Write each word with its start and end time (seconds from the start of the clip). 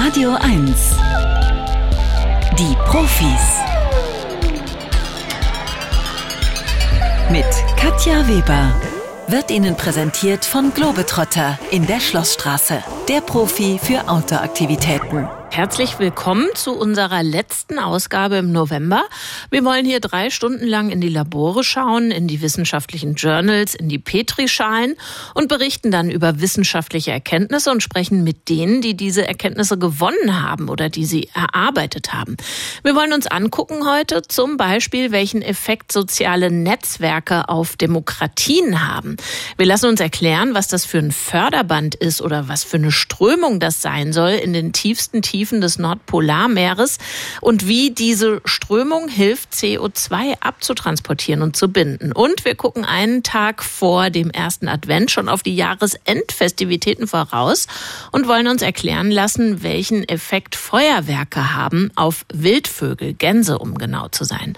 Radio 0.00 0.30
1. 0.40 0.96
Die 2.56 2.76
Profis. 2.86 3.58
Mit 7.32 7.44
Katja 7.76 8.28
Weber. 8.28 8.80
Wird 9.26 9.50
Ihnen 9.50 9.76
präsentiert 9.76 10.44
von 10.44 10.72
Globetrotter 10.72 11.58
in 11.72 11.84
der 11.88 11.98
Schlossstraße. 11.98 12.80
Der 13.08 13.22
Profi 13.22 13.80
für 13.82 14.08
Outdoor-Aktivitäten. 14.08 15.37
Herzlich 15.58 15.98
willkommen 15.98 16.46
zu 16.54 16.70
unserer 16.70 17.24
letzten 17.24 17.80
Ausgabe 17.80 18.36
im 18.36 18.52
November. 18.52 19.02
Wir 19.50 19.64
wollen 19.64 19.84
hier 19.84 19.98
drei 19.98 20.30
Stunden 20.30 20.64
lang 20.64 20.90
in 20.90 21.00
die 21.00 21.08
Labore 21.08 21.64
schauen, 21.64 22.12
in 22.12 22.28
die 22.28 22.42
wissenschaftlichen 22.42 23.16
Journals, 23.16 23.74
in 23.74 23.88
die 23.88 23.98
Petrischalen 23.98 24.94
und 25.34 25.48
berichten 25.48 25.90
dann 25.90 26.12
über 26.12 26.40
wissenschaftliche 26.40 27.10
Erkenntnisse 27.10 27.72
und 27.72 27.82
sprechen 27.82 28.22
mit 28.22 28.48
denen, 28.48 28.82
die 28.82 28.96
diese 28.96 29.26
Erkenntnisse 29.26 29.78
gewonnen 29.78 30.40
haben 30.40 30.68
oder 30.68 30.90
die 30.90 31.04
sie 31.04 31.28
erarbeitet 31.34 32.12
haben. 32.12 32.36
Wir 32.84 32.94
wollen 32.94 33.12
uns 33.12 33.26
angucken 33.26 33.84
heute 33.84 34.22
zum 34.22 34.58
Beispiel, 34.58 35.10
welchen 35.10 35.42
Effekt 35.42 35.90
soziale 35.90 36.52
Netzwerke 36.52 37.48
auf 37.48 37.74
Demokratien 37.74 38.86
haben. 38.86 39.16
Wir 39.56 39.66
lassen 39.66 39.86
uns 39.86 39.98
erklären, 39.98 40.54
was 40.54 40.68
das 40.68 40.84
für 40.84 40.98
ein 40.98 41.10
Förderband 41.10 41.96
ist 41.96 42.22
oder 42.22 42.46
was 42.46 42.62
für 42.62 42.76
eine 42.76 42.92
Strömung 42.92 43.58
das 43.58 43.82
sein 43.82 44.12
soll 44.12 44.34
in 44.34 44.52
den 44.52 44.72
tiefsten 44.72 45.20
Tiefen 45.20 45.47
Tiefen 45.48 45.60
des 45.62 45.78
Nordpolarmeeres 45.78 46.98
und 47.40 47.66
wie 47.66 47.90
diese 47.90 48.42
Strömung 48.44 49.08
hilft, 49.08 49.52
CO2 49.54 50.36
abzutransportieren 50.40 51.40
und 51.40 51.56
zu 51.56 51.68
binden. 51.68 52.12
Und 52.12 52.44
wir 52.44 52.54
gucken 52.54 52.84
einen 52.84 53.22
Tag 53.22 53.64
vor 53.64 54.10
dem 54.10 54.30
ersten 54.30 54.68
Advent 54.68 55.10
schon 55.10 55.30
auf 55.30 55.42
die 55.42 55.56
Jahresendfestivitäten 55.56 57.06
voraus 57.06 57.66
und 58.12 58.28
wollen 58.28 58.46
uns 58.46 58.60
erklären 58.60 59.10
lassen, 59.10 59.62
welchen 59.62 60.06
Effekt 60.06 60.54
Feuerwerke 60.54 61.54
haben 61.54 61.90
auf 61.94 62.26
Wildvögel, 62.30 63.14
Gänse, 63.14 63.58
um 63.58 63.78
genau 63.78 64.08
zu 64.08 64.24
sein. 64.24 64.52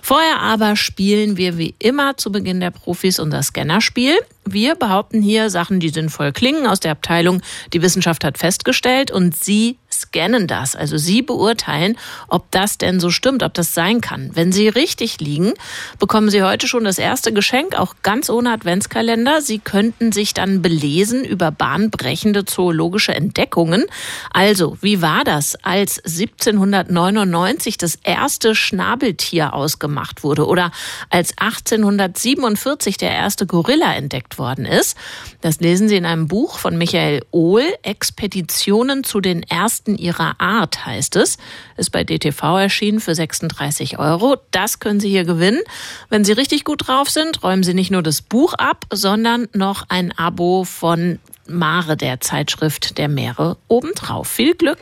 Vorher 0.00 0.38
aber 0.40 0.76
spielen 0.76 1.36
wir 1.36 1.58
wie 1.58 1.74
immer 1.80 2.16
zu 2.16 2.30
Beginn 2.30 2.60
der 2.60 2.70
Profis 2.70 3.18
unser 3.18 3.42
Scannerspiel. 3.42 4.16
Wir 4.44 4.76
behaupten 4.76 5.22
hier 5.22 5.50
Sachen, 5.50 5.80
die 5.80 5.88
sinnvoll 5.88 6.30
klingen 6.30 6.68
aus 6.68 6.78
der 6.78 6.92
Abteilung, 6.92 7.42
die 7.72 7.82
Wissenschaft 7.82 8.22
hat 8.22 8.38
festgestellt 8.38 9.10
und 9.10 9.36
Sie 9.36 9.76
scannen 10.16 10.46
das. 10.46 10.76
Also 10.76 10.96
Sie 10.96 11.22
beurteilen, 11.22 11.96
ob 12.28 12.50
das 12.50 12.78
denn 12.78 13.00
so 13.00 13.10
stimmt, 13.10 13.42
ob 13.42 13.54
das 13.54 13.74
sein 13.74 14.00
kann. 14.00 14.30
Wenn 14.34 14.52
Sie 14.52 14.68
richtig 14.68 15.20
liegen, 15.20 15.52
bekommen 15.98 16.30
Sie 16.30 16.42
heute 16.42 16.66
schon 16.68 16.84
das 16.84 16.98
erste 16.98 17.32
Geschenk, 17.32 17.74
auch 17.78 17.94
ganz 18.02 18.30
ohne 18.30 18.50
Adventskalender. 18.50 19.40
Sie 19.40 19.58
könnten 19.58 20.12
sich 20.12 20.34
dann 20.34 20.62
belesen 20.62 21.24
über 21.24 21.50
bahnbrechende 21.50 22.44
zoologische 22.44 23.14
Entdeckungen. 23.14 23.84
Also, 24.32 24.76
wie 24.80 25.02
war 25.02 25.24
das, 25.24 25.56
als 25.64 25.98
1799 25.98 27.78
das 27.78 27.96
erste 28.02 28.54
Schnabeltier 28.54 29.54
ausgemacht 29.54 30.22
wurde 30.22 30.46
oder 30.46 30.70
als 31.10 31.36
1847 31.38 32.96
der 32.96 33.10
erste 33.10 33.46
Gorilla 33.46 33.94
entdeckt 33.94 34.38
worden 34.38 34.64
ist? 34.64 34.96
Das 35.40 35.60
lesen 35.60 35.88
Sie 35.88 35.96
in 35.96 36.06
einem 36.06 36.28
Buch 36.28 36.58
von 36.58 36.76
Michael 36.78 37.24
Ohl, 37.30 37.64
Expeditionen 37.82 39.04
zu 39.04 39.20
den 39.20 39.42
ersten 39.42 39.96
ihrer 40.06 40.40
Art, 40.40 40.86
heißt 40.86 41.16
es. 41.16 41.36
Ist 41.76 41.90
bei 41.90 42.04
DTV 42.04 42.58
erschienen 42.58 43.00
für 43.00 43.14
36 43.14 43.98
Euro. 43.98 44.36
Das 44.52 44.78
können 44.78 45.00
Sie 45.00 45.10
hier 45.10 45.24
gewinnen. 45.24 45.60
Wenn 46.08 46.24
Sie 46.24 46.32
richtig 46.32 46.64
gut 46.64 46.86
drauf 46.86 47.10
sind, 47.10 47.42
räumen 47.42 47.62
Sie 47.62 47.74
nicht 47.74 47.90
nur 47.90 48.02
das 48.02 48.22
Buch 48.22 48.54
ab, 48.54 48.86
sondern 48.92 49.48
noch 49.52 49.84
ein 49.88 50.16
Abo 50.16 50.64
von 50.64 51.18
Mare, 51.48 51.96
der 51.96 52.20
Zeitschrift 52.20 52.98
der 52.98 53.08
Meere, 53.08 53.56
obendrauf. 53.68 54.28
Viel 54.28 54.54
Glück! 54.54 54.78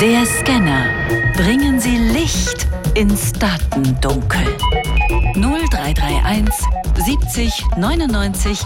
Der 0.00 0.24
Scanner. 0.24 0.86
Bringen 1.36 1.78
Sie 1.78 1.96
Licht 1.96 2.66
ins 2.94 3.32
Datendunkel. 3.32 4.42
0331 5.34 6.52
70 6.94 7.64
99 7.78 8.58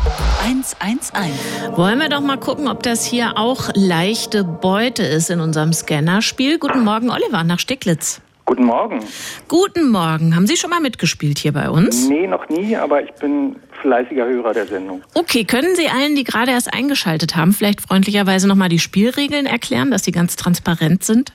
111. 0.42 1.76
Wollen 1.76 2.00
wir 2.00 2.08
doch 2.08 2.20
mal 2.20 2.38
gucken, 2.38 2.66
ob 2.66 2.82
das 2.82 3.04
hier 3.04 3.38
auch 3.38 3.70
leichte 3.74 4.42
Beute 4.42 5.04
ist 5.04 5.30
in 5.30 5.38
unserem 5.40 5.72
Scannerspiel. 5.72 6.58
Guten 6.58 6.82
Morgen, 6.82 7.10
Oliver, 7.10 7.44
nach 7.44 7.60
Sticklitz. 7.60 8.20
Guten 8.46 8.64
Morgen. 8.64 9.00
Guten 9.48 9.90
Morgen. 9.90 10.34
Haben 10.34 10.46
Sie 10.46 10.56
schon 10.56 10.70
mal 10.70 10.80
mitgespielt 10.80 11.38
hier 11.38 11.52
bei 11.52 11.70
uns? 11.70 12.08
Nee, 12.08 12.26
noch 12.26 12.48
nie, 12.48 12.76
aber 12.76 13.02
ich 13.02 13.12
bin 13.14 13.56
fleißiger 13.82 14.24
Hörer 14.24 14.52
der 14.52 14.66
Sendung. 14.66 15.02
Okay, 15.14 15.44
können 15.44 15.76
Sie 15.76 15.88
allen, 15.88 16.16
die 16.16 16.24
gerade 16.24 16.50
erst 16.50 16.72
eingeschaltet 16.72 17.36
haben, 17.36 17.52
vielleicht 17.52 17.80
freundlicherweise 17.80 18.48
nochmal 18.48 18.68
die 18.68 18.78
Spielregeln 18.80 19.46
erklären, 19.46 19.90
dass 19.90 20.04
sie 20.04 20.12
ganz 20.12 20.34
transparent 20.34 21.04
sind? 21.04 21.32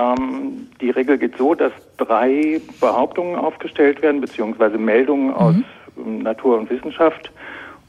Ähm, 0.00 0.68
die 0.80 0.90
Regel 0.90 1.18
geht 1.18 1.36
so, 1.36 1.54
dass 1.54 1.72
drei 1.98 2.60
Behauptungen 2.80 3.36
aufgestellt 3.36 4.00
werden, 4.02 4.20
beziehungsweise 4.20 4.78
Meldungen 4.78 5.28
mhm. 5.28 5.34
aus 5.34 5.54
Natur 5.96 6.58
und 6.58 6.70
Wissenschaft. 6.70 7.30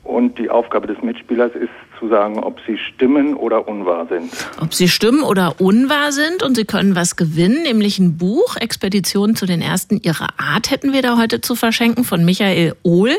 Und 0.04 0.40
die 0.40 0.50
Aufgabe 0.50 0.88
des 0.88 1.02
Mitspielers 1.04 1.52
ist 1.54 1.70
zu 2.00 2.10
sagen, 2.10 2.40
ob 2.40 2.60
sie 2.66 2.78
stimmen 2.78 3.36
oder 3.36 3.68
unwahr 3.68 4.08
sind. 4.08 4.32
Ob 4.60 4.74
sie 4.74 4.88
stimmen 4.88 5.22
oder 5.22 5.62
unwahr 5.62 6.12
sind 6.12 6.42
und 6.42 6.56
sie 6.56 6.66
können 6.66 6.96
was 6.96 7.16
gewinnen, 7.16 7.62
nämlich 7.62 8.00
ein 8.00 8.18
Buch, 8.18 8.58
Expedition 8.58 9.36
zu 9.36 9.46
den 9.46 9.62
ersten 9.62 9.98
ihrer 9.98 10.30
Art 10.38 10.72
hätten 10.72 10.92
wir 10.92 11.04
da 11.04 11.18
heute 11.18 11.42
zu 11.42 11.56
verschenken 11.56 12.04
von 12.04 12.26
Michael 12.26 12.76
Ohl. 12.82 13.12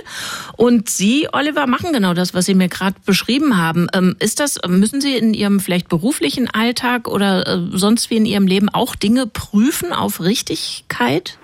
Und 0.56 0.91
Sie, 0.91 1.28
Oliver, 1.32 1.69
machen 1.69 1.93
genau 1.93 2.15
das, 2.15 2.34
was 2.34 2.47
Sie 2.47 2.54
mir 2.54 2.69
gerade 2.69 2.97
beschrieben 3.06 3.56
haben. 3.56 3.87
Ähm, 3.94 4.16
ist 4.19 4.41
das, 4.41 4.59
müssen 4.66 5.00
Sie 5.00 5.16
in 5.16 5.34
Ihrem 5.34 5.60
vielleicht 5.60 5.88
beruflichen 5.88 6.50
Alltag 6.50 7.06
oder 7.06 7.47
äh, 7.47 7.59
sonst 7.70 8.10
wie 8.10 8.16
in 8.16 8.26
Ihrem 8.26 8.49
Leben 8.49 8.69
auch 8.69 8.97
Dinge 8.97 9.28
prüfen 9.28 9.93
auf 9.93 10.20
Richtigkeit? 10.20 11.38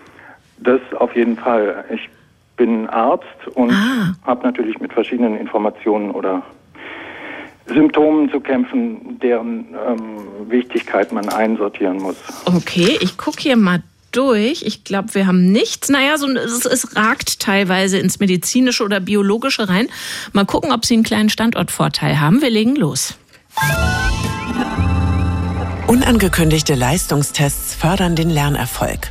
Das 0.59 0.81
auf 0.99 1.15
jeden 1.15 1.37
Fall. 1.37 1.85
Ich 1.95 2.09
bin 2.59 2.87
Arzt 2.91 3.25
und 3.55 3.73
ah. 3.73 4.13
habe 4.27 4.43
natürlich 4.43 4.79
mit 4.81 4.93
verschiedenen 4.93 5.39
Informationen 5.39 6.11
oder 6.11 6.43
Symptomen 7.67 8.31
zu 8.31 8.41
kämpfen, 8.41 9.19
deren 9.23 9.75
ähm, 9.87 10.51
Wichtigkeit 10.51 11.13
man 11.13 11.29
einsortieren 11.29 11.99
muss. 11.99 12.17
Okay, 12.45 12.99
ich 13.01 13.17
gucke 13.17 13.41
hier 13.41 13.57
mal 13.57 13.83
durch. 14.13 14.63
Ich 14.63 14.85
glaube, 14.85 15.15
wir 15.15 15.27
haben 15.27 15.53
nichts. 15.53 15.89
Naja, 15.89 16.17
so, 16.17 16.29
es, 16.29 16.65
es 16.65 16.97
ragt 16.97 17.41
teilweise 17.41 17.99
ins 17.99 18.21
medizinische 18.21 18.85
oder 18.85 19.01
biologische 19.01 19.69
rein. 19.69 19.89
Mal 20.33 20.45
gucken, 20.45 20.73
ob 20.73 20.85
Sie 20.85 20.95
einen 20.95 21.03
kleinen 21.03 21.29
Standortvorteil 21.29 22.21
haben. 22.21 22.41
Wir 22.41 22.51
legen 22.51 22.77
los. 22.77 23.19
Unangekündigte 25.87 26.75
Leistungstests 26.75 27.75
fördern 27.75 28.17
den 28.17 28.31
Lernerfolg. 28.31 29.11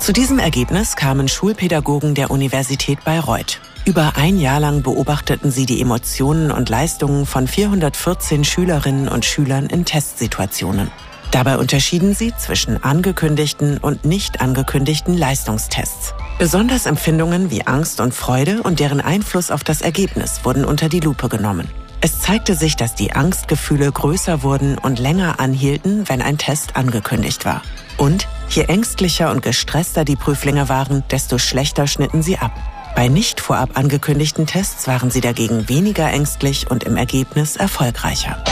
Zu 0.00 0.14
diesem 0.14 0.38
Ergebnis 0.38 0.96
kamen 0.96 1.28
Schulpädagogen 1.28 2.14
der 2.14 2.30
Universität 2.30 3.04
Bayreuth. 3.04 3.60
Über 3.84 4.14
ein 4.16 4.38
Jahr 4.38 4.58
lang 4.58 4.82
beobachteten 4.82 5.50
sie 5.50 5.66
die 5.66 5.82
Emotionen 5.82 6.50
und 6.50 6.70
Leistungen 6.70 7.26
von 7.26 7.46
414 7.46 8.44
Schülerinnen 8.44 9.08
und 9.08 9.26
Schülern 9.26 9.66
in 9.66 9.84
Testsituationen. 9.84 10.90
Dabei 11.32 11.58
unterschieden 11.58 12.14
sie 12.14 12.32
zwischen 12.34 12.82
angekündigten 12.82 13.76
und 13.76 14.06
nicht 14.06 14.40
angekündigten 14.40 15.16
Leistungstests. 15.16 16.14
Besonders 16.38 16.86
Empfindungen 16.86 17.50
wie 17.50 17.66
Angst 17.66 18.00
und 18.00 18.14
Freude 18.14 18.62
und 18.62 18.80
deren 18.80 19.02
Einfluss 19.02 19.50
auf 19.50 19.64
das 19.64 19.82
Ergebnis 19.82 20.40
wurden 20.44 20.64
unter 20.64 20.88
die 20.88 21.00
Lupe 21.00 21.28
genommen. 21.28 21.68
Es 22.00 22.20
zeigte 22.20 22.54
sich, 22.54 22.76
dass 22.76 22.94
die 22.94 23.12
Angstgefühle 23.12 23.92
größer 23.92 24.42
wurden 24.42 24.78
und 24.78 24.98
länger 24.98 25.38
anhielten, 25.40 26.08
wenn 26.08 26.22
ein 26.22 26.38
Test 26.38 26.74
angekündigt 26.74 27.44
war. 27.44 27.60
Und 27.98 28.26
je 28.50 28.64
ängstlicher 28.64 29.30
und 29.30 29.42
gestresster 29.42 30.04
die 30.04 30.16
Prüflinge 30.16 30.68
waren, 30.68 31.04
desto 31.10 31.38
schlechter 31.38 31.86
schnitten 31.86 32.22
sie 32.22 32.36
ab. 32.36 32.52
Bei 32.96 33.08
nicht 33.08 33.40
vorab 33.40 33.78
angekündigten 33.78 34.46
Tests 34.46 34.88
waren 34.88 35.10
sie 35.10 35.20
dagegen 35.20 35.68
weniger 35.68 36.10
ängstlich 36.10 36.70
und 36.70 36.84
im 36.84 36.96
Ergebnis 36.96 37.56
erfolgreicher. 37.56 38.42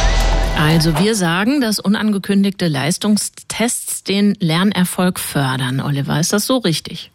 Also 0.59 0.99
wir 0.99 1.15
sagen, 1.15 1.61
dass 1.61 1.79
unangekündigte 1.79 2.69
Leistungstests 2.69 4.05
den 4.05 4.35
Lernerfolg 4.41 5.19
fördern. 5.19 5.81
Oliver, 5.81 6.19
ist 6.19 6.33
das 6.33 6.47
so 6.47 6.59
richtig? 6.59 7.11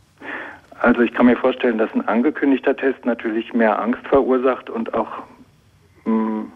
Also 0.79 1.01
ich 1.01 1.13
kann 1.13 1.27
mir 1.27 1.37
vorstellen, 1.37 1.77
dass 1.77 1.93
ein 1.93 2.07
angekündigter 2.07 2.75
Test 2.75 3.05
natürlich 3.05 3.53
mehr 3.53 3.81
Angst 3.81 4.05
verursacht 4.07 4.69
und 4.69 4.93
auch 4.93 5.09
mh, 6.05 6.11
hm, 6.11 6.51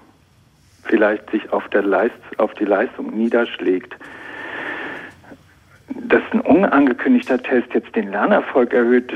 vielleicht 0.84 1.30
sich 1.31 1.52
auf, 1.52 1.68
der 1.69 1.84
Leist 1.84 2.16
auf 2.38 2.54
die 2.56 2.66
Leistung 2.66 3.18
niederschlägt 3.18 3.96
dass 5.89 6.22
ein 6.31 6.42
unangekündigter 6.42 7.42
Test 7.42 7.74
jetzt 7.74 7.95
den 7.95 8.12
Lernerfolg 8.12 8.74
erhöht, 8.74 9.12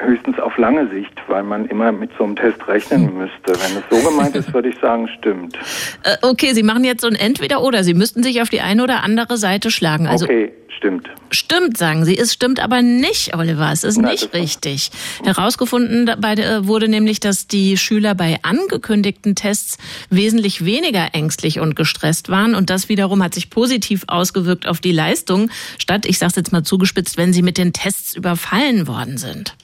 Höchstens 0.00 0.38
auf 0.38 0.56
lange 0.58 0.88
Sicht, 0.90 1.12
weil 1.26 1.42
man 1.42 1.66
immer 1.66 1.90
mit 1.90 2.10
so 2.16 2.24
einem 2.24 2.36
Test 2.36 2.68
rechnen 2.68 3.08
hm. 3.08 3.18
müsste. 3.18 3.48
Wenn 3.48 3.76
es 3.78 3.82
so 3.90 4.08
gemeint 4.08 4.36
ist, 4.36 4.52
würde 4.54 4.68
ich 4.68 4.78
sagen, 4.78 5.08
stimmt. 5.18 5.58
Äh, 6.04 6.16
okay, 6.22 6.52
Sie 6.54 6.62
machen 6.62 6.84
jetzt 6.84 7.00
so 7.00 7.08
ein 7.08 7.16
Entweder-Oder. 7.16 7.82
Sie 7.82 7.94
müssten 7.94 8.22
sich 8.22 8.40
auf 8.40 8.48
die 8.48 8.60
eine 8.60 8.84
oder 8.84 9.02
andere 9.02 9.36
Seite 9.36 9.72
schlagen. 9.72 10.06
Also 10.06 10.26
okay, 10.26 10.52
stimmt. 10.76 11.08
Stimmt, 11.30 11.76
sagen 11.76 12.04
Sie. 12.04 12.16
Es 12.16 12.32
stimmt 12.32 12.60
aber 12.60 12.80
nicht, 12.80 13.34
Oliver. 13.34 13.72
Es 13.72 13.82
ist 13.82 13.98
Nein, 13.98 14.12
nicht 14.12 14.32
richtig. 14.34 14.90
Herausgefunden 15.24 16.06
dabei 16.06 16.34
äh, 16.34 16.66
wurde 16.66 16.86
nämlich, 16.86 17.18
dass 17.18 17.48
die 17.48 17.76
Schüler 17.76 18.14
bei 18.14 18.38
angekündigten 18.42 19.34
Tests 19.34 19.78
wesentlich 20.10 20.64
weniger 20.64 21.08
ängstlich 21.12 21.58
und 21.58 21.74
gestresst 21.74 22.28
waren. 22.28 22.54
Und 22.54 22.70
das 22.70 22.88
wiederum 22.88 23.22
hat 23.22 23.34
sich 23.34 23.50
positiv 23.50 24.04
ausgewirkt 24.06 24.68
auf 24.68 24.80
die 24.80 24.92
Leistung, 24.92 25.50
statt, 25.78 26.06
ich 26.06 26.18
sage 26.18 26.30
es 26.30 26.36
jetzt 26.36 26.52
mal 26.52 26.62
zugespitzt, 26.62 27.18
wenn 27.18 27.32
sie 27.32 27.42
mit 27.42 27.58
den 27.58 27.72
Tests 27.72 28.14
überfallen 28.14 28.86
worden 28.86 29.18
sind. 29.18 29.56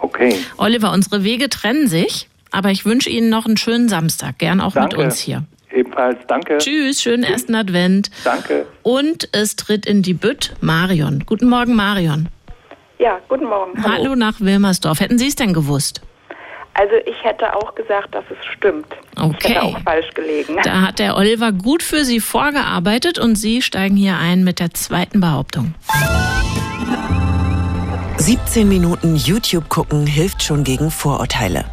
Okay. 0.00 0.38
Oliver, 0.56 0.92
unsere 0.92 1.24
Wege 1.24 1.48
trennen 1.48 1.88
sich, 1.88 2.28
aber 2.50 2.70
ich 2.70 2.84
wünsche 2.84 3.10
Ihnen 3.10 3.30
noch 3.30 3.46
einen 3.46 3.56
schönen 3.56 3.88
Samstag, 3.88 4.38
gern 4.38 4.60
auch 4.60 4.72
Danke. 4.72 4.96
mit 4.96 5.06
uns 5.06 5.18
hier. 5.18 5.44
Ebenfalls, 5.72 6.18
danke. 6.28 6.58
Tschüss, 6.58 7.02
schönen 7.02 7.24
Tschüss. 7.24 7.32
ersten 7.32 7.54
Advent. 7.56 8.10
Danke. 8.22 8.66
Und 8.82 9.28
es 9.32 9.56
tritt 9.56 9.86
in 9.86 10.02
die 10.02 10.14
Bütt 10.14 10.54
Marion. 10.60 11.24
Guten 11.26 11.48
Morgen, 11.48 11.74
Marion. 11.74 12.28
Ja, 13.00 13.18
guten 13.28 13.46
Morgen. 13.46 13.82
Hallo, 13.82 14.04
Hallo 14.04 14.14
nach 14.14 14.40
Wilmersdorf. 14.40 15.00
Hätten 15.00 15.18
Sie 15.18 15.26
es 15.26 15.34
denn 15.34 15.52
gewusst? 15.52 16.00
Also 16.74 16.94
ich 17.06 17.22
hätte 17.24 17.54
auch 17.56 17.74
gesagt, 17.74 18.14
dass 18.14 18.24
es 18.30 18.36
stimmt. 18.56 18.86
Okay. 19.16 19.36
Ich 19.40 19.48
hätte 19.48 19.62
auch 19.62 19.78
falsch 19.82 20.10
gelegen. 20.14 20.56
Da 20.62 20.82
hat 20.82 20.98
der 20.98 21.16
Oliver 21.16 21.52
gut 21.52 21.82
für 21.82 22.04
Sie 22.04 22.20
vorgearbeitet 22.20 23.18
und 23.18 23.36
Sie 23.36 23.62
steigen 23.62 23.96
hier 23.96 24.16
ein 24.18 24.44
mit 24.44 24.60
der 24.60 24.74
zweiten 24.74 25.20
Behauptung. 25.20 25.74
17 28.16 28.68
Minuten 28.68 29.16
YouTube 29.16 29.68
gucken 29.68 30.06
hilft 30.06 30.42
schon 30.42 30.62
gegen 30.62 30.90
Vorurteile. 30.92 31.64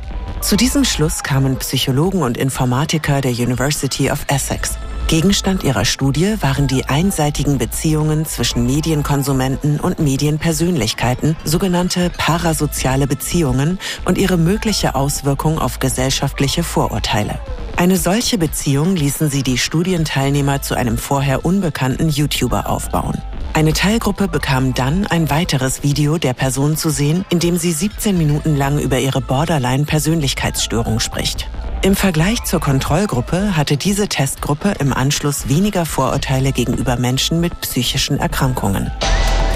Zu 0.42 0.58
diesem 0.58 0.84
Schluss 0.84 1.22
kamen 1.22 1.58
Psychologen 1.58 2.24
und 2.24 2.36
Informatiker 2.36 3.22
der 3.22 3.32
University 3.32 4.10
of 4.10 4.26
Essex. 4.28 4.78
Gegenstand 5.08 5.64
ihrer 5.64 5.86
Studie 5.86 6.36
waren 6.42 6.68
die 6.68 6.86
einseitigen 6.86 7.60
Beziehungen 7.60 8.26
zwischen 8.26 8.66
Medienkonsumenten 8.66 9.80
und 9.80 10.00
Medienpersönlichkeiten, 10.00 11.38
sogenannte 11.44 12.10
parasoziale 12.18 13.06
Beziehungen 13.06 13.78
und 14.06 14.18
ihre 14.18 14.38
mögliche 14.38 14.96
Auswirkung 14.96 15.60
auf 15.60 15.78
gesellschaftliche 15.80 16.64
Vorurteile. 16.64 17.40
Eine 17.78 17.98
solche 17.98 18.40
Beziehung 18.40 18.96
ließen 18.96 19.30
sie 19.30 19.44
die 19.44 19.60
Studienteilnehmer 19.60 20.62
zu 20.62 20.76
einem 20.76 20.98
vorher 20.98 21.46
unbekannten 21.46 22.10
YouTuber 22.10 22.68
aufbauen. 22.68 23.22
Eine 23.54 23.74
Teilgruppe 23.74 24.30
bekam 24.30 24.74
dann 24.74 25.06
ein 25.06 25.30
weiteres 25.30 25.84
Video 25.84 26.18
der 26.18 26.34
Person 26.34 26.78
zu 26.78 26.90
sehen, 26.90 27.26
in 27.30 27.40
dem 27.40 27.58
sie 27.58 27.74
17 27.74 28.18
Minuten 28.18 28.56
lang 28.56 28.80
über 28.80 28.98
ihre 28.98 29.20
Borderline-Persönlichkeitsstörung 29.20 31.02
spricht. 31.02 31.50
Im 31.82 31.98
Vergleich 31.98 32.46
zur 32.46 32.62
Kontrollgruppe 32.62 33.58
hatte 33.58 33.76
diese 33.76 34.08
Testgruppe 34.08 34.76
im 34.80 34.94
Anschluss 34.94 35.50
weniger 35.50 35.86
Vorurteile 35.86 36.54
gegenüber 36.54 36.96
Menschen 36.96 37.42
mit 37.42 37.60
psychischen 37.60 38.20
Erkrankungen. 38.20 38.90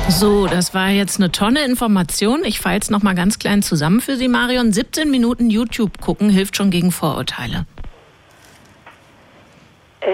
So, 0.10 0.46
das 0.46 0.74
war 0.74 0.90
jetzt 0.90 1.18
eine 1.18 1.32
Tonne 1.32 1.64
Information. 1.64 2.44
Ich 2.44 2.60
falle 2.60 2.80
es 2.80 2.90
nochmal 2.90 3.16
ganz 3.16 3.40
klein 3.40 3.64
zusammen 3.64 4.02
für 4.02 4.18
Sie, 4.18 4.28
Marion. 4.28 4.74
17 4.74 5.10
Minuten 5.10 5.50
YouTube 5.50 6.02
gucken 6.02 6.30
hilft 6.30 6.58
schon 6.58 6.70
gegen 6.70 6.92
Vorurteile. 6.92 7.66
Äh, 10.02 10.10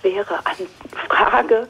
schwere 0.00 0.40
Frage. 1.08 1.68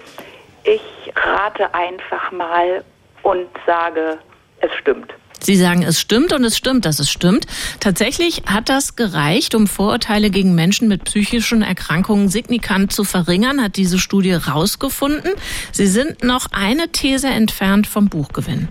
Ich 0.64 1.12
rate 1.16 1.72
einfach 1.74 2.32
mal 2.32 2.84
und 3.22 3.48
sage, 3.66 4.18
es 4.60 4.70
stimmt. 4.80 5.12
Sie 5.42 5.56
sagen, 5.56 5.82
es 5.82 5.98
stimmt 5.98 6.34
und 6.34 6.44
es 6.44 6.56
stimmt, 6.56 6.84
dass 6.84 6.98
es 6.98 7.10
stimmt. 7.10 7.46
Tatsächlich 7.80 8.42
hat 8.46 8.68
das 8.68 8.94
gereicht, 8.94 9.54
um 9.54 9.66
Vorurteile 9.66 10.30
gegen 10.30 10.54
Menschen 10.54 10.86
mit 10.86 11.04
psychischen 11.04 11.62
Erkrankungen 11.62 12.28
signifikant 12.28 12.92
zu 12.92 13.04
verringern, 13.04 13.62
hat 13.62 13.76
diese 13.76 13.98
Studie 13.98 14.34
rausgefunden. 14.34 15.32
Sie 15.72 15.86
sind 15.86 16.22
noch 16.22 16.48
eine 16.52 16.88
These 16.88 17.28
entfernt 17.28 17.86
vom 17.86 18.08
Buchgewinn. 18.08 18.68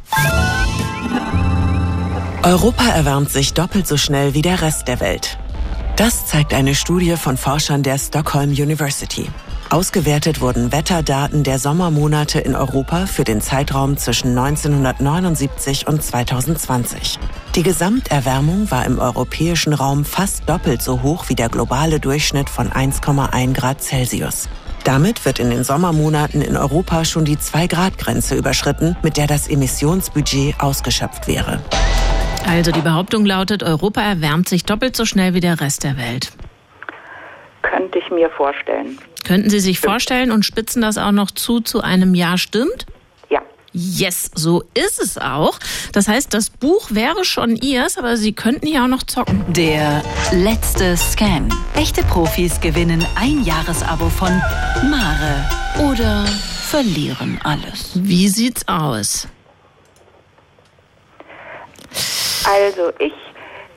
Europa 2.44 2.88
erwärmt 2.88 3.32
sich 3.32 3.54
doppelt 3.54 3.88
so 3.88 3.98
schnell 3.98 4.34
wie 4.34 4.42
der 4.42 4.62
Rest 4.62 4.88
der 4.88 5.00
Welt. 5.00 5.38
Das 5.96 6.28
zeigt 6.28 6.54
eine 6.54 6.76
Studie 6.76 7.18
von 7.18 7.36
Forschern 7.36 7.84
der 7.84 7.98
Stockholm 7.98 8.52
University. 8.52 9.28
Ausgewertet 9.72 10.42
wurden 10.42 10.72
Wetterdaten 10.72 11.44
der 11.44 11.60
Sommermonate 11.60 12.40
in 12.40 12.56
Europa 12.56 13.06
für 13.06 13.24
den 13.24 13.40
Zeitraum 13.40 13.98
zwischen 13.98 14.36
1979 14.36 15.86
und 15.86 16.02
2020. 16.02 17.20
Die 17.54 17.62
Gesamterwärmung 17.62 18.72
war 18.72 18.86
im 18.86 18.98
europäischen 18.98 19.74
Raum 19.74 20.06
fast 20.06 20.50
doppelt 20.50 20.82
so 20.82 21.04
hoch 21.04 21.30
wie 21.30 21.36
der 21.36 21.50
globale 21.50 22.00
Durchschnitt 22.00 22.50
von 22.50 22.72
1,1 22.72 23.54
Grad 23.54 23.84
Celsius. 23.84 24.50
Damit 24.86 25.24
wird 25.26 25.38
in 25.38 25.52
den 25.52 25.64
Sommermonaten 25.64 26.42
in 26.42 26.58
Europa 26.58 27.06
schon 27.06 27.26
die 27.26 27.38
2-Grad-Grenze 27.38 28.36
überschritten, 28.36 28.98
mit 29.04 29.18
der 29.18 29.28
das 29.28 29.48
Emissionsbudget 29.48 30.60
ausgeschöpft 30.60 31.28
wäre. 31.28 31.62
Also 32.48 32.72
die 32.72 32.82
Behauptung 32.82 33.24
lautet, 33.24 33.62
Europa 33.62 34.02
erwärmt 34.02 34.50
sich 34.50 34.66
doppelt 34.66 34.96
so 34.96 35.06
schnell 35.06 35.36
wie 35.36 35.42
der 35.42 35.62
Rest 35.62 35.84
der 35.84 35.96
Welt. 35.98 36.32
Könnte 37.62 38.00
ich 38.00 38.10
mir 38.12 38.30
vorstellen. 38.30 38.98
Könnten 39.26 39.50
Sie 39.50 39.60
sich 39.60 39.78
stimmt. 39.78 39.92
vorstellen 39.92 40.32
und 40.32 40.46
spitzen 40.46 40.82
das 40.82 40.98
auch 40.98 41.12
noch 41.12 41.32
zu 41.32 41.60
zu 41.60 41.82
einem 41.82 42.16
Ja 42.16 42.38
stimmt? 42.38 42.86
Ja. 43.30 43.42
Yes, 43.74 44.32
so 44.34 44.64
ist 44.74 45.00
es 45.02 45.18
auch. 45.18 45.60
Das 45.92 46.08
heißt, 46.08 46.34
das 46.34 46.50
Buch 46.50 46.90
wäre 46.92 47.24
schon 47.26 47.56
Ihrs, 47.56 47.98
aber 47.98 48.18
Sie 48.18 48.34
könnten 48.34 48.66
hier 48.66 48.84
auch 48.84 48.88
noch 48.88 49.04
zocken. 49.04 49.44
Der 49.50 50.02
letzte 50.32 50.96
Scan. 50.98 51.50
Echte 51.76 52.02
Profis 52.04 52.60
gewinnen 52.62 53.06
ein 53.16 53.44
Jahresabo 53.44 54.10
von 54.10 54.32
Mare 54.90 55.46
oder 55.92 56.26
verlieren 56.70 57.40
alles. 57.44 57.92
Wie 57.96 58.28
sieht's 58.30 58.68
aus? 58.68 59.28
Also, 62.46 62.92
ich 63.00 63.14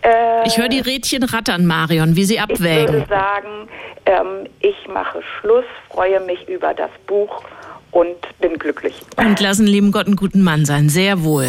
äh, 0.02 0.46
ich 0.46 0.58
höre 0.58 0.69
die 0.69 0.81
Rädchen 0.81 1.22
rattern, 1.22 1.66
Marion, 1.66 2.16
wie 2.16 2.25
sie 2.25 2.40
abwägen. 2.40 2.87
Ich 2.87 2.93
würde 2.93 3.08
sagen, 3.08 3.69
ähm, 4.06 4.49
ich 4.60 4.76
mache 4.88 5.20
Schluss, 5.40 5.64
freue 5.88 6.20
mich 6.20 6.49
über 6.49 6.75
das 6.75 6.90
Buch 7.06 7.43
und 7.90 8.16
bin 8.40 8.58
glücklich. 8.58 8.94
Und 9.16 9.40
lassen 9.40 9.66
lieben 9.66 9.93
Gott 9.93 10.06
einen 10.06 10.16
guten 10.16 10.43
Mann 10.43 10.64
sein, 10.64 10.88
sehr 10.88 11.22
wohl. 11.22 11.49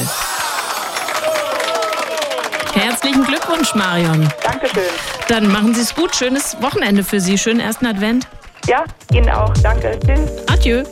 Herzlichen 2.74 3.24
Glückwunsch, 3.24 3.76
Marion. 3.76 4.28
Dankeschön. 4.44 4.84
Dann 5.28 5.52
machen 5.52 5.74
Sie 5.74 5.82
es 5.82 5.94
gut. 5.94 6.16
Schönes 6.16 6.58
Wochenende 6.62 7.04
für 7.04 7.20
Sie. 7.20 7.38
Schönen 7.38 7.60
ersten 7.60 7.86
Advent. 7.86 8.28
Ja, 8.68 8.84
Ihnen 9.12 9.30
auch. 9.30 9.54
Danke. 9.62 10.00
Tschüss. 10.06 10.48
Adieu. 10.48 10.84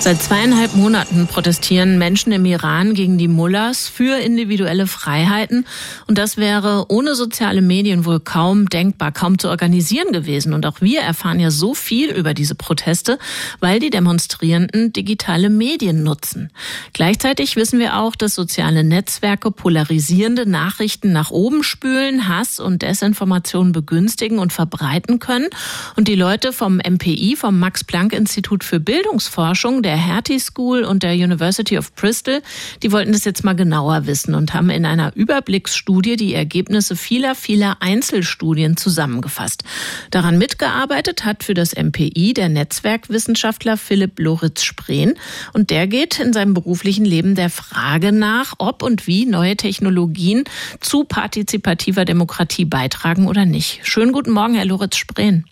Seit 0.00 0.22
zweieinhalb 0.22 0.74
Monaten 0.76 1.26
protestieren 1.26 1.98
Menschen 1.98 2.32
im 2.32 2.46
Iran 2.46 2.94
gegen 2.94 3.18
die 3.18 3.28
Mullahs 3.28 3.86
für 3.86 4.18
individuelle 4.18 4.86
Freiheiten. 4.86 5.66
Und 6.06 6.16
das 6.16 6.38
wäre 6.38 6.86
ohne 6.88 7.14
soziale 7.14 7.60
Medien 7.60 8.06
wohl 8.06 8.18
kaum 8.18 8.70
denkbar, 8.70 9.12
kaum 9.12 9.38
zu 9.38 9.50
organisieren 9.50 10.10
gewesen. 10.10 10.54
Und 10.54 10.64
auch 10.64 10.80
wir 10.80 11.02
erfahren 11.02 11.38
ja 11.38 11.50
so 11.50 11.74
viel 11.74 12.10
über 12.12 12.32
diese 12.32 12.54
Proteste, 12.54 13.18
weil 13.60 13.78
die 13.78 13.90
Demonstrierenden 13.90 14.94
digitale 14.94 15.50
Medien 15.50 16.02
nutzen. 16.02 16.50
Gleichzeitig 16.94 17.56
wissen 17.56 17.78
wir 17.78 17.98
auch, 17.98 18.16
dass 18.16 18.34
soziale 18.34 18.84
Netzwerke 18.84 19.50
polarisierende 19.50 20.48
Nachrichten 20.48 21.12
nach 21.12 21.30
oben 21.30 21.62
spülen, 21.62 22.26
Hass 22.26 22.58
und 22.58 22.80
Desinformation 22.80 23.72
begünstigen 23.72 24.38
und 24.38 24.50
verbreiten 24.50 25.18
können. 25.18 25.48
Und 25.96 26.08
die 26.08 26.14
Leute 26.14 26.54
vom 26.54 26.76
MPI, 26.76 27.36
vom 27.36 27.58
Max-Planck-Institut 27.58 28.64
für 28.64 28.80
Bildungsforschung, 28.80 29.82
der 29.90 29.96
Hertie 29.96 30.38
School 30.38 30.84
und 30.84 31.02
der 31.02 31.14
University 31.14 31.76
of 31.76 31.92
Bristol, 31.96 32.42
die 32.80 32.92
wollten 32.92 33.10
das 33.10 33.24
jetzt 33.24 33.42
mal 33.42 33.56
genauer 33.56 34.06
wissen 34.06 34.36
und 34.36 34.54
haben 34.54 34.70
in 34.70 34.86
einer 34.86 35.10
Überblicksstudie 35.16 36.14
die 36.14 36.32
Ergebnisse 36.32 36.94
vieler, 36.94 37.34
vieler 37.34 37.78
Einzelstudien 37.80 38.76
zusammengefasst. 38.76 39.64
Daran 40.12 40.38
mitgearbeitet 40.38 41.24
hat 41.24 41.42
für 41.42 41.54
das 41.54 41.74
MPI 41.74 42.34
der 42.34 42.48
Netzwerkwissenschaftler 42.50 43.76
Philipp 43.76 44.20
Loritz-Spreen 44.20 45.14
und 45.54 45.70
der 45.70 45.88
geht 45.88 46.20
in 46.20 46.32
seinem 46.32 46.54
beruflichen 46.54 47.04
Leben 47.04 47.34
der 47.34 47.50
Frage 47.50 48.12
nach, 48.12 48.54
ob 48.58 48.84
und 48.84 49.08
wie 49.08 49.26
neue 49.26 49.56
Technologien 49.56 50.44
zu 50.78 51.02
partizipativer 51.02 52.04
Demokratie 52.04 52.64
beitragen 52.64 53.26
oder 53.26 53.44
nicht. 53.44 53.80
Schönen 53.82 54.12
guten 54.12 54.30
Morgen, 54.30 54.54
Herr 54.54 54.66
Loritz-Spreen. 54.66 55.46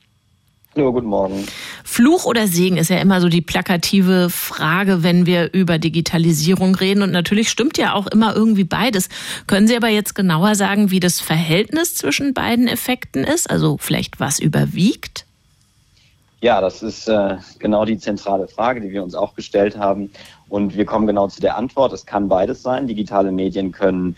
Hallo, 0.79 0.93
guten 0.93 1.09
Morgen. 1.09 1.45
Fluch 1.83 2.25
oder 2.25 2.47
Segen 2.47 2.77
ist 2.77 2.89
ja 2.89 2.99
immer 2.99 3.21
so 3.21 3.29
die 3.29 3.41
plakative 3.41 4.31
Frage, 4.31 5.03
wenn 5.03 5.27
wir 5.27 5.53
über 5.53 5.81
Digitalisierung 5.81 6.77
reden. 6.77 7.03
Und 7.03 7.11
natürlich 7.11 7.49
stimmt 7.49 7.79
ja 7.79 7.95
auch 7.95 8.07
immer 8.07 8.37
irgendwie 8.37 8.63
beides. 8.63 9.09
Können 9.49 9.67
Sie 9.67 9.77
aber 9.77 9.89
jetzt 9.89 10.15
genauer 10.15 10.55
sagen, 10.55 10.93
wie 10.93 11.01
das 11.01 11.19
Verhältnis 11.19 11.97
zwischen 11.97 12.33
beiden 12.33 12.69
Effekten 12.69 13.25
ist? 13.25 13.51
Also 13.51 13.77
vielleicht 13.81 14.21
was 14.21 14.39
überwiegt? 14.39 15.27
Ja, 16.43 16.61
das 16.61 16.85
ist 16.85 17.09
äh, 17.09 17.39
genau 17.59 17.85
die 17.85 17.99
zentrale 17.99 18.47
Frage, 18.47 18.81
die 18.81 18.93
wir 18.93 19.03
uns 19.03 19.17
auch 19.17 19.35
gestellt 19.35 19.77
haben. 19.77 20.13
Und 20.49 20.77
wir 20.77 20.85
kommen 20.85 21.09
genau 21.09 21.27
zu 21.27 21.41
der 21.41 21.57
Antwort, 21.57 21.93
es 21.93 22.07
kann 22.07 22.29
beides 22.29 22.63
sein. 22.63 22.87
Digitale 22.87 23.33
Medien 23.33 23.73
können 23.73 24.15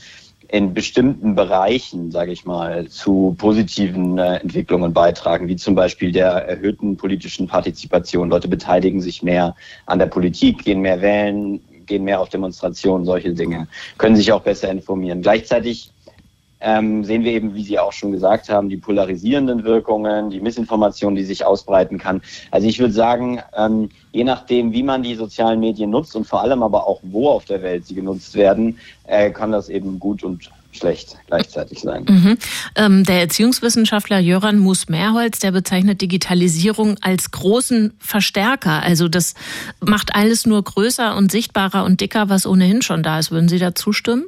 in 0.53 0.75
bestimmten 0.75 1.37
Bereichen, 1.37 2.11
sage 2.11 2.33
ich 2.33 2.45
mal, 2.45 2.89
zu 2.89 3.37
positiven 3.39 4.19
äh, 4.19 4.39
Entwicklungen 4.39 4.93
beitragen, 4.93 5.47
wie 5.47 5.57
zum 5.57 5.77
Beispiel 5.77 6.11
der 6.11 6.31
erhöhten 6.49 6.97
politischen 6.97 7.47
Partizipation. 7.47 8.31
Leute 8.31 8.49
beteiligen 8.49 9.01
sich 9.01 9.23
mehr 9.23 9.55
an 9.87 10.01
der 10.01 10.07
Politik, 10.07 10.65
gehen 10.65 10.81
mehr 10.81 11.01
wählen, 11.01 11.61
gehen 11.87 12.03
mehr 12.03 12.21
auf 12.21 12.31
Demonstrationen, 12.31 13.05
solche 13.05 13.33
Dinge, 13.33 13.69
können 13.99 14.17
sich 14.17 14.33
auch 14.33 14.43
besser 14.43 14.71
informieren. 14.71 15.23
Gleichzeitig 15.23 15.93
ähm, 16.61 17.05
sehen 17.05 17.25
wir 17.25 17.33
eben, 17.33 17.55
wie 17.55 17.65
Sie 17.65 17.79
auch 17.79 17.93
schon 17.93 18.13
gesagt 18.13 18.49
haben, 18.49 18.69
die 18.69 18.77
polarisierenden 18.77 19.65
Wirkungen, 19.65 20.31
die 20.31 20.41
Missinformation, 20.41 21.15
die 21.15 21.25
sich 21.25 21.45
ausbreiten 21.45 21.99
kann. 21.99 22.23
Also 22.51 22.69
ich 22.69 22.79
würde 22.79 22.93
sagen, 22.93 23.41
ähm, 23.57 23.91
je 24.13 24.25
nachdem, 24.25 24.73
wie 24.73 24.83
man 24.83 25.03
die 25.03 25.15
sozialen 25.15 25.61
Medien 25.61 25.91
nutzt 25.91 26.15
und 26.17 26.27
vor 26.27 26.43
allem 26.43 26.63
aber 26.63 26.87
auch 26.87 27.01
wo 27.03 27.31
auf 27.31 27.45
der 27.45 27.63
Welt 27.63 27.87
sie 27.87 27.95
genutzt 27.95 28.35
werden, 28.35 28.79
äh, 29.07 29.31
kann 29.31 29.53
das 29.53 29.69
eben 29.69 29.99
gut 29.99 30.23
und 30.23 30.51
schlecht 30.73 31.17
gleichzeitig 31.27 31.81
sein. 31.81 32.05
Mhm. 32.09 32.39
Ähm, 32.77 33.05
der 33.05 33.21
Erziehungswissenschaftler 33.21 34.19
Jöran 34.19 34.59
Mus-Mehrholz, 34.59 35.41
der 35.41 35.51
bezeichnet 35.51 36.01
Digitalisierung 36.01 36.97
als 37.01 37.31
großen 37.31 37.95
Verstärker. 37.99 38.83
Also 38.83 39.09
das 39.09 39.35
macht 39.81 40.15
alles 40.15 40.47
nur 40.47 40.63
größer 40.63 41.17
und 41.17 41.33
sichtbarer 41.33 41.85
und 41.85 42.01
dicker, 42.01 42.29
was 42.29 42.47
ohnehin 42.47 42.83
schon 42.83 43.03
da 43.03 43.19
ist. 43.19 43.31
Würden 43.31 43.49
Sie 43.49 43.59
da 43.59 43.75
zustimmen? 43.75 44.27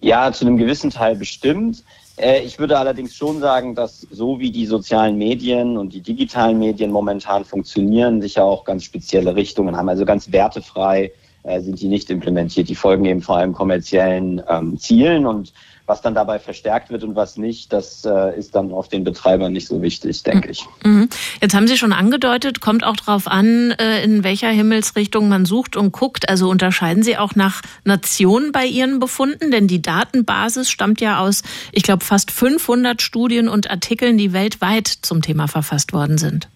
Ja, 0.00 0.30
zu 0.32 0.46
einem 0.46 0.56
gewissen 0.56 0.90
Teil 0.90 1.16
bestimmt. 1.16 1.82
Äh, 2.16 2.42
ich 2.42 2.58
würde 2.58 2.78
allerdings 2.78 3.14
schon 3.14 3.40
sagen, 3.40 3.74
dass 3.74 4.00
so 4.10 4.38
wie 4.38 4.50
die 4.50 4.66
sozialen 4.66 5.16
Medien 5.16 5.76
und 5.76 5.92
die 5.92 6.00
digitalen 6.00 6.58
Medien 6.58 6.90
momentan 6.90 7.44
funktionieren, 7.44 8.20
sicher 8.20 8.44
auch 8.44 8.64
ganz 8.64 8.84
spezielle 8.84 9.34
Richtungen 9.34 9.76
haben. 9.76 9.88
Also 9.88 10.04
ganz 10.04 10.32
wertefrei 10.32 11.12
äh, 11.42 11.60
sind 11.60 11.80
die 11.80 11.88
nicht 11.88 12.10
implementiert. 12.10 12.68
Die 12.68 12.74
folgen 12.74 13.04
eben 13.04 13.22
vor 13.22 13.38
allem 13.38 13.52
kommerziellen 13.52 14.42
ähm, 14.48 14.78
Zielen 14.78 15.26
und 15.26 15.52
was 15.86 16.02
dann 16.02 16.14
dabei 16.14 16.40
verstärkt 16.40 16.90
wird 16.90 17.04
und 17.04 17.14
was 17.14 17.36
nicht, 17.36 17.72
das 17.72 18.04
äh, 18.04 18.36
ist 18.36 18.54
dann 18.56 18.72
auf 18.72 18.88
den 18.88 19.04
Betreibern 19.04 19.52
nicht 19.52 19.68
so 19.68 19.82
wichtig, 19.82 20.22
denke 20.24 20.50
ich. 20.50 20.66
Mhm. 20.84 21.08
Jetzt 21.40 21.54
haben 21.54 21.68
Sie 21.68 21.76
schon 21.76 21.92
angedeutet, 21.92 22.60
kommt 22.60 22.84
auch 22.84 22.96
darauf 22.96 23.28
an, 23.28 23.70
äh, 23.72 24.02
in 24.02 24.24
welcher 24.24 24.48
Himmelsrichtung 24.48 25.28
man 25.28 25.44
sucht 25.44 25.76
und 25.76 25.92
guckt. 25.92 26.28
Also 26.28 26.48
unterscheiden 26.50 27.04
Sie 27.04 27.16
auch 27.16 27.36
nach 27.36 27.62
Nationen 27.84 28.50
bei 28.50 28.66
Ihren 28.66 28.98
Befunden? 28.98 29.52
Denn 29.52 29.68
die 29.68 29.80
Datenbasis 29.80 30.70
stammt 30.70 31.00
ja 31.00 31.20
aus, 31.20 31.42
ich 31.70 31.84
glaube, 31.84 32.04
fast 32.04 32.32
500 32.32 33.00
Studien 33.00 33.48
und 33.48 33.70
Artikeln, 33.70 34.18
die 34.18 34.32
weltweit 34.32 34.88
zum 34.88 35.22
Thema 35.22 35.46
verfasst 35.46 35.92
worden 35.92 36.18
sind. 36.18 36.48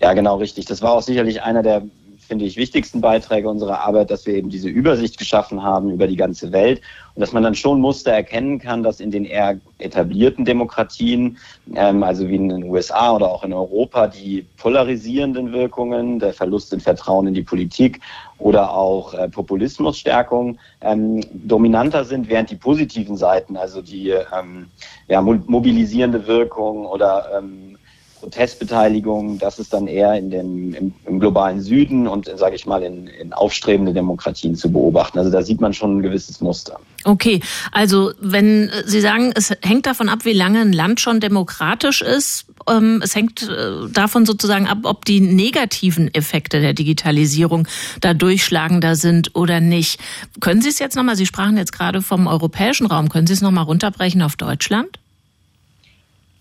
Ja, 0.00 0.12
genau 0.14 0.36
richtig. 0.36 0.66
Das 0.66 0.82
war 0.82 0.92
auch 0.92 1.02
sicherlich 1.02 1.42
einer 1.42 1.62
der 1.62 1.82
finde 2.28 2.44
ich, 2.44 2.56
wichtigsten 2.58 3.00
Beiträge 3.00 3.48
unserer 3.48 3.80
Arbeit, 3.80 4.10
dass 4.10 4.26
wir 4.26 4.34
eben 4.34 4.50
diese 4.50 4.68
Übersicht 4.68 5.18
geschaffen 5.18 5.62
haben 5.62 5.90
über 5.90 6.06
die 6.06 6.16
ganze 6.16 6.52
Welt 6.52 6.82
und 7.14 7.20
dass 7.20 7.32
man 7.32 7.42
dann 7.42 7.54
schon 7.54 7.80
Muster 7.80 8.12
erkennen 8.12 8.58
kann, 8.58 8.82
dass 8.82 9.00
in 9.00 9.10
den 9.10 9.24
eher 9.24 9.58
etablierten 9.78 10.44
Demokratien, 10.44 11.38
ähm, 11.74 12.02
also 12.02 12.28
wie 12.28 12.36
in 12.36 12.50
den 12.50 12.64
USA 12.64 13.16
oder 13.16 13.30
auch 13.30 13.44
in 13.44 13.54
Europa, 13.54 14.08
die 14.08 14.44
polarisierenden 14.58 15.52
Wirkungen, 15.52 16.18
der 16.18 16.34
Verlust 16.34 16.72
in 16.74 16.80
Vertrauen 16.80 17.26
in 17.26 17.34
die 17.34 17.42
Politik 17.42 18.00
oder 18.36 18.74
auch 18.74 19.14
äh, 19.14 19.28
Populismusstärkung 19.28 20.58
ähm, 20.82 21.22
dominanter 21.32 22.04
sind, 22.04 22.28
während 22.28 22.50
die 22.50 22.56
positiven 22.56 23.16
Seiten, 23.16 23.56
also 23.56 23.80
die 23.80 24.10
ähm, 24.10 24.66
ja, 25.08 25.22
mobilisierende 25.22 26.26
Wirkung 26.26 26.84
oder 26.84 27.38
ähm, 27.38 27.77
Protestbeteiligung, 28.20 29.38
das 29.38 29.58
ist 29.58 29.72
dann 29.72 29.86
eher 29.86 30.14
in 30.14 30.30
dem, 30.30 30.74
im, 30.74 30.94
im 31.06 31.20
globalen 31.20 31.60
Süden 31.60 32.06
und, 32.06 32.30
sage 32.36 32.56
ich 32.56 32.66
mal, 32.66 32.82
in, 32.82 33.06
in 33.06 33.32
aufstrebende 33.32 33.92
Demokratien 33.92 34.54
zu 34.54 34.70
beobachten. 34.72 35.18
Also 35.18 35.30
da 35.30 35.42
sieht 35.42 35.60
man 35.60 35.72
schon 35.72 35.98
ein 35.98 36.02
gewisses 36.02 36.40
Muster. 36.40 36.78
Okay, 37.04 37.40
also 37.72 38.12
wenn 38.20 38.70
Sie 38.84 39.00
sagen, 39.00 39.32
es 39.34 39.52
hängt 39.62 39.86
davon 39.86 40.08
ab, 40.08 40.24
wie 40.24 40.32
lange 40.32 40.60
ein 40.60 40.72
Land 40.72 41.00
schon 41.00 41.20
demokratisch 41.20 42.02
ist, 42.02 42.46
ähm, 42.68 43.00
es 43.02 43.14
hängt 43.14 43.48
äh, 43.48 43.88
davon 43.90 44.26
sozusagen 44.26 44.66
ab, 44.66 44.78
ob 44.82 45.04
die 45.04 45.20
negativen 45.20 46.12
Effekte 46.14 46.60
der 46.60 46.74
Digitalisierung 46.74 47.66
da 48.00 48.14
durchschlagender 48.14 48.96
sind 48.96 49.34
oder 49.34 49.60
nicht. 49.60 50.00
Können 50.40 50.60
Sie 50.60 50.68
es 50.68 50.78
jetzt 50.78 50.96
nochmal, 50.96 51.16
Sie 51.16 51.26
sprachen 51.26 51.56
jetzt 51.56 51.72
gerade 51.72 52.02
vom 52.02 52.26
europäischen 52.26 52.86
Raum, 52.86 53.08
können 53.08 53.26
Sie 53.26 53.32
es 53.32 53.42
nochmal 53.42 53.64
runterbrechen 53.64 54.22
auf 54.22 54.36
Deutschland? 54.36 54.98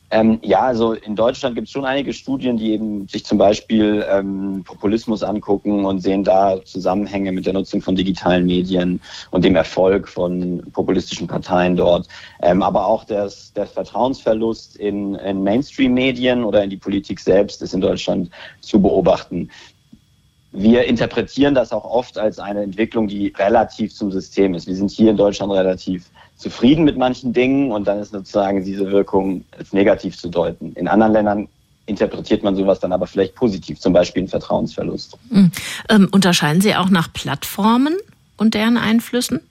Ähm, 0.09 0.39
ja, 0.41 0.61
also 0.61 0.93
in 0.93 1.17
Deutschland 1.17 1.55
gibt 1.55 1.67
es 1.67 1.71
schon 1.73 1.83
einige 1.83 2.13
Studien, 2.13 2.55
die 2.55 2.71
eben 2.71 3.09
sich 3.09 3.25
zum 3.25 3.37
Beispiel 3.37 4.05
ähm, 4.09 4.63
Populismus 4.63 5.21
angucken 5.21 5.83
und 5.83 5.99
sehen 5.99 6.23
da 6.23 6.63
Zusammenhänge 6.63 7.33
mit 7.33 7.45
der 7.45 7.51
Nutzung 7.53 7.81
von 7.81 7.95
digitalen 7.95 8.45
Medien 8.45 9.01
und 9.31 9.43
dem 9.43 9.57
Erfolg 9.57 10.07
von 10.07 10.63
populistischen 10.71 11.27
Parteien 11.27 11.75
dort. 11.75 12.07
Ähm, 12.41 12.63
aber 12.63 12.85
auch 12.85 13.03
das, 13.03 13.51
der 13.51 13.67
Vertrauensverlust 13.67 14.77
in, 14.77 15.15
in 15.15 15.43
Mainstream-Medien 15.43 16.45
oder 16.45 16.63
in 16.63 16.69
die 16.69 16.77
Politik 16.77 17.19
selbst 17.19 17.61
ist 17.61 17.73
in 17.73 17.81
Deutschland 17.81 18.29
zu 18.61 18.81
beobachten. 18.81 19.49
Wir 20.53 20.85
interpretieren 20.85 21.53
das 21.53 21.73
auch 21.73 21.83
oft 21.83 22.17
als 22.17 22.39
eine 22.39 22.63
Entwicklung, 22.63 23.09
die 23.09 23.33
relativ 23.37 23.93
zum 23.93 24.11
System 24.11 24.53
ist. 24.53 24.67
Wir 24.67 24.75
sind 24.75 24.89
hier 24.89 25.11
in 25.11 25.17
Deutschland 25.17 25.51
relativ 25.51 26.09
zufrieden 26.37 26.85
mit 26.85 26.97
manchen 26.97 27.33
Dingen 27.33 27.71
und 27.71 27.87
dann 27.87 27.99
ist 27.99 28.11
sozusagen 28.11 28.63
diese 28.63 28.91
Wirkung 28.91 29.43
als 29.57 29.73
negativ 29.73 30.17
zu 30.17 30.29
deuten. 30.29 30.73
In 30.73 30.87
anderen 30.87 31.13
Ländern 31.13 31.47
interpretiert 31.87 32.43
man 32.43 32.55
sowas 32.55 32.79
dann 32.79 32.91
aber 32.91 33.07
vielleicht 33.07 33.35
positiv, 33.35 33.79
zum 33.79 33.93
Beispiel 33.93 34.21
einen 34.21 34.29
Vertrauensverlust. 34.29 35.17
Mhm. 35.29 35.51
Ähm, 35.89 36.07
unterscheiden 36.11 36.61
Sie 36.61 36.75
auch 36.75 36.89
nach 36.89 37.11
Plattformen 37.11 37.95
und 38.37 38.53
deren 38.53 38.77
Einflüssen? 38.77 39.41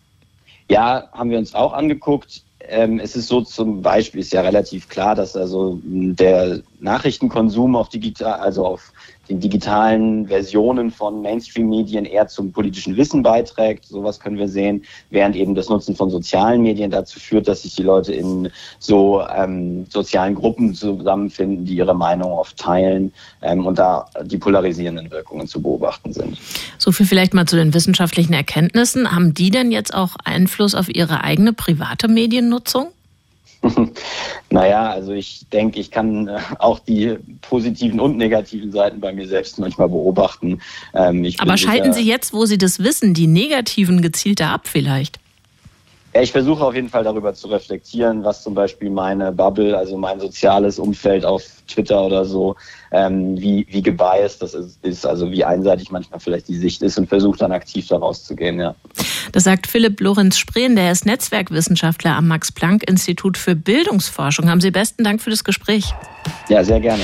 Ja, 0.71 1.09
haben 1.13 1.31
wir 1.31 1.39
uns 1.39 1.55
auch 1.55 1.73
angeguckt. 1.73 2.43
Ähm, 2.69 3.01
es 3.01 3.17
ist 3.17 3.29
so 3.29 3.41
zum 3.43 3.83
Beispiel, 3.83 4.21
ist 4.21 4.33
ja 4.33 4.43
relativ 4.43 4.89
klar, 4.89 5.15
dass 5.15 5.37
also 5.37 5.81
der 5.83 6.61
Nachrichtenkonsum 6.81 7.77
auf 7.77 7.89
digital, 7.89 8.41
also 8.41 8.67
auf 8.67 8.93
den 9.29 9.41
digitalen 9.41 10.29
Versionen 10.29 10.91
von 10.91 11.21
Mainstream-Medien 11.21 12.05
eher 12.05 12.29
zum 12.29 12.53
politischen 12.53 12.97
Wissen 12.97 13.23
beiträgt. 13.23 13.85
Sowas 13.85 14.21
können 14.21 14.39
wir 14.39 14.49
sehen, 14.49 14.85
während 15.11 15.37
eben 15.37 15.55
das 15.55 15.69
Nutzen 15.69 15.97
von 15.97 16.11
sozialen 16.11 16.63
Medien 16.63 16.91
dazu 16.91 17.19
führt, 17.19 17.49
dass 17.49 17.63
sich 17.63 17.75
die 17.75 17.83
Leute 17.83 18.13
in 18.13 18.51
so 18.79 19.23
ähm, 19.37 19.87
sozialen 19.89 20.35
Gruppen 20.35 20.75
zusammenfinden, 20.75 21.65
die 21.65 21.77
ihre 21.77 21.95
Meinung 21.95 22.33
oft 22.33 22.57
teilen 22.57 23.13
ähm, 23.43 23.67
und 23.67 23.79
da 23.79 24.07
die 24.25 24.39
polarisierenden 24.39 25.11
Wirkungen 25.11 25.47
zu 25.49 25.61
beobachten 25.61 26.13
sind. 26.13 26.39
So 26.79 26.93
viel 26.93 27.07
vielleicht 27.07 27.35
mal 27.35 27.47
zu 27.47 27.57
den 27.57 27.75
wissenschaftlichen 27.75 28.33
Erkenntnissen. 28.33 29.11
Haben 29.11 29.35
die 29.35 29.51
denn 29.51 29.73
jetzt 29.73 29.95
auch 29.95 30.17
Einfluss 30.25 30.75
auf 30.75 30.89
ihre 30.89 31.25
eigene 31.25 31.53
private 31.53 32.09
Mediennutzung? 32.09 32.89
naja, 34.51 34.91
also 34.91 35.13
ich 35.13 35.47
denke, 35.53 35.81
ich 35.81 35.91
kann 35.91 36.29
äh, 36.29 36.39
auch 36.59 36.79
die 36.79 37.17
positiven 37.43 38.01
und 38.01 38.17
negativen 38.17 38.73
Seiten 38.73 39.01
bei 39.01 39.13
mir 39.13 39.27
selbst 39.27 39.59
manchmal 39.59 39.89
beobachten. 39.89 40.61
Ähm, 40.95 41.31
Aber 41.39 41.57
schalten 41.57 41.93
Sie 41.93 42.03
jetzt, 42.03 42.33
wo 42.33 42.47
Sie 42.47 42.59
das 42.59 42.79
wissen, 42.81 43.15
die 43.15 43.27
negativen 43.27 44.03
gezielter 44.03 44.49
ab 44.49 44.63
vielleicht? 44.65 45.19
Ja, 46.17 46.23
ich 46.23 46.33
versuche 46.33 46.65
auf 46.65 46.75
jeden 46.75 46.89
Fall 46.89 47.05
darüber 47.05 47.35
zu 47.35 47.49
reflektieren, 47.49 48.25
was 48.25 48.43
zum 48.43 48.55
Beispiel 48.55 48.89
meine 48.89 49.33
Bubble, 49.33 49.77
also 49.77 49.99
mein 49.99 50.19
soziales 50.19 50.79
Umfeld 50.79 51.27
auf 51.27 51.43
Twitter 51.69 52.03
oder 52.07 52.25
so, 52.25 52.57
ähm, 52.91 53.39
wie, 53.39 53.67
wie 53.69 53.83
gebiased 53.83 54.41
das 54.41 54.55
ist, 54.55 55.05
also 55.05 55.31
wie 55.31 55.45
einseitig 55.45 55.91
manchmal 55.91 56.19
vielleicht 56.19 56.49
die 56.49 56.57
Sicht 56.57 56.81
ist 56.81 56.97
und 56.97 57.07
versuche 57.07 57.37
dann 57.37 57.53
aktiv 57.53 57.89
daraus 57.89 58.25
zu 58.25 58.35
gehen, 58.35 58.59
ja. 58.59 58.75
Das 59.33 59.45
sagt 59.45 59.67
Philipp 59.67 60.01
Lorenz 60.01 60.39
Spreen, 60.39 60.75
der 60.75 60.91
ist 60.91 61.05
Netzwerkwissenschaftler 61.05 62.17
am 62.17 62.29
Max-Planck-Institut 62.29 63.37
für 63.37 63.55
Bildungsforschung. 63.55 64.49
Haben 64.49 64.63
Sie 64.63 64.71
besten 64.71 65.05
Dank 65.05 65.21
für 65.21 65.29
das 65.29 65.45
Gespräch. 65.45 65.93
Ja, 66.49 66.65
sehr 66.65 66.81
gerne. 66.81 67.03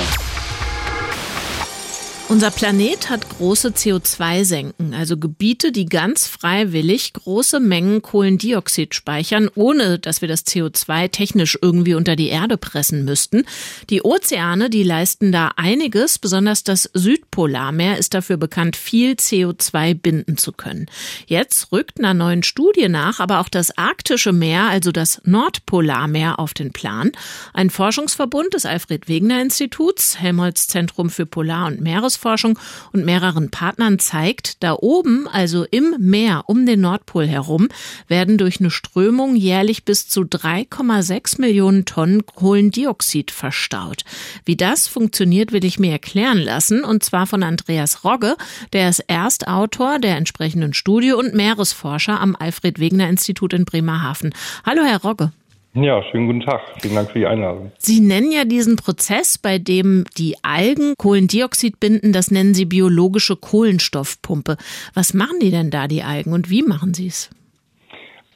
Unser 2.33 2.49
Planet 2.49 3.11
hat 3.11 3.29
große 3.29 3.69
CO2-Senken, 3.69 4.95
also 4.95 5.17
Gebiete, 5.17 5.71
die 5.71 5.85
ganz 5.85 6.25
freiwillig 6.25 7.13
große 7.13 7.59
Mengen 7.59 8.01
Kohlendioxid 8.01 8.95
speichern, 8.95 9.51
ohne 9.53 9.99
dass 9.99 10.21
wir 10.21 10.27
das 10.27 10.43
CO2 10.43 11.11
technisch 11.11 11.59
irgendwie 11.61 11.93
unter 11.93 12.15
die 12.15 12.29
Erde 12.29 12.57
pressen 12.57 13.05
müssten. 13.05 13.45
Die 13.91 14.01
Ozeane, 14.01 14.71
die 14.71 14.81
leisten 14.81 15.31
da 15.31 15.51
einiges, 15.57 16.17
besonders 16.17 16.63
das 16.63 16.89
Südpolarmeer 16.95 17.99
ist 17.99 18.15
dafür 18.15 18.37
bekannt, 18.37 18.77
viel 18.77 19.11
CO2 19.11 19.93
binden 19.93 20.35
zu 20.35 20.53
können. 20.53 20.87
Jetzt 21.27 21.71
rückt 21.71 21.99
einer 21.99 22.15
neuen 22.15 22.41
Studie 22.41 22.89
nach, 22.89 23.19
aber 23.19 23.41
auch 23.41 23.49
das 23.49 23.77
arktische 23.77 24.33
Meer, 24.33 24.63
also 24.69 24.91
das 24.91 25.21
Nordpolarmeer, 25.23 26.39
auf 26.39 26.55
den 26.55 26.73
Plan. 26.73 27.11
Ein 27.53 27.69
Forschungsverbund 27.69 28.55
des 28.55 28.65
Alfred 28.65 29.07
Wegener 29.07 29.39
Instituts, 29.39 30.19
Helmholtz 30.19 30.65
Zentrum 30.65 31.11
für 31.11 31.27
Polar- 31.27 31.67
und 31.67 31.79
Meeresforschung, 31.79 32.22
Meeresforschung 32.23 32.57
und 32.93 33.05
mehreren 33.05 33.51
Partnern 33.51 33.99
zeigt, 33.99 34.63
da 34.63 34.73
oben, 34.73 35.27
also 35.27 35.65
im 35.69 35.95
Meer 35.99 36.43
um 36.47 36.65
den 36.65 36.81
Nordpol 36.81 37.27
herum, 37.27 37.67
werden 38.07 38.37
durch 38.37 38.59
eine 38.59 38.71
Strömung 38.71 39.35
jährlich 39.35 39.83
bis 39.83 40.07
zu 40.07 40.21
3,6 40.21 41.41
Millionen 41.41 41.85
Tonnen 41.85 42.25
Kohlendioxid 42.25 43.31
verstaut. 43.31 44.03
Wie 44.45 44.55
das 44.55 44.87
funktioniert, 44.87 45.51
will 45.51 45.65
ich 45.65 45.79
mir 45.79 45.91
erklären 45.91 46.37
lassen, 46.37 46.83
und 46.83 47.03
zwar 47.03 47.27
von 47.27 47.43
Andreas 47.43 48.03
Rogge, 48.03 48.35
der 48.71 48.89
ist 48.89 48.99
Erstautor 49.01 49.99
der 49.99 50.17
entsprechenden 50.17 50.73
Studie 50.73 51.11
und 51.11 51.33
Meeresforscher 51.33 52.19
am 52.19 52.35
Alfred 52.37 52.79
Wegener 52.79 53.09
Institut 53.09 53.53
in 53.53 53.65
Bremerhaven. 53.65 54.33
Hallo, 54.65 54.83
Herr 54.83 55.01
Rogge. 55.01 55.31
Ja, 55.75 56.03
schönen 56.03 56.27
guten 56.27 56.41
Tag. 56.41 56.61
Vielen 56.81 56.93
Dank 56.93 57.09
für 57.09 57.17
die 57.17 57.25
Einladung. 57.25 57.71
Sie 57.79 57.99
nennen 57.99 58.31
ja 58.31 58.45
diesen 58.45 58.75
Prozess, 58.75 59.39
bei 59.39 59.57
dem 59.57 60.03
die 60.19 60.35
Algen 60.43 60.93
Kohlendioxid 60.99 61.79
binden, 61.79 62.13
das 62.13 62.29
nennen 62.29 62.53
Sie 62.53 62.65
biologische 62.65 63.35
Kohlenstoffpumpe. 63.35 64.57
Was 64.93 65.15
machen 65.15 65.39
die 65.41 65.49
denn 65.49 65.71
da, 65.71 65.87
die 65.87 66.03
Algen, 66.03 66.31
und 66.31 66.51
wie 66.51 66.61
machen 66.61 66.93
Sie 66.93 67.07
es? 67.07 67.31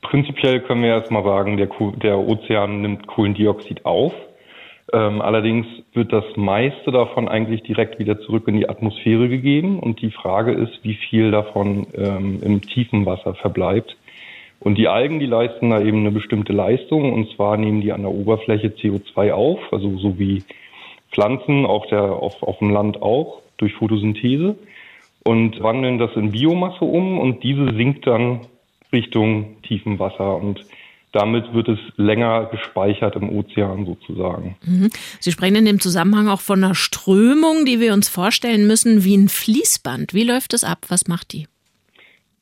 Prinzipiell 0.02 0.62
können 0.62 0.82
wir 0.82 0.90
erstmal 0.90 1.24
sagen, 1.24 1.58
der, 1.58 1.70
der 2.02 2.18
Ozean 2.18 2.82
nimmt 2.82 3.06
Kohlendioxid 3.06 3.86
auf. 3.86 4.14
Ähm, 4.92 5.22
allerdings 5.22 5.68
wird 5.94 6.12
das 6.12 6.26
meiste 6.38 6.92
davon 6.92 7.28
eigentlich 7.28 7.62
direkt 7.62 8.00
wieder 8.00 8.20
zurück 8.22 8.48
in 8.48 8.56
die 8.56 8.68
Atmosphäre 8.68 9.30
gegeben. 9.30 9.78
Und 9.80 10.02
die 10.02 10.12
Frage 10.12 10.54
ist, 10.54 10.80
wie 10.82 10.96
viel 10.96 11.30
davon 11.30 11.86
ähm, 11.94 12.40
im 12.42 12.62
tiefen 12.62 13.06
Wasser 13.06 13.36
verbleibt. 13.36 13.96
Und 14.60 14.78
die 14.78 14.88
Algen, 14.88 15.20
die 15.20 15.26
leisten 15.26 15.70
da 15.70 15.82
eben 15.82 16.00
eine 16.00 16.12
bestimmte 16.12 16.54
Leistung. 16.54 17.14
Und 17.14 17.30
zwar 17.36 17.58
nehmen 17.58 17.82
die 17.82 17.92
an 17.92 18.02
der 18.02 18.12
Oberfläche 18.12 18.70
CO2 18.70 19.32
auf, 19.32 19.60
also 19.72 19.98
so 19.98 20.18
wie 20.18 20.44
Pflanzen 21.12 21.66
auf, 21.66 21.86
der, 21.88 22.02
auf, 22.02 22.42
auf 22.44 22.58
dem 22.60 22.72
Land 22.72 23.02
auch, 23.02 23.42
durch 23.58 23.74
Photosynthese. 23.74 24.56
Und 25.24 25.62
wandeln 25.62 26.00
das 26.00 26.12
in 26.16 26.32
Biomasse 26.32 26.86
um 26.86 27.20
und 27.20 27.44
diese 27.44 27.74
sinkt 27.76 28.08
dann 28.08 28.42
Richtung 28.94 29.62
tiefen 29.64 30.00
Wasser. 30.00 30.38
Und 30.38 30.66
damit 31.12 31.54
wird 31.54 31.68
es 31.70 31.80
länger 31.96 32.46
gespeichert 32.46 33.16
im 33.16 33.30
Ozean 33.30 33.86
sozusagen. 33.86 34.56
Mhm. 34.66 34.90
Sie 35.20 35.32
sprechen 35.32 35.56
in 35.56 35.66
dem 35.66 35.80
Zusammenhang 35.80 36.28
auch 36.28 36.42
von 36.42 36.64
einer 36.64 36.76
Strömung, 36.76 37.66
die 37.66 37.80
wir 37.80 37.94
uns 37.94 38.08
vorstellen 38.10 38.68
müssen 38.68 39.04
wie 39.04 39.18
ein 39.18 39.30
Fließband. 39.30 40.14
Wie 40.14 40.24
läuft 40.24 40.54
es 40.54 40.64
ab? 40.64 40.86
Was 40.90 41.08
macht 41.08 41.34
die? 41.34 41.48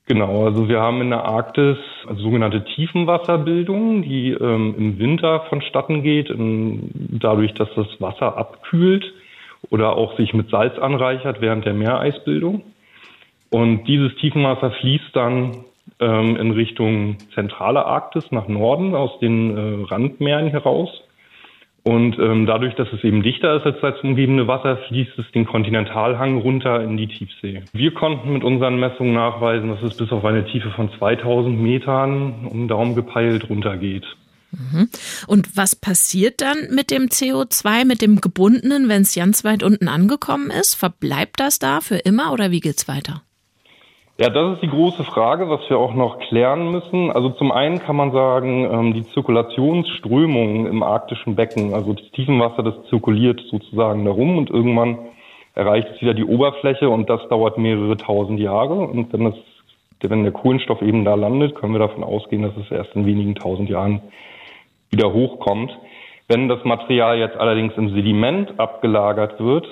Genau, 0.08 0.46
also 0.46 0.70
wir 0.70 0.82
haben 0.82 1.02
in 1.02 1.10
der 1.10 1.26
Arktis 1.26 1.78
also 2.08 2.22
sogenannte 2.22 2.64
Tiefenwasserbildung, 2.64 4.04
die 4.04 4.32
ähm, 4.32 4.76
im 4.78 5.00
Winter 5.00 5.42
vonstatten 5.50 6.04
geht, 6.04 6.30
in, 6.30 6.92
dadurch, 7.20 7.56
dass 7.56 7.70
das 7.76 7.88
Wasser 8.00 8.38
abkühlt 8.38 9.12
oder 9.72 9.96
auch 9.96 10.16
sich 10.16 10.36
mit 10.36 10.50
Salz 10.52 10.78
anreichert 10.78 11.42
während 11.42 11.66
der 11.66 11.74
Meereisbildung. 11.74 12.62
Und 13.50 13.86
dieses 13.88 14.16
Tiefenwasser 14.18 14.72
fließt 14.72 15.16
dann 15.16 15.64
ähm, 16.00 16.36
in 16.36 16.52
Richtung 16.52 17.18
zentrale 17.34 17.86
Arktis 17.86 18.32
nach 18.32 18.48
Norden 18.48 18.94
aus 18.94 19.18
den 19.20 19.58
äh, 19.58 19.86
Randmeeren 19.86 20.50
heraus 20.50 20.90
und 21.88 22.18
ähm, 22.18 22.48
dadurch, 22.48 22.74
dass 22.74 22.88
es 22.94 23.04
eben 23.04 23.22
dichter 23.22 23.58
ist 23.58 23.66
als 23.66 23.78
das 23.80 24.02
umgebende 24.02 24.48
Wasser, 24.48 24.78
fließt 24.88 25.20
es 25.20 25.32
den 25.34 25.46
Kontinentalhang 25.46 26.40
runter 26.40 26.84
in 26.84 26.98
die 26.98 27.08
Tiefsee. 27.08 27.62
Wir 27.74 27.94
konnten 27.94 28.34
mit 28.34 28.44
unseren 28.44 28.80
Messungen 28.80 29.14
nachweisen, 29.14 29.70
dass 29.70 29.84
es 29.84 29.96
bis 29.96 30.12
auf 30.12 30.26
eine 30.26 30.48
Tiefe 30.48 30.72
von 30.72 30.90
2000 30.98 31.62
Metern 31.62 32.48
um 32.50 32.68
Daumen 32.68 32.96
gepeilt 32.96 33.50
runtergeht. 33.52 34.06
Mhm. 34.52 34.90
Und 35.28 35.56
was 35.56 35.76
passiert 35.76 36.42
dann 36.42 36.58
mit 36.72 36.90
dem 36.90 37.04
CO2, 37.04 37.86
mit 37.86 38.02
dem 38.02 38.20
gebundenen, 38.20 38.90
wenn 38.90 39.04
es 39.04 39.14
ganz 39.14 39.44
weit 39.44 39.62
unten 39.62 39.88
angekommen 39.88 40.50
ist? 40.50 40.74
Verbleibt 40.74 41.40
das 41.40 41.60
da 41.60 41.82
für 41.82 41.98
immer 41.98 42.34
oder 42.34 42.50
wie 42.50 42.62
geht's 42.62 42.88
weiter? 42.88 43.22
Ja, 44.18 44.30
das 44.30 44.54
ist 44.54 44.64
die 44.64 44.70
große 44.70 45.04
Frage, 45.04 45.50
was 45.50 45.70
wir 45.70 45.78
auch 45.78 45.94
noch 45.94 46.20
klären 46.20 46.72
müssen. 46.72 47.12
Also 47.12 47.32
zum 47.32 47.52
einen 47.52 47.80
kann 47.80 47.98
man 47.98 48.14
sagen, 48.14 48.64
ähm, 48.72 48.94
die 48.94 49.04
Zirkulationsströmung 49.04 50.68
im 50.68 50.84
arktischen 50.84 51.36
Becken, 51.36 51.74
also 51.74 51.92
das 51.92 52.10
Tiefenwasser, 52.12 52.64
das 52.64 52.76
zirkuliert 52.90 53.42
sozusagen 53.52 54.06
darum 54.06 54.38
und 54.38 54.50
irgendwann 54.50 55.00
erreicht 55.54 55.90
es 55.94 56.02
wieder 56.02 56.14
die 56.14 56.24
Oberfläche 56.24 56.90
und 56.90 57.10
das 57.10 57.28
dauert 57.28 57.58
mehrere 57.58 57.98
tausend 57.98 58.40
Jahre. 58.40 58.76
Und 58.76 59.12
wenn, 59.12 59.26
das, 59.26 59.36
wenn 60.00 60.24
der 60.24 60.32
Kohlenstoff 60.32 60.82
eben 60.82 61.04
da 61.04 61.16
landet, 61.16 61.56
können 61.56 61.74
wir 61.74 61.80
davon 61.80 62.06
ausgehen, 62.06 62.44
dass 62.44 62.56
es 62.56 62.72
erst 62.72 62.96
in 62.96 63.06
wenigen 63.06 63.36
tausend 63.36 63.70
Jahren 63.70 64.02
wieder 64.92 65.12
hochkommt. 65.12 65.78
Wenn 66.30 66.48
das 66.48 66.64
Material 66.64 67.20
jetzt 67.20 67.36
allerdings 67.36 67.74
im 67.76 67.90
Sediment 67.90 68.58
abgelagert 68.62 69.42
wird, 69.42 69.68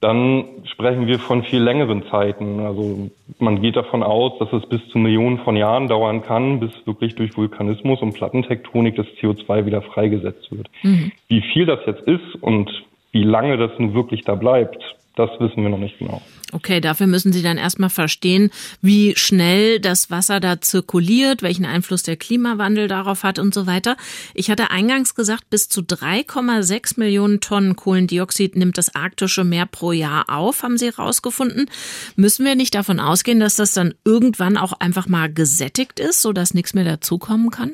dann 0.00 0.44
sprechen 0.66 1.06
wir 1.06 1.18
von 1.18 1.42
viel 1.42 1.62
längeren 1.62 2.04
Zeiten. 2.10 2.60
Also 2.60 3.10
man 3.38 3.62
geht 3.62 3.76
davon 3.76 4.02
aus, 4.02 4.38
dass 4.38 4.52
es 4.52 4.68
bis 4.68 4.86
zu 4.88 4.98
Millionen 4.98 5.38
von 5.38 5.56
Jahren 5.56 5.88
dauern 5.88 6.22
kann, 6.22 6.60
bis 6.60 6.70
wirklich 6.84 7.14
durch 7.14 7.36
Vulkanismus 7.36 8.02
und 8.02 8.12
Plattentektonik 8.12 8.96
das 8.96 9.06
CO2 9.20 9.64
wieder 9.64 9.82
freigesetzt 9.82 10.50
wird. 10.50 10.68
Mhm. 10.82 11.12
Wie 11.28 11.40
viel 11.40 11.66
das 11.66 11.80
jetzt 11.86 12.02
ist 12.02 12.42
und 12.42 12.70
wie 13.12 13.24
lange 13.24 13.56
das 13.56 13.70
nun 13.78 13.94
wirklich 13.94 14.22
da 14.22 14.34
bleibt, 14.34 14.82
das 15.16 15.30
wissen 15.40 15.62
wir 15.62 15.70
noch 15.70 15.78
nicht 15.78 15.98
genau. 15.98 16.20
Okay, 16.56 16.80
dafür 16.80 17.06
müssen 17.06 17.34
Sie 17.34 17.42
dann 17.42 17.58
erstmal 17.58 17.90
verstehen, 17.90 18.50
wie 18.80 19.14
schnell 19.14 19.78
das 19.78 20.10
Wasser 20.10 20.40
da 20.40 20.58
zirkuliert, 20.58 21.42
welchen 21.42 21.66
Einfluss 21.66 22.02
der 22.02 22.16
Klimawandel 22.16 22.88
darauf 22.88 23.24
hat 23.24 23.38
und 23.38 23.52
so 23.52 23.66
weiter. 23.66 23.98
Ich 24.32 24.50
hatte 24.50 24.70
eingangs 24.70 25.14
gesagt, 25.14 25.50
bis 25.50 25.68
zu 25.68 25.82
3,6 25.82 26.98
Millionen 26.98 27.42
Tonnen 27.42 27.76
Kohlendioxid 27.76 28.56
nimmt 28.56 28.78
das 28.78 28.94
arktische 28.94 29.44
Meer 29.44 29.66
pro 29.66 29.92
Jahr 29.92 30.24
auf, 30.28 30.62
haben 30.62 30.78
Sie 30.78 30.86
herausgefunden. 30.86 31.68
Müssen 32.16 32.46
wir 32.46 32.54
nicht 32.54 32.74
davon 32.74 33.00
ausgehen, 33.00 33.38
dass 33.38 33.56
das 33.56 33.74
dann 33.74 33.92
irgendwann 34.06 34.56
auch 34.56 34.72
einfach 34.80 35.08
mal 35.08 35.30
gesättigt 35.30 36.00
ist, 36.00 36.22
sodass 36.22 36.54
nichts 36.54 36.72
mehr 36.72 36.84
dazukommen 36.84 37.50
kann? 37.50 37.72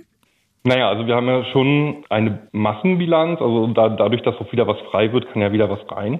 Naja, 0.64 0.88
also 0.88 1.06
wir 1.06 1.14
haben 1.14 1.28
ja 1.28 1.44
schon 1.52 2.04
eine 2.08 2.48
Massenbilanz, 2.50 3.40
also 3.40 3.68
da, 3.68 3.90
dadurch, 3.90 4.22
dass 4.22 4.34
auch 4.36 4.50
wieder 4.50 4.66
was 4.66 4.78
frei 4.90 5.12
wird, 5.12 5.32
kann 5.32 5.42
ja 5.42 5.52
wieder 5.52 5.70
was 5.70 5.80
rein. 5.90 6.18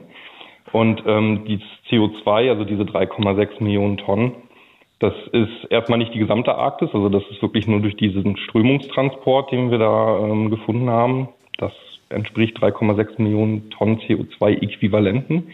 Und 0.73 1.03
ähm, 1.07 1.45
die 1.47 1.61
CO2, 1.91 2.51
also 2.51 2.65
diese 2.65 2.83
3,6 2.83 3.63
Millionen 3.63 3.99
Tonnen, 3.99 4.33
das 4.99 5.15
ist 5.33 5.71
erstmal 5.71 5.99
nicht 5.99 6.15
die 6.15 6.21
gesamte 6.21 6.55
Arktis, 6.55 6.91
also 6.95 7.09
das 7.09 7.25
ist 7.31 7.43
wirklich 7.43 7.67
nur 7.67 7.81
durch 7.81 7.97
diesen 7.97 8.37
Strömungstransport, 8.37 9.51
den 9.51 9.71
wir 9.71 9.79
da 9.79 10.19
ähm, 10.19 10.49
gefunden 10.49 10.89
haben. 10.89 11.29
Das 11.59 11.73
entspricht 12.09 12.59
3,6 12.59 13.21
Millionen 13.21 13.71
Tonnen 13.71 13.99
CO2-Äquivalenten. 14.01 15.53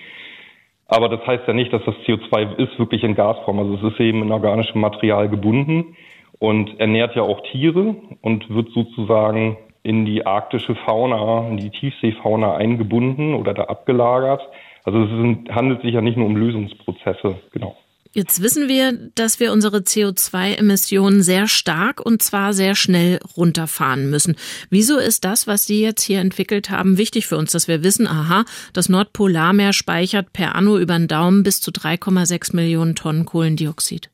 Aber 0.86 1.08
das 1.08 1.26
heißt 1.26 1.46
ja 1.46 1.54
nicht, 1.54 1.72
dass 1.72 1.84
das 1.84 1.94
CO2 2.06 2.56
ist 2.56 2.78
wirklich 2.78 3.04
in 3.04 3.14
Gasform. 3.14 3.58
Also 3.58 3.74
es 3.74 3.92
ist 3.92 4.00
eben 4.00 4.22
in 4.22 4.32
organischem 4.32 4.80
Material 4.80 5.28
gebunden 5.28 5.96
und 6.38 6.78
ernährt 6.80 7.14
ja 7.14 7.22
auch 7.22 7.42
Tiere 7.50 7.96
und 8.22 8.48
wird 8.54 8.70
sozusagen 8.70 9.56
in 9.82 10.04
die 10.04 10.26
arktische 10.26 10.74
Fauna, 10.74 11.48
in 11.48 11.56
die 11.56 11.70
Tiefseefauna 11.70 12.56
eingebunden 12.56 13.34
oder 13.34 13.54
da 13.54 13.64
abgelagert. 13.64 14.42
Also 14.84 15.02
es 15.02 15.10
sind, 15.10 15.50
handelt 15.50 15.82
sich 15.82 15.92
ja 15.92 16.00
nicht 16.00 16.16
nur 16.16 16.26
um 16.26 16.36
Lösungsprozesse, 16.36 17.36
genau. 17.52 17.76
Jetzt 18.14 18.42
wissen 18.42 18.68
wir, 18.68 18.92
dass 19.14 19.38
wir 19.38 19.52
unsere 19.52 19.78
CO2-Emissionen 19.78 21.20
sehr 21.20 21.46
stark 21.46 22.04
und 22.04 22.22
zwar 22.22 22.54
sehr 22.54 22.74
schnell 22.74 23.20
runterfahren 23.36 24.08
müssen. 24.08 24.36
Wieso 24.70 24.96
ist 24.96 25.26
das, 25.26 25.46
was 25.46 25.66
Sie 25.66 25.82
jetzt 25.82 26.02
hier 26.02 26.20
entwickelt 26.20 26.70
haben, 26.70 26.96
wichtig 26.96 27.26
für 27.26 27.36
uns, 27.36 27.52
dass 27.52 27.68
wir 27.68 27.84
wissen, 27.84 28.06
aha, 28.06 28.44
das 28.72 28.88
Nordpolarmeer 28.88 29.74
speichert 29.74 30.32
per 30.32 30.54
Anno 30.54 30.78
über 30.78 30.94
den 30.94 31.06
Daumen 31.06 31.42
bis 31.42 31.60
zu 31.60 31.70
3,6 31.70 32.56
Millionen 32.56 32.94
Tonnen 32.94 33.26
Kohlendioxid? 33.26 34.08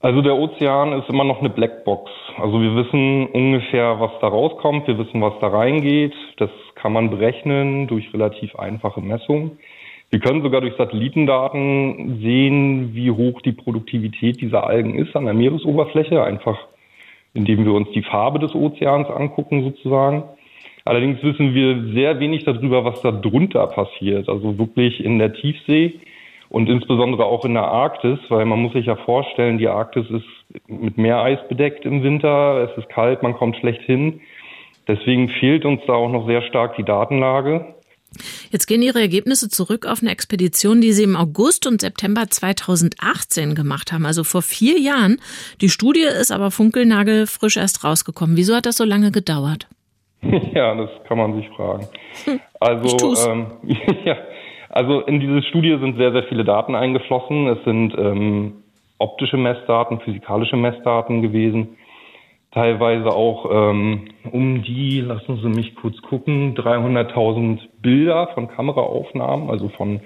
Also 0.00 0.22
der 0.22 0.36
Ozean 0.36 0.92
ist 1.00 1.08
immer 1.08 1.24
noch 1.24 1.40
eine 1.40 1.50
Blackbox. 1.50 2.10
Also 2.36 2.60
wir 2.60 2.76
wissen 2.76 3.26
ungefähr, 3.28 3.98
was 3.98 4.12
da 4.20 4.28
rauskommt, 4.28 4.86
wir 4.86 4.98
wissen, 4.98 5.20
was 5.20 5.32
da 5.40 5.48
reingeht. 5.48 6.14
Das 6.36 6.50
kann 6.76 6.92
man 6.92 7.10
berechnen 7.10 7.88
durch 7.88 8.12
relativ 8.12 8.54
einfache 8.56 9.00
Messungen. 9.00 9.58
Wir 10.14 10.20
können 10.20 10.42
sogar 10.42 10.60
durch 10.60 10.76
Satellitendaten 10.76 12.20
sehen, 12.22 12.94
wie 12.94 13.10
hoch 13.10 13.42
die 13.42 13.50
Produktivität 13.50 14.40
dieser 14.40 14.64
Algen 14.64 14.94
ist 14.96 15.16
an 15.16 15.24
der 15.24 15.34
Meeresoberfläche, 15.34 16.22
einfach 16.22 16.56
indem 17.32 17.64
wir 17.64 17.72
uns 17.72 17.90
die 17.90 18.02
Farbe 18.02 18.38
des 18.38 18.54
Ozeans 18.54 19.10
angucken 19.10 19.64
sozusagen. 19.64 20.22
Allerdings 20.84 21.20
wissen 21.24 21.52
wir 21.52 21.92
sehr 21.94 22.20
wenig 22.20 22.44
darüber, 22.44 22.84
was 22.84 23.02
da 23.02 23.10
drunter 23.10 23.66
passiert, 23.66 24.28
also 24.28 24.56
wirklich 24.56 25.04
in 25.04 25.18
der 25.18 25.34
Tiefsee 25.34 25.94
und 26.48 26.68
insbesondere 26.68 27.24
auch 27.24 27.44
in 27.44 27.54
der 27.54 27.66
Arktis, 27.66 28.20
weil 28.28 28.44
man 28.44 28.60
muss 28.60 28.74
sich 28.74 28.86
ja 28.86 28.94
vorstellen, 28.94 29.58
die 29.58 29.66
Arktis 29.66 30.08
ist 30.10 30.68
mit 30.68 30.96
Meereis 30.96 31.40
bedeckt 31.48 31.84
im 31.86 32.04
Winter, 32.04 32.70
es 32.70 32.78
ist 32.78 32.88
kalt, 32.88 33.24
man 33.24 33.34
kommt 33.34 33.56
schlecht 33.56 33.82
hin. 33.82 34.20
Deswegen 34.86 35.28
fehlt 35.28 35.64
uns 35.64 35.80
da 35.88 35.94
auch 35.94 36.12
noch 36.12 36.28
sehr 36.28 36.42
stark 36.42 36.76
die 36.76 36.84
Datenlage. 36.84 37.74
Jetzt 38.50 38.66
gehen 38.66 38.82
Ihre 38.82 39.00
Ergebnisse 39.00 39.48
zurück 39.48 39.86
auf 39.86 40.02
eine 40.02 40.10
Expedition, 40.10 40.80
die 40.80 40.92
Sie 40.92 41.04
im 41.04 41.16
August 41.16 41.66
und 41.66 41.80
September 41.80 42.28
2018 42.28 43.54
gemacht 43.54 43.92
haben, 43.92 44.06
also 44.06 44.24
vor 44.24 44.42
vier 44.42 44.78
Jahren. 44.78 45.20
Die 45.60 45.68
Studie 45.68 46.02
ist 46.02 46.32
aber 46.32 46.50
funkelnagelfrisch 46.50 47.56
erst 47.56 47.84
rausgekommen. 47.84 48.36
Wieso 48.36 48.54
hat 48.54 48.66
das 48.66 48.76
so 48.76 48.84
lange 48.84 49.10
gedauert? 49.10 49.68
Ja, 50.54 50.74
das 50.74 50.88
kann 51.06 51.18
man 51.18 51.34
sich 51.34 51.46
fragen. 51.50 51.86
Hm, 52.24 52.40
also, 52.58 53.14
ähm, 53.28 53.46
ja, 54.04 54.16
Also 54.74 55.02
in 55.02 55.20
diese 55.20 55.40
Studie 55.44 55.78
sind 55.80 55.96
sehr, 55.96 56.10
sehr 56.10 56.24
viele 56.24 56.44
Daten 56.44 56.74
eingeflossen. 56.74 57.46
Es 57.46 57.62
sind 57.64 57.94
ähm, 57.96 58.54
optische 58.98 59.36
Messdaten, 59.36 60.00
physikalische 60.00 60.56
Messdaten 60.56 61.22
gewesen. 61.22 61.76
Teilweise 62.54 63.08
auch 63.08 63.50
ähm, 63.50 64.02
um 64.30 64.62
die, 64.62 65.00
lassen 65.00 65.40
Sie 65.42 65.48
mich 65.48 65.74
kurz 65.74 66.00
gucken, 66.02 66.54
300.000 66.54 67.58
Bilder 67.82 68.28
von 68.28 68.46
Kameraaufnahmen, 68.46 69.50
also 69.50 69.68
von 69.70 70.00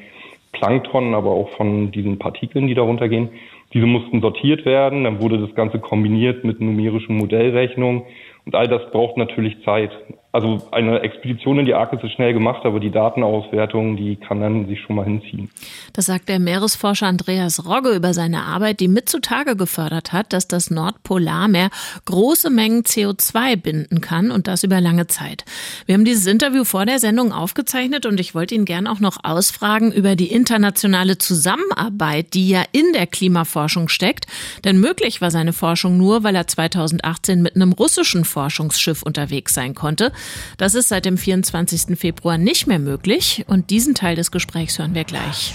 Plankton, 0.52 1.14
aber 1.14 1.30
auch 1.30 1.50
von 1.58 1.90
diesen 1.90 2.18
Partikeln, 2.18 2.66
die 2.66 2.74
darunter 2.74 3.10
gehen. 3.10 3.28
Diese 3.74 3.84
mussten 3.84 4.22
sortiert 4.22 4.64
werden, 4.64 5.04
dann 5.04 5.20
wurde 5.20 5.38
das 5.38 5.54
Ganze 5.54 5.78
kombiniert 5.78 6.42
mit 6.42 6.58
numerischen 6.58 7.18
Modellrechnungen 7.18 8.04
und 8.46 8.54
all 8.54 8.66
das 8.66 8.90
braucht 8.92 9.18
natürlich 9.18 9.62
Zeit. 9.62 9.90
Also 10.30 10.68
eine 10.72 11.00
Expedition 11.00 11.58
in 11.58 11.64
die 11.64 11.72
Arktis 11.72 12.00
ist 12.02 12.12
schnell 12.12 12.34
gemacht, 12.34 12.66
aber 12.66 12.80
die 12.80 12.90
Datenauswertung, 12.90 13.96
die 13.96 14.16
kann 14.16 14.42
dann 14.42 14.66
sich 14.66 14.78
schon 14.82 14.96
mal 14.96 15.06
hinziehen. 15.06 15.48
Das 15.94 16.04
sagt 16.04 16.28
der 16.28 16.38
Meeresforscher 16.38 17.06
Andreas 17.06 17.64
Rogge 17.64 17.94
über 17.94 18.12
seine 18.12 18.42
Arbeit, 18.42 18.80
die 18.80 18.88
mit 18.88 19.08
zutage 19.08 19.56
gefördert 19.56 20.12
hat, 20.12 20.34
dass 20.34 20.46
das 20.46 20.70
Nordpolarmeer 20.70 21.70
große 22.04 22.50
Mengen 22.50 22.82
CO2 22.82 23.56
binden 23.56 24.02
kann 24.02 24.30
und 24.30 24.48
das 24.48 24.64
über 24.64 24.82
lange 24.82 25.06
Zeit. 25.06 25.46
Wir 25.86 25.94
haben 25.94 26.04
dieses 26.04 26.26
Interview 26.26 26.64
vor 26.64 26.84
der 26.84 26.98
Sendung 26.98 27.32
aufgezeichnet 27.32 28.04
und 28.04 28.20
ich 28.20 28.34
wollte 28.34 28.54
ihn 28.54 28.66
gern 28.66 28.86
auch 28.86 29.00
noch 29.00 29.24
ausfragen 29.24 29.92
über 29.92 30.14
die 30.14 30.30
internationale 30.30 31.16
Zusammenarbeit, 31.16 32.34
die 32.34 32.50
ja 32.50 32.64
in 32.72 32.92
der 32.92 33.06
Klimaforschung 33.06 33.88
steckt. 33.88 34.26
Denn 34.64 34.78
möglich 34.78 35.22
war 35.22 35.30
seine 35.30 35.54
Forschung 35.54 35.96
nur, 35.96 36.22
weil 36.22 36.36
er 36.36 36.46
2018 36.46 37.40
mit 37.40 37.56
einem 37.56 37.72
russischen 37.72 38.26
Forschungsschiff 38.26 39.02
unterwegs 39.02 39.54
sein 39.54 39.74
konnte. 39.74 40.12
Das 40.56 40.74
ist 40.74 40.88
seit 40.88 41.04
dem 41.04 41.18
24. 41.18 41.98
Februar 41.98 42.38
nicht 42.38 42.66
mehr 42.66 42.78
möglich 42.78 43.44
und 43.48 43.70
diesen 43.70 43.94
Teil 43.94 44.16
des 44.16 44.30
Gesprächs 44.30 44.78
hören 44.78 44.94
wir 44.94 45.04
gleich. 45.04 45.54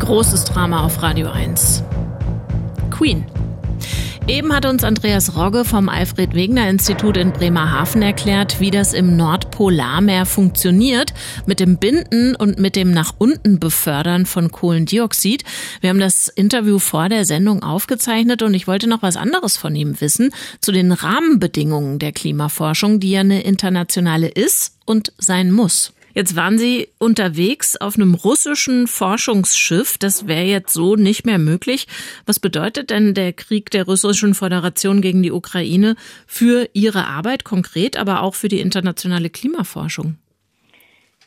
Großes 0.00 0.44
Drama 0.44 0.84
auf 0.84 1.02
Radio 1.02 1.30
1. 1.30 1.84
Queen. 2.90 3.24
Eben 4.30 4.54
hat 4.54 4.64
uns 4.64 4.84
Andreas 4.84 5.34
Rogge 5.34 5.64
vom 5.64 5.88
Alfred 5.88 6.34
Wegener 6.34 6.70
Institut 6.70 7.16
in 7.16 7.32
Bremerhaven 7.32 8.00
erklärt, 8.00 8.60
wie 8.60 8.70
das 8.70 8.94
im 8.94 9.16
Nordpolarmeer 9.16 10.24
funktioniert 10.24 11.12
mit 11.46 11.58
dem 11.58 11.78
Binden 11.78 12.36
und 12.36 12.56
mit 12.60 12.76
dem 12.76 12.92
nach 12.92 13.12
unten 13.18 13.58
befördern 13.58 14.26
von 14.26 14.52
Kohlendioxid. 14.52 15.42
Wir 15.80 15.90
haben 15.90 15.98
das 15.98 16.28
Interview 16.28 16.78
vor 16.78 17.08
der 17.08 17.24
Sendung 17.24 17.64
aufgezeichnet 17.64 18.42
und 18.42 18.54
ich 18.54 18.68
wollte 18.68 18.88
noch 18.88 19.02
was 19.02 19.16
anderes 19.16 19.56
von 19.56 19.74
ihm 19.74 20.00
wissen 20.00 20.30
zu 20.60 20.70
den 20.70 20.92
Rahmenbedingungen 20.92 21.98
der 21.98 22.12
Klimaforschung, 22.12 23.00
die 23.00 23.10
ja 23.10 23.20
eine 23.20 23.42
internationale 23.42 24.28
ist 24.28 24.76
und 24.86 25.12
sein 25.18 25.50
muss. 25.50 25.92
Jetzt 26.14 26.36
waren 26.36 26.58
Sie 26.58 26.88
unterwegs 26.98 27.76
auf 27.76 27.96
einem 27.96 28.14
russischen 28.14 28.86
Forschungsschiff. 28.86 29.96
Das 29.98 30.26
wäre 30.26 30.44
jetzt 30.44 30.72
so 30.72 30.96
nicht 30.96 31.24
mehr 31.24 31.38
möglich. 31.38 31.86
Was 32.26 32.40
bedeutet 32.40 32.90
denn 32.90 33.14
der 33.14 33.32
Krieg 33.32 33.70
der 33.70 33.84
russischen 33.84 34.34
Föderation 34.34 35.00
gegen 35.00 35.22
die 35.22 35.32
Ukraine 35.32 35.94
für 36.26 36.68
Ihre 36.72 37.06
Arbeit 37.06 37.44
konkret, 37.44 37.96
aber 37.96 38.22
auch 38.22 38.34
für 38.34 38.48
die 38.48 38.60
internationale 38.60 39.30
Klimaforschung? 39.30 40.16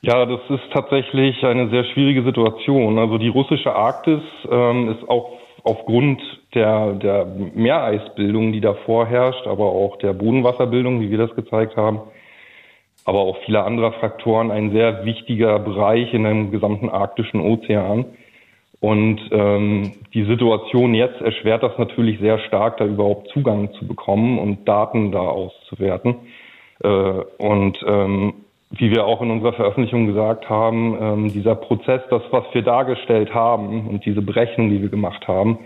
Ja, 0.01 0.25
das 0.25 0.41
ist 0.49 0.63
tatsächlich 0.73 1.41
eine 1.43 1.69
sehr 1.69 1.85
schwierige 1.85 2.23
Situation. 2.23 2.99
Also 2.99 3.17
die 3.17 3.29
russische 3.29 3.73
Arktis 3.73 4.21
ähm, 4.51 4.89
ist 4.89 5.07
auch 5.07 5.39
aufgrund 5.63 6.21
der, 6.53 6.93
der 6.95 7.25
Meereisbildung, 7.55 8.51
die 8.51 8.59
da 8.59 8.73
vorherrscht, 8.85 9.47
aber 9.47 9.65
auch 9.65 9.97
der 9.99 10.11
Bodenwasserbildung, 10.11 10.99
wie 10.99 11.09
wir 11.09 11.17
das 11.17 11.33
gezeigt 11.35 11.77
haben, 11.77 12.01
aber 13.05 13.19
auch 13.19 13.37
viele 13.45 13.63
andere 13.63 13.91
Faktoren 13.93 14.51
ein 14.51 14.71
sehr 14.71 15.05
wichtiger 15.05 15.59
Bereich 15.59 16.13
in 16.13 16.25
einem 16.25 16.51
gesamten 16.51 16.89
arktischen 16.89 17.41
Ozean. 17.41 18.05
Und 18.79 19.21
ähm, 19.31 19.93
die 20.13 20.25
Situation 20.25 20.93
jetzt 20.93 21.21
erschwert 21.21 21.63
das 21.63 21.77
natürlich 21.77 22.19
sehr 22.19 22.39
stark, 22.39 22.77
da 22.77 22.85
überhaupt 22.85 23.29
Zugang 23.29 23.71
zu 23.73 23.87
bekommen 23.87 24.39
und 24.39 24.67
Daten 24.67 25.11
da 25.11 25.19
auszuwerten. 25.19 26.15
Äh, 26.83 26.89
und 26.89 27.77
ähm, 27.87 28.33
wie 28.71 28.91
wir 28.91 29.05
auch 29.05 29.21
in 29.21 29.31
unserer 29.31 29.53
Veröffentlichung 29.53 30.07
gesagt 30.07 30.49
haben, 30.49 30.97
ähm, 30.99 31.31
dieser 31.31 31.55
Prozess, 31.55 32.01
das, 32.09 32.23
was 32.31 32.43
wir 32.53 32.63
dargestellt 32.63 33.33
haben 33.33 33.87
und 33.87 34.05
diese 34.05 34.21
Berechnung, 34.21 34.69
die 34.69 34.81
wir 34.81 34.89
gemacht 34.89 35.27
haben, 35.27 35.59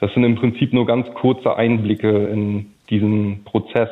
das 0.00 0.12
sind 0.14 0.24
im 0.24 0.34
Prinzip 0.34 0.72
nur 0.72 0.86
ganz 0.86 1.06
kurze 1.14 1.56
Einblicke 1.56 2.08
in 2.08 2.72
diesen 2.90 3.44
Prozess. 3.44 3.90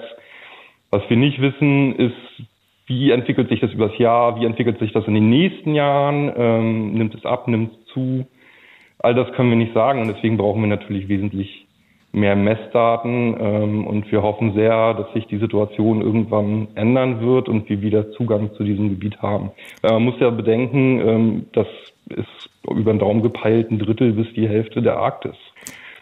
Was 0.91 1.03
wir 1.09 1.17
nicht 1.17 1.41
wissen, 1.41 1.95
ist, 1.97 2.47
wie 2.93 3.11
entwickelt 3.11 3.49
sich 3.49 3.61
das 3.61 3.73
übers 3.73 3.97
Jahr? 3.99 4.39
Wie 4.39 4.45
entwickelt 4.45 4.79
sich 4.79 4.93
das 4.93 5.07
in 5.07 5.15
den 5.15 5.31
nächsten 5.31 5.75
Jahren? 5.75 6.31
Ähm, 6.37 6.93
nimmt 6.93 7.15
es 7.15 7.25
ab? 7.25 7.49
Nimmt 7.49 7.73
es 7.73 7.93
zu? 7.95 8.27
All 8.99 9.15
das 9.15 9.33
können 9.33 9.49
wir 9.49 9.57
nicht 9.57 9.73
sagen 9.73 10.01
und 10.01 10.09
deswegen 10.09 10.37
brauchen 10.37 10.61
wir 10.61 10.69
natürlich 10.69 11.09
wesentlich 11.09 11.67
mehr 12.13 12.37
Messdaten 12.37 13.35
ähm, 13.41 13.87
und 13.87 14.13
wir 14.13 14.23
hoffen 14.23 14.53
sehr, 14.53 14.93
dass 14.95 15.11
sich 15.15 15.27
die 15.27 15.39
Situation 15.39 16.03
irgendwann 16.03 16.69
ändern 16.75 17.23
wird 17.23 17.49
und 17.49 17.69
wir 17.71 17.81
wieder 17.81 18.13
Zugang 18.13 18.51
zu 18.57 18.65
diesem 18.65 18.91
Gebiet 18.91 19.23
haben. 19.23 19.51
Äh, 19.83 19.93
man 19.93 20.05
muss 20.05 20.21
ja 20.21 20.29
bedenken, 20.29 21.01
ähm, 21.01 21.47
das 21.53 21.67
ist 22.11 22.51
über 22.69 22.93
den 22.93 22.99
Daumen 22.99 23.23
gepeilt 23.23 23.71
ein 23.71 23.79
Drittel 23.79 24.13
bis 24.13 24.27
die 24.35 24.47
Hälfte 24.47 24.83
der 24.83 24.99
Arktis. 24.99 25.37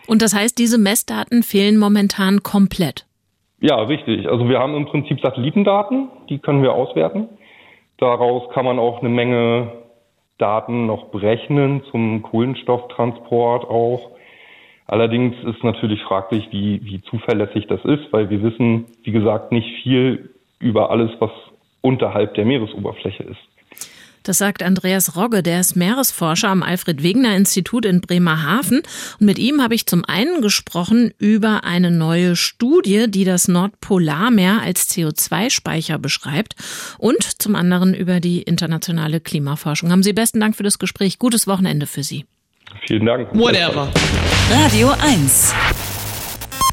Und 0.09 0.22
das 0.22 0.35
heißt, 0.35 0.59
diese 0.59 0.79
Messdaten 0.79 1.44
fehlen 1.44 1.79
momentan 1.79 2.42
komplett? 2.42 3.07
Ja, 3.60 3.76
richtig. 3.82 4.28
Also 4.28 4.48
wir 4.48 4.58
haben 4.58 4.74
im 4.74 4.86
Prinzip 4.86 5.20
Satellitendaten, 5.20 6.08
die 6.28 6.38
können 6.38 6.62
wir 6.62 6.72
auswerten. 6.72 7.28
Daraus 7.98 8.50
kann 8.54 8.64
man 8.64 8.78
auch 8.78 9.00
eine 9.00 9.10
Menge 9.10 9.72
Daten 10.38 10.86
noch 10.86 11.08
berechnen 11.08 11.82
zum 11.90 12.22
Kohlenstofftransport 12.22 13.64
auch. 13.68 14.10
Allerdings 14.86 15.36
ist 15.44 15.62
natürlich 15.62 16.02
fraglich, 16.02 16.48
wie, 16.50 16.84
wie 16.84 17.02
zuverlässig 17.02 17.66
das 17.68 17.84
ist, 17.84 18.12
weil 18.12 18.30
wir 18.30 18.42
wissen, 18.42 18.86
wie 19.04 19.12
gesagt, 19.12 19.52
nicht 19.52 19.82
viel 19.82 20.30
über 20.58 20.90
alles, 20.90 21.10
was 21.20 21.30
unterhalb 21.82 22.34
der 22.34 22.46
Meeresoberfläche 22.46 23.22
ist. 23.22 23.49
Das 24.22 24.38
sagt 24.38 24.62
Andreas 24.62 25.16
Rogge, 25.16 25.42
der 25.42 25.61
ist 25.61 25.76
Meeresforscher 25.76 26.48
am 26.48 26.62
Alfred 26.62 27.02
Wegener 27.02 27.37
Institut 27.37 27.85
in 27.85 28.00
Bremerhaven. 28.00 28.83
Und 29.18 29.26
mit 29.26 29.38
ihm 29.38 29.62
habe 29.62 29.74
ich 29.74 29.87
zum 29.87 30.04
einen 30.04 30.42
gesprochen 30.42 31.12
über 31.18 31.64
eine 31.64 31.90
neue 31.90 32.37
Studie, 32.37 33.06
die 33.09 33.24
das 33.24 33.48
Nordpolarmeer 33.48 34.61
als 34.62 34.90
CO2-Speicher 34.90 35.98
beschreibt 35.98 36.54
und 36.98 37.22
zum 37.40 37.54
anderen 37.54 37.94
über 37.94 38.20
die 38.20 38.42
internationale 38.42 39.20
Klimaforschung. 39.20 39.90
Haben 39.90 40.02
Sie 40.02 40.12
besten 40.12 40.40
Dank 40.40 40.56
für 40.56 40.62
das 40.62 40.78
Gespräch. 40.78 41.18
Gutes 41.18 41.46
Wochenende 41.46 41.87
für 41.87 42.02
Sie. 42.02 42.26
Vielen 42.87 43.06
Dank. 43.06 43.28
Whatever. 43.35 43.90
Radio 44.50 44.92
1. 45.00 45.54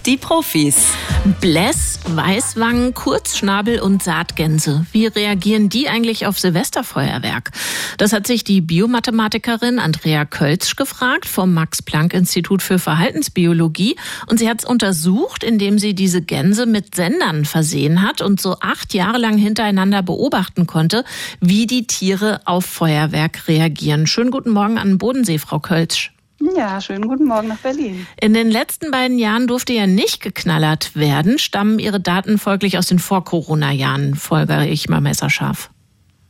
Die 0.08 0.16
Profis. 0.16 0.94
Bläss, 1.42 2.00
Weißwangen, 2.06 2.94
Kurzschnabel 2.94 3.82
und 3.82 4.02
Saatgänse. 4.02 4.86
Wie 4.94 5.06
reagieren 5.06 5.68
die 5.68 5.90
eigentlich 5.90 6.26
auf 6.26 6.40
Silvesterfeuerwerk? 6.40 7.52
Das 7.98 8.14
hat 8.14 8.26
sich 8.26 8.46
die 8.46 8.62
Biomathematikerin 8.62 9.80
Andrea 9.80 10.24
Kölzsch 10.24 10.78
gefragt 10.78 11.26
vom 11.26 11.54
Max-Planck-Institut 11.54 12.62
für 12.62 12.80
Verhaltensbiologie. 12.80 13.98
Und 14.28 14.40
sie 14.40 14.50
hat 14.50 14.60
es 14.60 14.66
untersucht, 14.66 15.44
indem 15.44 15.78
sie 15.78 15.94
diese 15.94 16.22
Gänse 16.22 16.68
mit 16.68 16.96
Sendern 16.96 17.44
versehen 17.44 18.02
hat 18.02 18.22
und 18.22 18.40
so 18.40 18.56
acht 18.62 18.94
Jahre 18.94 19.18
lang 19.18 19.38
hintereinander 19.38 20.04
beobachten 20.04 20.68
konnte, 20.68 21.04
wie 21.42 21.68
die 21.68 21.86
Tiere 21.86 22.40
auf 22.46 22.66
Feuerwerk 22.66 23.50
reagieren. 23.50 24.08
Schönen 24.08 24.32
guten 24.32 24.52
Morgen 24.52 24.78
an 24.78 24.88
den 24.88 24.98
Bodensee, 25.00 25.38
Frau 25.38 25.60
Kölzsch. 25.60 26.14
Ja, 26.40 26.80
schönen 26.82 27.08
guten 27.08 27.26
Morgen 27.26 27.48
nach 27.48 27.58
Berlin. 27.58 28.06
In 28.22 28.34
den 28.34 28.52
letzten 28.52 28.92
beiden 28.92 29.18
Jahren 29.18 29.48
durfte 29.48 29.74
ja 29.74 29.88
nicht 29.88 30.22
geknallert 30.22 30.96
werden. 30.96 31.40
Stammen 31.40 31.80
Ihre 31.80 32.00
Daten 32.00 32.38
folglich 32.38 32.78
aus 32.78 32.88
den 32.88 33.00
Vor-Corona-Jahren, 33.00 34.16
folgere 34.16 34.68
ich 34.68 34.88
mal 34.88 35.02
messerscharf? 35.02 35.72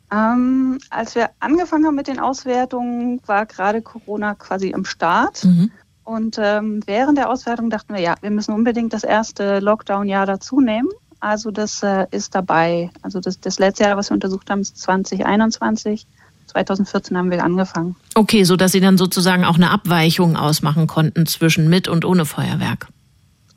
Ähm, 0.10 0.78
als 0.90 1.16
wir 1.16 1.32
angefangen 1.40 1.86
haben 1.86 1.96
mit 1.96 2.08
den 2.08 2.20
Auswertungen, 2.20 3.20
war 3.26 3.46
gerade 3.46 3.82
Corona 3.82 4.36
quasi 4.36 4.70
im 4.70 4.86
Start. 4.86 5.44
Mhm. 5.44 5.72
Und 6.06 6.38
ähm, 6.42 6.80
während 6.86 7.18
der 7.18 7.30
Auswertung 7.30 7.70
dachten 7.70 7.94
wir, 7.94 8.02
ja, 8.02 8.16
wir 8.22 8.32
müssen 8.32 8.54
unbedingt 8.54 8.94
das 8.94 9.04
erste 9.04 9.60
Lockdown-Jahr 9.60 10.26
dazu 10.26 10.62
nehmen. 10.62 10.88
Also 11.20 11.52
das 11.52 11.84
äh, 11.84 12.06
ist 12.12 12.34
dabei. 12.34 12.92
Also 13.02 13.20
das, 13.20 13.42
das 13.42 13.60
letzte 13.60 13.84
Jahr, 13.84 13.98
was 13.98 14.10
wir 14.10 14.14
untersucht 14.14 14.50
haben, 14.50 14.62
ist 14.62 14.80
2021. 14.80 16.08
2014 16.48 17.18
haben 17.18 17.32
wir 17.32 17.44
angefangen. 17.44 17.96
Okay, 18.16 18.44
so 18.44 18.56
dass 18.56 18.72
Sie 18.72 18.80
dann 18.80 18.98
sozusagen 18.98 19.46
auch 19.46 19.56
eine 19.56 19.72
Abweichung 19.72 20.36
ausmachen 20.36 20.88
konnten 20.88 21.26
zwischen 21.26 21.70
mit 21.70 21.88
und 21.88 22.06
ohne 22.06 22.26
Feuerwerk. 22.26 22.88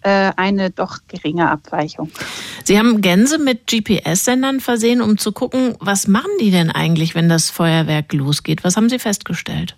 Äh, 0.02 0.32
eine 0.36 0.70
doch 0.70 0.98
geringe 1.08 1.50
Abweichung. 1.50 2.10
Sie 2.64 2.78
haben 2.78 3.02
Gänse 3.02 3.38
mit 3.38 3.66
GPS-Sendern 3.66 4.60
versehen, 4.60 5.02
um 5.02 5.18
zu 5.18 5.32
gucken, 5.32 5.74
was 5.78 6.08
machen 6.08 6.30
die 6.40 6.50
denn 6.50 6.70
eigentlich, 6.70 7.14
wenn 7.14 7.28
das 7.28 7.50
Feuerwerk 7.50 8.12
losgeht? 8.12 8.64
Was 8.64 8.76
haben 8.76 8.88
Sie 8.88 8.98
festgestellt? 8.98 9.76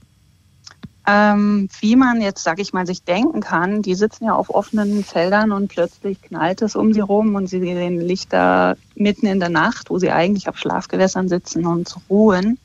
Ähm, 1.05 1.69
wie 1.81 1.97
man 1.97 2.21
jetzt, 2.21 2.45
sag 2.45 2.61
ich 2.61 2.73
mal, 2.73 2.87
sich 2.87 3.03
denken 3.03 3.41
kann, 3.41 3.83
die 3.83 3.97
sitzen 3.97 4.27
ja 4.27 4.35
auf 4.35 4.51
offenen 4.51 5.03
Feldern 5.03 5.51
und 5.51 5.67
plötzlich 5.67 6.23
knallt 6.23 6.63
es 6.63 6.77
um 6.77 6.93
sie 6.93 7.01
rum 7.01 7.35
und 7.35 7.49
sie 7.49 7.59
sehen 7.59 8.01
Lichter 8.01 8.77
mitten 8.95 9.27
in 9.27 9.41
der 9.41 9.49
Nacht, 9.49 9.91
wo 9.91 9.99
sie 9.99 10.13
eigentlich 10.13 10.49
auf 10.49 10.59
Schlafgewässern 10.59 11.29
sitzen 11.29 11.67
und 11.67 11.97
ruhen. 12.09 12.59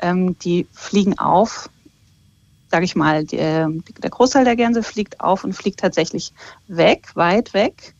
Ähm, 0.00 0.38
die 0.38 0.66
fliegen 0.72 1.18
auf, 1.18 1.68
sag 2.70 2.82
ich 2.82 2.94
mal, 2.94 3.24
die, 3.24 3.36
der 3.36 4.10
Großteil 4.10 4.44
der 4.44 4.56
Gänse 4.56 4.82
fliegt 4.82 5.20
auf 5.20 5.44
und 5.44 5.54
fliegt 5.54 5.80
tatsächlich 5.80 6.32
weg, 6.68 7.08
weit 7.14 7.54
weg. 7.54 7.94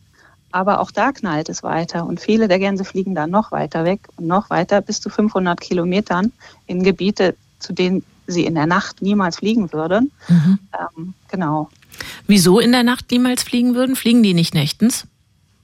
Aber 0.50 0.80
auch 0.80 0.90
da 0.90 1.12
knallt 1.12 1.48
es 1.48 1.62
weiter 1.62 2.06
und 2.06 2.20
viele 2.20 2.48
der 2.48 2.58
Gänse 2.58 2.84
fliegen 2.84 3.14
dann 3.14 3.30
noch 3.30 3.52
weiter 3.52 3.84
weg 3.84 4.00
und 4.16 4.26
noch 4.26 4.48
weiter 4.48 4.80
bis 4.80 5.00
zu 5.00 5.10
500 5.10 5.60
Kilometern 5.60 6.32
in 6.66 6.82
Gebiete, 6.82 7.34
zu 7.58 7.72
denen 7.72 8.02
sie 8.26 8.46
in 8.46 8.54
der 8.54 8.66
Nacht 8.66 9.02
niemals 9.02 9.36
fliegen 9.36 9.72
würden. 9.72 10.12
Mhm. 10.28 10.58
Ähm, 10.72 11.14
genau. 11.30 11.68
Wieso 12.26 12.60
in 12.60 12.72
der 12.72 12.82
Nacht 12.82 13.10
niemals 13.10 13.42
fliegen 13.42 13.74
würden? 13.74 13.96
Fliegen 13.96 14.22
die 14.22 14.34
nicht 14.34 14.54
nächtens? 14.54 15.06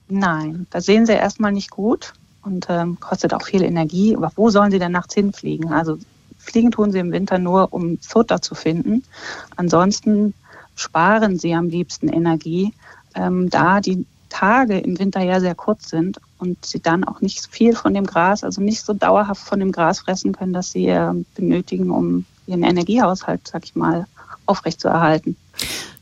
Nein, 0.09 0.67
da 0.71 0.81
sehen 0.81 1.07
sie 1.07 1.13
erstmal 1.13 1.53
nicht 1.53 1.71
gut 1.71 2.13
und 2.43 2.67
ähm, 2.69 2.99
kostet 3.01 3.33
auch 3.33 3.43
viel 3.43 3.63
Energie. 3.63 4.17
Aber 4.17 4.33
wo 4.37 4.51
sollen 4.51 4.71
sie 4.71 4.79
denn 4.79 4.93
nachts 4.93 5.15
hinfliegen? 5.15 5.73
Also 5.73 5.99
fliegen 6.45 6.71
tun 6.71 6.93
sie 6.93 6.99
im 6.99 7.13
Winter 7.13 7.39
nur, 7.39 7.73
um 7.73 7.99
Futter 7.99 8.41
zu 8.41 8.55
finden. 8.55 9.03
Ansonsten 9.57 10.35
sparen 10.75 11.39
sie 11.39 11.55
am 11.55 11.69
liebsten 11.69 12.09
Energie, 12.09 12.73
ähm, 13.15 13.51
da 13.51 13.81
die 13.81 14.07
Tage 14.29 14.79
im 14.79 14.99
Winter 14.99 15.21
ja 15.21 15.39
sehr 15.39 15.55
kurz 15.55 15.89
sind 15.89 16.21
und 16.39 16.65
sie 16.65 16.81
dann 16.81 17.05
auch 17.05 17.21
nicht 17.21 17.47
viel 17.51 17.77
von 17.77 17.95
dem 17.95 18.05
Gras, 18.05 18.43
also 18.43 18.61
nicht 18.61 18.85
so 18.85 18.93
dauerhaft 18.93 19.43
von 19.43 19.61
dem 19.61 19.71
Gras 19.71 20.01
fressen 20.01 20.33
können, 20.33 20.53
das 20.53 20.73
sie 20.73 20.89
äh, 20.89 21.13
benötigen, 21.37 21.91
um 21.91 22.25
ihren 22.47 22.65
Energiehaushalt, 22.65 23.47
sag 23.47 23.65
ich 23.65 23.77
mal, 23.77 24.07
aufrechtzuerhalten. 24.47 25.37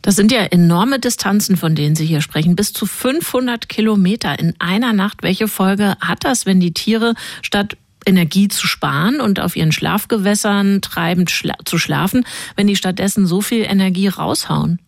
Das 0.00 0.16
sind 0.16 0.32
ja 0.32 0.40
enorme 0.40 0.98
Distanzen, 0.98 1.56
von 1.56 1.76
denen 1.76 1.94
Sie 1.94 2.04
hier 2.04 2.22
sprechen. 2.22 2.56
Bis 2.56 2.72
zu 2.72 2.86
500 2.86 3.68
Kilometer 3.68 4.36
in 4.36 4.54
einer 4.58 4.92
Nacht. 4.92 5.22
Welche 5.22 5.46
Folge 5.46 5.94
hat 6.00 6.24
das, 6.24 6.44
wenn 6.44 6.58
die 6.58 6.74
Tiere 6.74 7.14
statt 7.40 7.76
Energie 8.06 8.48
zu 8.48 8.66
sparen 8.66 9.20
und 9.20 9.40
auf 9.40 9.56
ihren 9.56 9.72
Schlafgewässern 9.72 10.80
treibend 10.80 11.30
schla 11.30 11.54
zu 11.64 11.78
schlafen, 11.78 12.24
wenn 12.56 12.66
die 12.66 12.76
stattdessen 12.76 13.26
so 13.26 13.40
viel 13.40 13.62
Energie 13.62 14.08
raushauen? 14.08 14.80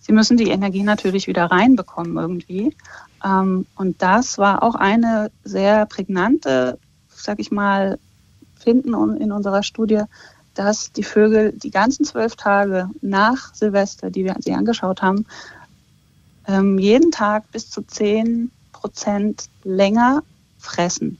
Sie 0.00 0.12
müssen 0.12 0.36
die 0.36 0.50
Energie 0.50 0.82
natürlich 0.82 1.26
wieder 1.26 1.46
reinbekommen 1.46 2.16
irgendwie. 2.16 2.76
Ähm, 3.24 3.66
und 3.74 4.00
das 4.02 4.38
war 4.38 4.62
auch 4.62 4.74
eine 4.74 5.30
sehr 5.42 5.86
prägnante, 5.86 6.78
sag 7.08 7.40
ich 7.40 7.50
mal, 7.50 7.98
Finden 8.58 8.94
in 9.16 9.32
unserer 9.32 9.62
Studie, 9.62 10.02
dass 10.54 10.92
die 10.92 11.02
Vögel 11.02 11.52
die 11.52 11.70
ganzen 11.70 12.04
zwölf 12.04 12.36
Tage 12.36 12.88
nach 13.02 13.54
Silvester, 13.54 14.10
die 14.10 14.24
wir 14.24 14.36
sie 14.40 14.54
angeschaut 14.54 15.02
haben, 15.02 15.26
ähm, 16.46 16.78
jeden 16.78 17.10
Tag 17.10 17.50
bis 17.52 17.70
zu 17.70 17.82
zehn 17.82 18.50
Prozent 18.72 19.48
länger 19.64 20.22
fressen. 20.58 21.18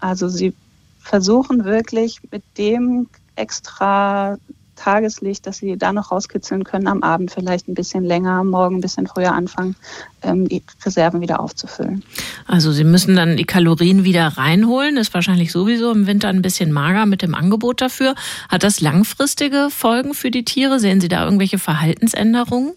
Also 0.00 0.28
sie 0.28 0.54
versuchen 1.00 1.64
wirklich 1.64 2.20
mit 2.30 2.42
dem 2.58 3.08
extra 3.36 4.38
Tageslicht, 4.76 5.46
dass 5.46 5.58
sie 5.58 5.76
da 5.76 5.92
noch 5.92 6.12
rauskitzeln 6.12 6.62
können, 6.62 6.86
am 6.86 7.02
Abend 7.02 7.30
vielleicht 7.30 7.66
ein 7.66 7.74
bisschen 7.74 8.04
länger, 8.04 8.44
Morgen 8.44 8.76
ein 8.76 8.80
bisschen 8.80 9.06
früher 9.06 9.32
anfangen, 9.32 9.74
ähm, 10.22 10.48
die 10.48 10.62
Reserven 10.84 11.20
wieder 11.20 11.40
aufzufüllen. 11.40 12.04
Also 12.46 12.70
Sie 12.72 12.84
müssen 12.84 13.16
dann 13.16 13.36
die 13.36 13.44
Kalorien 13.44 14.04
wieder 14.04 14.26
reinholen, 14.26 14.98
ist 14.98 15.14
wahrscheinlich 15.14 15.50
sowieso 15.50 15.90
im 15.90 16.06
Winter 16.06 16.28
ein 16.28 16.42
bisschen 16.42 16.72
mager 16.72 17.06
mit 17.06 17.22
dem 17.22 17.34
Angebot 17.34 17.80
dafür. 17.80 18.14
Hat 18.48 18.62
das 18.62 18.80
langfristige 18.80 19.68
Folgen 19.70 20.14
für 20.14 20.30
die 20.30 20.44
Tiere? 20.44 20.78
Sehen 20.78 21.00
Sie 21.00 21.08
da 21.08 21.24
irgendwelche 21.24 21.58
Verhaltensänderungen? 21.58 22.74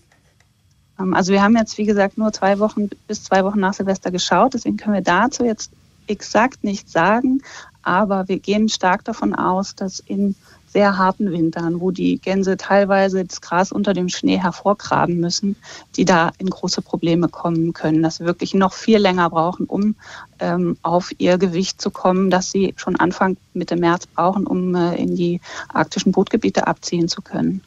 Ähm, 1.00 1.14
also 1.14 1.34
wir 1.34 1.44
haben 1.44 1.58
jetzt, 1.58 1.78
wie 1.78 1.86
gesagt, 1.86 2.18
nur 2.18 2.32
zwei 2.32 2.60
Wochen 2.60 2.90
bis 3.08 3.24
zwei 3.24 3.44
Wochen 3.44 3.60
nach 3.60 3.74
Silvester 3.74 4.10
geschaut, 4.10 4.54
deswegen 4.54 4.78
können 4.78 4.96
wir 4.96 5.02
dazu 5.02 5.44
jetzt 5.44 5.72
exakt 6.10 6.64
nichts 6.64 6.92
sagen, 6.92 7.42
aber 7.84 8.28
wir 8.28 8.40
gehen 8.40 8.70
stark 8.70 9.06
davon 9.06 9.34
aus, 9.36 9.76
dass 9.76 10.00
in 10.00 10.36
sehr 10.72 10.98
harten 10.98 11.32
Wintern, 11.32 11.80
wo 11.80 11.92
die 11.92 12.20
Gänse 12.20 12.56
teilweise 12.58 13.26
das 13.26 13.42
Gras 13.42 13.72
unter 13.72 13.94
dem 13.94 14.10
Schnee 14.10 14.38
hervorgraben 14.38 15.20
müssen, 15.20 15.56
die 15.96 16.06
da 16.06 16.32
in 16.38 16.50
große 16.50 16.82
Probleme 16.82 17.28
kommen 17.28 17.74
können, 17.74 18.04
dass 18.04 18.18
sie 18.18 18.26
wirklich 18.26 18.54
noch 18.54 18.74
viel 18.74 19.00
länger 19.00 19.30
brauchen, 19.30 19.66
um 19.66 19.96
ähm, 20.40 20.78
auf 20.84 21.12
ihr 21.18 21.38
Gewicht 21.38 21.82
zu 21.82 21.90
kommen, 21.90 22.30
das 22.30 22.52
sie 22.52 22.74
schon 22.78 22.96
Anfang 22.98 23.38
Mitte 23.54 23.76
März 23.76 24.06
brauchen, 24.08 24.46
um 24.46 24.76
äh, 24.76 24.96
in 24.96 25.16
die 25.16 25.42
arktischen 25.70 26.12
Brutgebiete 26.12 26.68
abziehen 26.68 27.08
zu 27.08 27.22
können. 27.22 27.62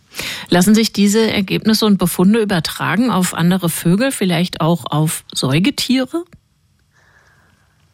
Lassen 0.49 0.75
sich 0.75 0.93
diese 0.93 1.31
Ergebnisse 1.31 1.87
und 1.87 1.99
Befunde 1.99 2.41
übertragen 2.41 3.11
auf 3.11 3.35
andere 3.35 3.69
Vögel, 3.69 4.13
vielleicht 4.13 4.61
auch 4.61 4.85
auf 4.87 5.25
Säugetiere? 5.35 6.25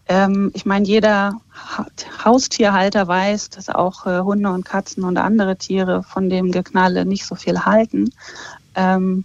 Ähm, 0.09 0.51
ich 0.55 0.65
meine, 0.65 0.87
jeder 0.87 1.41
Haustierhalter 2.25 3.07
weiß, 3.07 3.51
dass 3.51 3.69
auch 3.69 4.07
äh, 4.07 4.21
Hunde 4.21 4.51
und 4.51 4.65
Katzen 4.65 5.05
und 5.05 5.19
andere 5.19 5.57
Tiere 5.57 6.03
von 6.03 6.31
dem 6.31 6.51
Geknalle 6.51 7.05
nicht 7.05 7.27
so 7.27 7.35
viel 7.35 7.65
halten. 7.67 8.13
Ähm, 8.75 9.25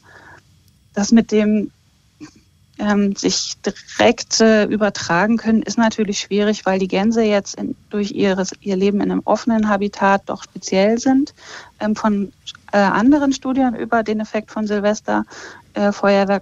das 0.93 1.12
mit 1.12 1.32
dem 1.32 1.72
ähm, 2.79 3.15
sich 3.15 3.53
direkt 3.62 4.41
äh, 4.41 4.65
übertragen 4.65 5.38
können, 5.38 5.62
ist 5.62 5.77
natürlich 5.77 6.19
schwierig, 6.19 6.65
weil 6.65 6.79
die 6.79 6.88
Gänse 6.88 7.21
jetzt 7.23 7.55
in, 7.55 7.75
durch 7.89 8.12
ihres, 8.12 8.51
ihr 8.62 8.75
Leben 8.75 9.01
in 9.01 9.12
einem 9.12 9.21
offenen 9.25 9.69
Habitat 9.69 10.23
doch 10.25 10.43
speziell 10.43 10.97
sind. 10.99 11.33
Ähm, 11.79 11.95
von 11.95 12.33
äh, 12.71 12.77
anderen 12.77 13.31
Studien 13.33 13.75
über 13.75 14.03
den 14.03 14.19
Effekt 14.19 14.51
von 14.51 14.65
Silvester 14.65 15.25
äh, 15.75 15.91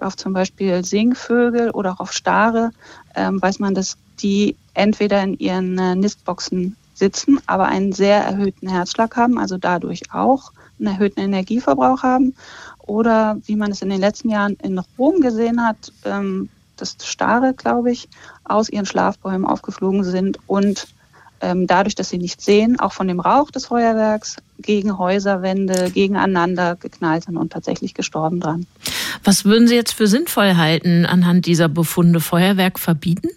auf 0.00 0.16
zum 0.16 0.32
Beispiel 0.32 0.84
Singvögel 0.84 1.70
oder 1.70 1.92
auch 1.92 2.00
auf 2.00 2.12
Stare 2.12 2.70
ähm, 3.14 3.40
weiß 3.40 3.58
man, 3.58 3.74
dass 3.74 3.96
die 4.20 4.56
entweder 4.74 5.22
in 5.22 5.38
ihren 5.38 5.78
äh, 5.78 5.94
Nistboxen 5.94 6.76
sitzen, 6.94 7.40
aber 7.46 7.66
einen 7.66 7.92
sehr 7.92 8.22
erhöhten 8.22 8.68
Herzschlag 8.68 9.16
haben, 9.16 9.38
also 9.38 9.56
dadurch 9.58 10.12
auch 10.12 10.52
einen 10.78 10.88
erhöhten 10.88 11.20
Energieverbrauch 11.20 12.02
haben. 12.02 12.34
Oder 12.82 13.38
wie 13.46 13.56
man 13.56 13.70
es 13.70 13.82
in 13.82 13.90
den 13.90 14.00
letzten 14.00 14.30
Jahren 14.30 14.56
in 14.62 14.78
Rom 14.98 15.20
gesehen 15.20 15.64
hat, 15.64 15.92
ähm, 16.04 16.48
dass 16.76 16.96
Stare, 17.02 17.54
glaube 17.54 17.92
ich, 17.92 18.08
aus 18.44 18.68
ihren 18.68 18.86
Schlafbäumen 18.86 19.44
aufgeflogen 19.44 20.04
sind 20.04 20.38
und 20.46 20.86
ähm, 21.42 21.66
dadurch, 21.66 21.94
dass 21.94 22.08
sie 22.08 22.18
nicht 22.18 22.40
sehen, 22.40 22.78
auch 22.78 22.92
von 22.92 23.08
dem 23.08 23.20
Rauch 23.20 23.50
des 23.50 23.66
Feuerwerks 23.66 24.36
gegen 24.58 24.96
Häuserwände, 24.96 25.90
gegeneinander 25.90 26.76
geknallt 26.76 27.24
sind 27.24 27.36
und 27.36 27.52
tatsächlich 27.52 27.94
gestorben 27.94 28.40
dran. 28.40 28.66
Was 29.24 29.44
würden 29.44 29.66
Sie 29.66 29.74
jetzt 29.74 29.92
für 29.92 30.06
sinnvoll 30.06 30.56
halten 30.56 31.04
anhand 31.04 31.46
dieser 31.46 31.68
Befunde? 31.68 32.20
Feuerwerk 32.20 32.78
verbieten? 32.78 33.28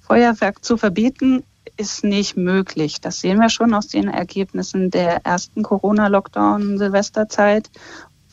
Feuerwerk 0.00 0.64
zu 0.64 0.76
verbieten 0.76 1.44
ist 1.76 2.02
nicht 2.02 2.36
möglich. 2.36 3.00
Das 3.00 3.20
sehen 3.20 3.38
wir 3.38 3.50
schon 3.50 3.74
aus 3.74 3.86
den 3.86 4.08
Ergebnissen 4.08 4.90
der 4.90 5.24
ersten 5.24 5.62
Corona-Lockdown-Silvesterzeit, 5.62 7.70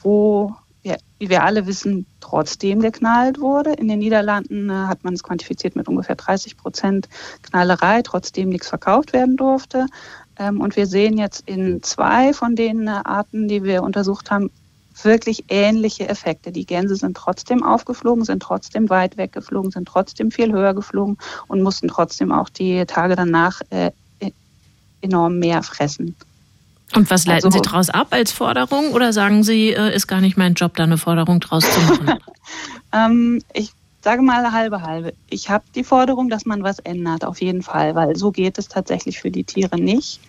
wo 0.06 0.56
ja, 0.86 0.98
wie 1.18 1.30
wir 1.30 1.44
alle 1.44 1.66
wissen, 1.66 2.06
trotzdem 2.20 2.80
geknallt 2.80 3.40
wurde. 3.40 3.74
In 3.74 3.88
den 3.88 3.98
Niederlanden 3.98 4.70
äh, 4.70 4.74
hat 4.74 5.04
man 5.04 5.16
es 5.16 5.24
quantifiziert 5.24 5.76
mit 5.76 5.88
ungefähr 5.88 6.16
30 6.16 6.58
Prozent 6.58 7.10
Knallerei, 7.42 8.04
trotzdem 8.04 8.50
nichts 8.50 8.70
verkauft 8.70 9.12
werden 9.12 9.36
durfte. 9.36 9.88
Ähm, 10.38 10.62
und 10.62 10.76
wir 10.76 10.86
sehen 10.86 11.18
jetzt 11.18 11.50
in 11.50 11.82
zwei 11.82 12.34
von 12.34 12.56
den 12.56 12.88
äh, 12.88 13.02
Arten, 13.04 13.48
die 13.48 13.64
wir 13.64 13.82
untersucht 13.82 14.30
haben, 14.30 14.52
wirklich 15.02 15.46
ähnliche 15.50 16.08
Effekte. 16.08 16.52
Die 16.52 16.68
Gänse 16.68 16.96
sind 16.96 17.18
trotzdem 17.18 17.64
aufgeflogen, 17.64 18.24
sind 18.24 18.44
trotzdem 18.44 18.88
weit 18.90 19.18
weggeflogen, 19.18 19.72
sind 19.72 19.88
trotzdem 19.88 20.30
viel 20.30 20.54
höher 20.54 20.76
geflogen 20.76 21.18
und 21.48 21.64
mussten 21.64 21.88
trotzdem 21.88 22.32
auch 22.32 22.50
die 22.50 22.86
Tage 22.86 23.16
danach 23.16 23.62
äh, 23.72 23.90
e-, 24.20 24.32
enorm 25.02 25.40
mehr 25.40 25.64
fressen. 25.64 26.16
Und 26.94 27.10
was 27.10 27.26
leiten 27.26 27.46
also, 27.46 27.58
Sie 27.58 27.62
daraus 27.62 27.90
ab 27.90 28.08
als 28.12 28.32
Forderung 28.32 28.92
oder 28.92 29.12
sagen 29.12 29.44
Sie, 29.44 29.70
äh, 29.70 29.96
ist 29.96 30.08
gar 30.08 30.22
nicht 30.22 30.38
mein 30.38 30.54
Job, 30.54 30.76
da 30.76 30.84
eine 30.84 30.98
Forderung 30.98 31.40
draus 31.40 31.70
zu 31.70 31.80
machen? 31.82 32.20
ähm, 32.94 33.42
ich 33.54 33.72
sage 34.06 34.22
mal 34.22 34.52
halbe 34.52 34.84
halbe. 34.84 35.14
Ich 35.32 35.50
habe 35.50 35.64
die 35.74 35.84
Forderung, 35.84 36.30
dass 36.30 36.46
man 36.46 36.62
was 36.62 36.78
ändert, 36.78 37.26
auf 37.26 37.42
jeden 37.42 37.64
Fall, 37.64 37.96
weil 37.96 38.16
so 38.16 38.32
geht 38.32 38.60
es 38.60 38.68
tatsächlich 38.68 39.20
für 39.20 39.32
die 39.32 39.44
Tiere 39.44 39.78
nicht. 39.78 40.22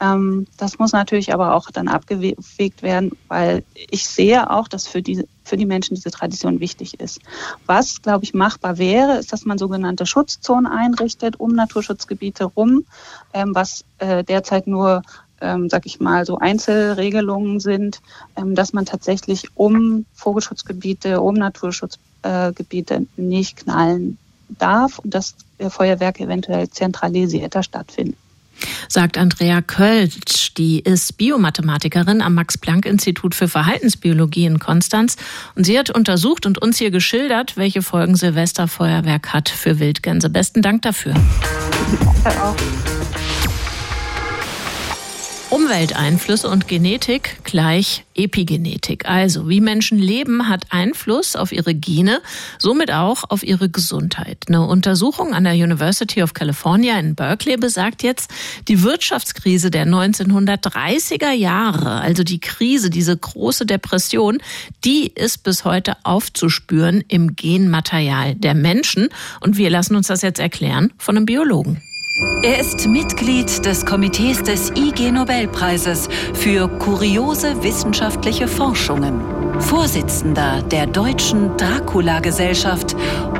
Ähm, 0.00 0.48
das 0.56 0.80
muss 0.80 0.90
natürlich 0.90 1.32
aber 1.32 1.54
auch 1.54 1.70
dann 1.70 1.86
abgewegt 1.86 2.82
werden, 2.82 3.12
weil 3.28 3.62
ich 3.74 4.08
sehe 4.08 4.50
auch, 4.50 4.66
dass 4.66 4.88
für 4.88 5.00
die, 5.00 5.24
für 5.44 5.56
die 5.56 5.64
Menschen 5.64 5.94
diese 5.94 6.10
Tradition 6.10 6.58
wichtig 6.58 6.98
ist. 6.98 7.20
Was, 7.66 8.02
glaube 8.02 8.24
ich, 8.24 8.34
machbar 8.34 8.78
wäre, 8.78 9.18
ist, 9.18 9.32
dass 9.32 9.44
man 9.44 9.58
sogenannte 9.58 10.06
Schutzzonen 10.06 10.66
einrichtet 10.66 11.38
um 11.38 11.52
Naturschutzgebiete 11.52 12.46
rum, 12.46 12.84
ähm, 13.32 13.54
was 13.54 13.84
äh, 13.98 14.24
derzeit 14.24 14.66
nur 14.66 15.02
ähm, 15.40 15.68
sag 15.68 15.86
ich 15.86 16.00
mal, 16.00 16.24
so 16.24 16.38
Einzelregelungen 16.38 17.60
sind, 17.60 18.00
ähm, 18.36 18.54
dass 18.54 18.72
man 18.72 18.86
tatsächlich 18.86 19.48
um 19.54 20.04
Vogelschutzgebiete, 20.14 21.20
um 21.20 21.34
Naturschutzgebiete 21.34 22.94
äh, 22.94 23.06
nicht 23.16 23.56
knallen 23.56 24.18
darf 24.58 24.98
und 24.98 25.14
dass 25.14 25.34
Feuerwerke 25.68 26.24
eventuell 26.24 26.68
zentralisierter 26.68 27.62
stattfinden. 27.62 28.16
sagt 28.88 29.16
Andrea 29.16 29.62
Kölsch. 29.62 30.54
Die 30.54 30.80
ist 30.80 31.16
Biomathematikerin 31.16 32.20
am 32.20 32.34
Max-Planck-Institut 32.34 33.34
für 33.34 33.48
Verhaltensbiologie 33.48 34.46
in 34.46 34.58
Konstanz. 34.58 35.16
Und 35.54 35.64
sie 35.64 35.78
hat 35.78 35.90
untersucht 35.90 36.46
und 36.46 36.58
uns 36.58 36.78
hier 36.78 36.90
geschildert, 36.90 37.56
welche 37.56 37.82
Folgen 37.82 38.16
Silvesterfeuerwerk 38.16 39.32
hat 39.32 39.48
für 39.48 39.78
Wildgänse. 39.78 40.28
Besten 40.28 40.62
Dank 40.62 40.82
dafür. 40.82 41.14
Danke 42.24 42.42
auch. 42.42 42.56
Umwelteinflüsse 45.50 46.48
und 46.48 46.68
Genetik 46.68 47.40
gleich 47.42 48.04
Epigenetik. 48.14 49.08
Also 49.08 49.48
wie 49.48 49.60
Menschen 49.60 49.98
leben, 49.98 50.48
hat 50.48 50.66
Einfluss 50.70 51.34
auf 51.34 51.50
ihre 51.50 51.74
Gene, 51.74 52.20
somit 52.58 52.92
auch 52.92 53.24
auf 53.28 53.42
ihre 53.42 53.68
Gesundheit. 53.68 54.44
Eine 54.46 54.64
Untersuchung 54.64 55.34
an 55.34 55.42
der 55.42 55.54
University 55.54 56.22
of 56.22 56.34
California 56.34 56.96
in 57.00 57.16
Berkeley 57.16 57.56
besagt 57.56 58.04
jetzt, 58.04 58.30
die 58.68 58.84
Wirtschaftskrise 58.84 59.72
der 59.72 59.88
1930er 59.88 61.32
Jahre, 61.32 62.00
also 62.00 62.22
die 62.22 62.38
Krise, 62.38 62.88
diese 62.88 63.16
große 63.16 63.66
Depression, 63.66 64.38
die 64.84 65.08
ist 65.08 65.42
bis 65.42 65.64
heute 65.64 65.96
aufzuspüren 66.04 67.02
im 67.08 67.34
Genmaterial 67.34 68.36
der 68.36 68.54
Menschen. 68.54 69.08
Und 69.40 69.56
wir 69.56 69.70
lassen 69.70 69.96
uns 69.96 70.06
das 70.06 70.22
jetzt 70.22 70.38
erklären 70.38 70.92
von 70.96 71.16
einem 71.16 71.26
Biologen. 71.26 71.82
Er 72.42 72.60
ist 72.60 72.86
Mitglied 72.86 73.64
des 73.64 73.86
Komitees 73.86 74.42
des 74.42 74.70
IG 74.76 75.10
Nobelpreises 75.10 76.08
für 76.34 76.68
kuriose 76.68 77.62
wissenschaftliche 77.62 78.46
Forschungen, 78.46 79.20
Vorsitzender 79.60 80.62
der 80.62 80.86
Deutschen 80.86 81.56
Dracula-Gesellschaft 81.56 82.94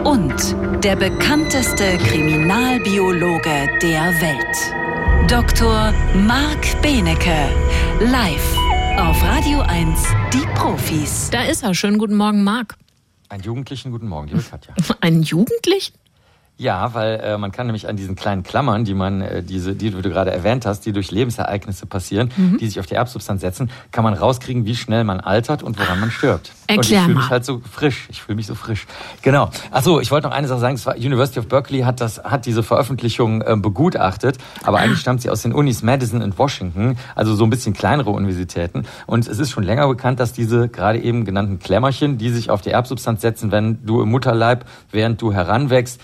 und 0.04 0.34
der 0.82 0.96
bekannteste 0.96 1.98
Kriminalbiologe 1.98 3.68
der 3.82 4.14
Welt. 4.20 5.30
Dr. 5.30 5.92
Marc 6.26 6.80
Benecke, 6.80 7.50
live 8.00 8.56
auf 8.98 9.22
Radio 9.22 9.60
1, 9.60 9.98
die 10.32 10.46
Profis. 10.54 11.28
Da 11.30 11.42
ist 11.42 11.62
er. 11.62 11.74
Schönen 11.74 11.98
guten 11.98 12.16
Morgen, 12.16 12.44
Marc. 12.44 12.76
Einen 13.28 13.42
jugendlichen 13.42 13.92
guten 13.92 14.08
Morgen, 14.08 14.28
liebe 14.28 14.42
Katja. 14.42 14.74
Einen 15.00 15.22
Jugendlichen? 15.22 15.92
Ja, 16.60 16.92
weil 16.92 17.20
äh, 17.20 17.38
man 17.38 17.52
kann 17.52 17.68
nämlich 17.68 17.88
an 17.88 17.96
diesen 17.96 18.16
kleinen 18.16 18.42
Klammern, 18.42 18.84
die 18.84 18.92
man, 18.92 19.22
äh, 19.22 19.42
diese, 19.42 19.74
die 19.74 19.90
du 19.90 20.02
gerade 20.02 20.30
erwähnt 20.30 20.66
hast, 20.66 20.84
die 20.84 20.92
durch 20.92 21.10
Lebensereignisse 21.10 21.86
passieren, 21.86 22.30
mhm. 22.36 22.58
die 22.58 22.66
sich 22.66 22.78
auf 22.78 22.84
die 22.84 22.96
Erbsubstanz 22.96 23.40
setzen, 23.40 23.70
kann 23.92 24.04
man 24.04 24.12
rauskriegen, 24.12 24.66
wie 24.66 24.76
schnell 24.76 25.04
man 25.04 25.20
altert 25.20 25.62
und 25.62 25.78
woran 25.78 25.98
man 26.00 26.10
stirbt. 26.10 26.52
Erklär 26.66 26.76
und 26.76 26.84
ich 26.84 26.98
fühle 27.06 27.14
mich 27.14 27.30
halt 27.30 27.44
so 27.46 27.62
frisch. 27.72 28.08
Ich 28.10 28.20
fühle 28.20 28.36
mich 28.36 28.46
so 28.46 28.54
frisch. 28.54 28.86
Genau. 29.22 29.48
Achso, 29.70 30.00
ich 30.00 30.10
wollte 30.10 30.28
noch 30.28 30.34
eine 30.34 30.48
Sache 30.48 30.60
sagen. 30.60 30.74
Das 30.76 30.84
war 30.84 30.96
University 30.96 31.40
of 31.40 31.48
Berkeley 31.48 31.80
hat 31.80 32.02
das, 32.02 32.22
hat 32.22 32.44
diese 32.44 32.62
Veröffentlichung 32.62 33.40
äh, 33.40 33.56
begutachtet, 33.56 34.36
aber 34.62 34.80
eigentlich 34.80 35.00
stammt 35.00 35.22
sie 35.22 35.30
aus 35.30 35.40
den 35.40 35.54
Unis 35.54 35.82
Madison 35.82 36.20
und 36.20 36.38
Washington, 36.38 36.98
also 37.14 37.34
so 37.34 37.44
ein 37.44 37.50
bisschen 37.50 37.72
kleinere 37.72 38.10
Universitäten. 38.10 38.84
Und 39.06 39.26
es 39.26 39.38
ist 39.38 39.50
schon 39.50 39.64
länger 39.64 39.88
bekannt, 39.88 40.20
dass 40.20 40.34
diese 40.34 40.68
gerade 40.68 40.98
eben 40.98 41.24
genannten 41.24 41.58
Klemmerchen, 41.58 42.18
die 42.18 42.28
sich 42.28 42.50
auf 42.50 42.60
die 42.60 42.70
Erbsubstanz 42.70 43.22
setzen, 43.22 43.50
wenn 43.50 43.84
du 43.86 44.02
im 44.02 44.10
Mutterleib, 44.10 44.66
während 44.90 45.22
du 45.22 45.32
heranwächst, 45.32 46.00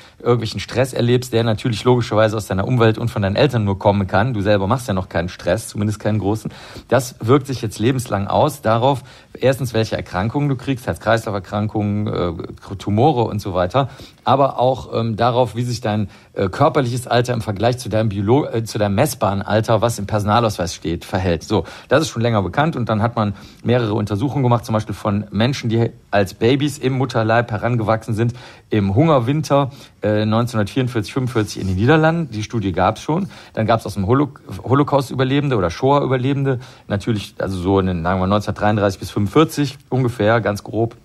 irgendwelchen 0.46 0.60
Stress 0.60 0.92
erlebst, 0.92 1.32
der 1.32 1.42
natürlich 1.44 1.82
logischerweise 1.84 2.36
aus 2.36 2.46
deiner 2.46 2.66
Umwelt 2.66 2.98
und 2.98 3.10
von 3.10 3.22
deinen 3.22 3.36
Eltern 3.36 3.64
nur 3.64 3.78
kommen 3.78 4.06
kann. 4.06 4.32
Du 4.32 4.40
selber 4.40 4.66
machst 4.66 4.86
ja 4.86 4.94
noch 4.94 5.08
keinen 5.08 5.28
Stress, 5.28 5.68
zumindest 5.68 5.98
keinen 5.98 6.18
großen. 6.18 6.52
Das 6.88 7.16
wirkt 7.20 7.46
sich 7.46 7.62
jetzt 7.62 7.78
lebenslang 7.78 8.28
aus 8.28 8.62
darauf, 8.62 9.02
erstens, 9.34 9.74
welche 9.74 9.96
Erkrankungen 9.96 10.48
du 10.48 10.56
kriegst, 10.56 10.86
Herz-Kreislauf-Erkrankungen, 10.86 12.06
äh, 12.06 12.76
Tumore 12.78 13.24
und 13.24 13.40
so 13.40 13.54
weiter, 13.54 13.88
aber 14.24 14.58
auch 14.58 14.92
ähm, 14.94 15.16
darauf, 15.16 15.56
wie 15.56 15.64
sich 15.64 15.80
dein 15.80 16.08
äh, 16.36 16.48
körperliches 16.48 17.06
Alter 17.06 17.34
im 17.34 17.40
Vergleich 17.40 17.78
zu 17.78 17.88
deinem, 17.88 18.10
Biolo 18.10 18.46
äh, 18.46 18.64
zu 18.64 18.78
deinem 18.78 18.94
messbaren 18.94 19.42
Alter, 19.42 19.80
was 19.80 19.98
im 19.98 20.06
Personalausweis 20.06 20.74
steht, 20.74 21.04
verhält. 21.04 21.42
So, 21.42 21.64
das 21.88 22.02
ist 22.02 22.08
schon 22.10 22.22
länger 22.22 22.42
bekannt 22.42 22.76
und 22.76 22.88
dann 22.88 23.02
hat 23.02 23.16
man 23.16 23.34
mehrere 23.64 23.94
Untersuchungen 23.94 24.42
gemacht, 24.42 24.64
zum 24.64 24.74
Beispiel 24.74 24.94
von 24.94 25.24
Menschen, 25.30 25.70
die 25.70 25.90
als 26.10 26.34
Babys 26.34 26.78
im 26.78 26.94
Mutterleib 26.94 27.50
herangewachsen 27.50 28.14
sind, 28.14 28.34
im 28.70 28.94
Hungerwinter 28.94 29.70
äh, 30.02 30.22
1944, 30.22 31.12
45 31.12 31.62
in 31.62 31.68
den 31.68 31.76
Niederlanden. 31.76 32.30
Die 32.30 32.42
Studie 32.42 32.72
gab 32.72 32.96
es 32.96 33.02
schon. 33.02 33.28
Dann 33.54 33.66
gab 33.66 33.80
es 33.80 33.86
aus 33.86 33.94
dem 33.94 34.06
Holo 34.06 34.28
Holocaust-Überlebende 34.62 35.56
oder 35.56 35.70
Shoah-Überlebende, 35.70 36.60
natürlich, 36.88 37.34
also 37.38 37.58
so 37.58 37.80
in 37.80 37.86
den, 37.86 38.02
sagen 38.02 38.20
wir 38.20 38.24
1933 38.24 39.00
bis 39.00 39.10
45 39.10 39.78
ungefähr, 39.88 40.40
ganz 40.40 40.62
grob 40.62 40.96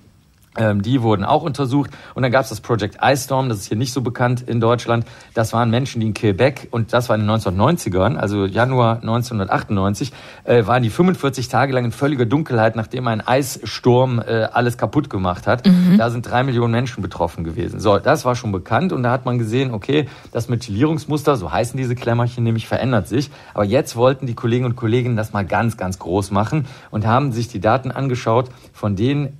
ähm, 0.57 0.81
die 0.81 1.01
wurden 1.01 1.23
auch 1.23 1.43
untersucht. 1.43 1.91
Und 2.13 2.23
dann 2.23 2.31
gab 2.31 2.43
es 2.43 2.49
das 2.49 2.59
Project 2.59 2.97
Ice 3.01 3.23
Storm, 3.23 3.49
das 3.49 3.59
ist 3.59 3.67
hier 3.67 3.77
nicht 3.77 3.93
so 3.93 4.01
bekannt 4.01 4.41
in 4.41 4.59
Deutschland. 4.59 5.05
Das 5.33 5.53
waren 5.53 5.69
Menschen, 5.69 6.01
die 6.01 6.07
in 6.07 6.13
Quebec, 6.13 6.67
und 6.71 6.93
das 6.93 7.07
war 7.07 7.15
in 7.15 7.21
den 7.25 7.29
1990ern, 7.29 8.17
also 8.17 8.45
Januar 8.45 8.97
1998, 8.97 10.11
äh, 10.43 10.65
waren 10.65 10.83
die 10.83 10.89
45 10.89 11.47
Tage 11.47 11.73
lang 11.73 11.85
in 11.85 11.91
völliger 11.91 12.25
Dunkelheit, 12.25 12.75
nachdem 12.75 13.07
ein 13.07 13.25
Eissturm 13.25 14.19
äh, 14.19 14.43
alles 14.51 14.77
kaputt 14.77 15.09
gemacht 15.09 15.47
hat. 15.47 15.65
Mhm. 15.65 15.97
Da 15.97 16.09
sind 16.09 16.29
drei 16.29 16.43
Millionen 16.43 16.71
Menschen 16.71 17.01
betroffen 17.01 17.43
gewesen. 17.43 17.79
So, 17.79 17.97
das 17.97 18.25
war 18.25 18.35
schon 18.35 18.51
bekannt 18.51 18.91
und 18.91 19.03
da 19.03 19.11
hat 19.11 19.25
man 19.25 19.37
gesehen, 19.37 19.73
okay, 19.73 20.09
das 20.33 20.49
Methylierungsmuster, 20.49 21.37
so 21.37 21.51
heißen 21.51 21.77
diese 21.77 21.95
Klemmerchen 21.95 22.43
nämlich, 22.43 22.67
verändert 22.67 23.07
sich. 23.07 23.31
Aber 23.53 23.63
jetzt 23.63 23.95
wollten 23.95 24.25
die 24.27 24.35
Kollegen 24.35 24.65
und 24.65 24.75
Kolleginnen 24.75 25.15
das 25.15 25.31
mal 25.31 25.45
ganz, 25.45 25.77
ganz 25.77 25.97
groß 25.99 26.31
machen 26.31 26.65
und 26.89 27.05
haben 27.05 27.31
sich 27.31 27.47
die 27.47 27.61
Daten 27.61 27.91
angeschaut, 27.91 28.49
von 28.73 28.95
denen 28.95 29.37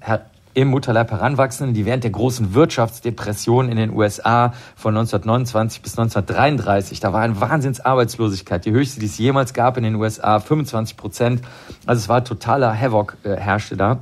im 0.53 0.69
Mutterleib 0.69 1.11
Heranwachsenden, 1.11 1.73
die 1.73 1.85
während 1.85 2.03
der 2.03 2.11
großen 2.11 2.53
Wirtschaftsdepression 2.53 3.69
in 3.69 3.77
den 3.77 3.91
USA 3.91 4.53
von 4.75 4.95
1929 4.95 5.81
bis 5.81 5.97
1933, 5.97 6.99
da 6.99 7.13
war 7.13 7.21
eine 7.21 7.39
Wahnsinnsarbeitslosigkeit, 7.39 8.65
die 8.65 8.71
höchste, 8.71 8.99
die 8.99 9.05
es 9.05 9.17
jemals 9.17 9.53
gab 9.53 9.77
in 9.77 9.83
den 9.83 9.95
USA, 9.95 10.39
25 10.39 10.97
Prozent. 10.97 11.41
Also 11.85 11.99
es 11.99 12.09
war 12.09 12.23
totaler 12.23 12.77
Havoc 12.79 13.17
äh, 13.23 13.35
herrschte 13.35 13.77
da 13.77 13.99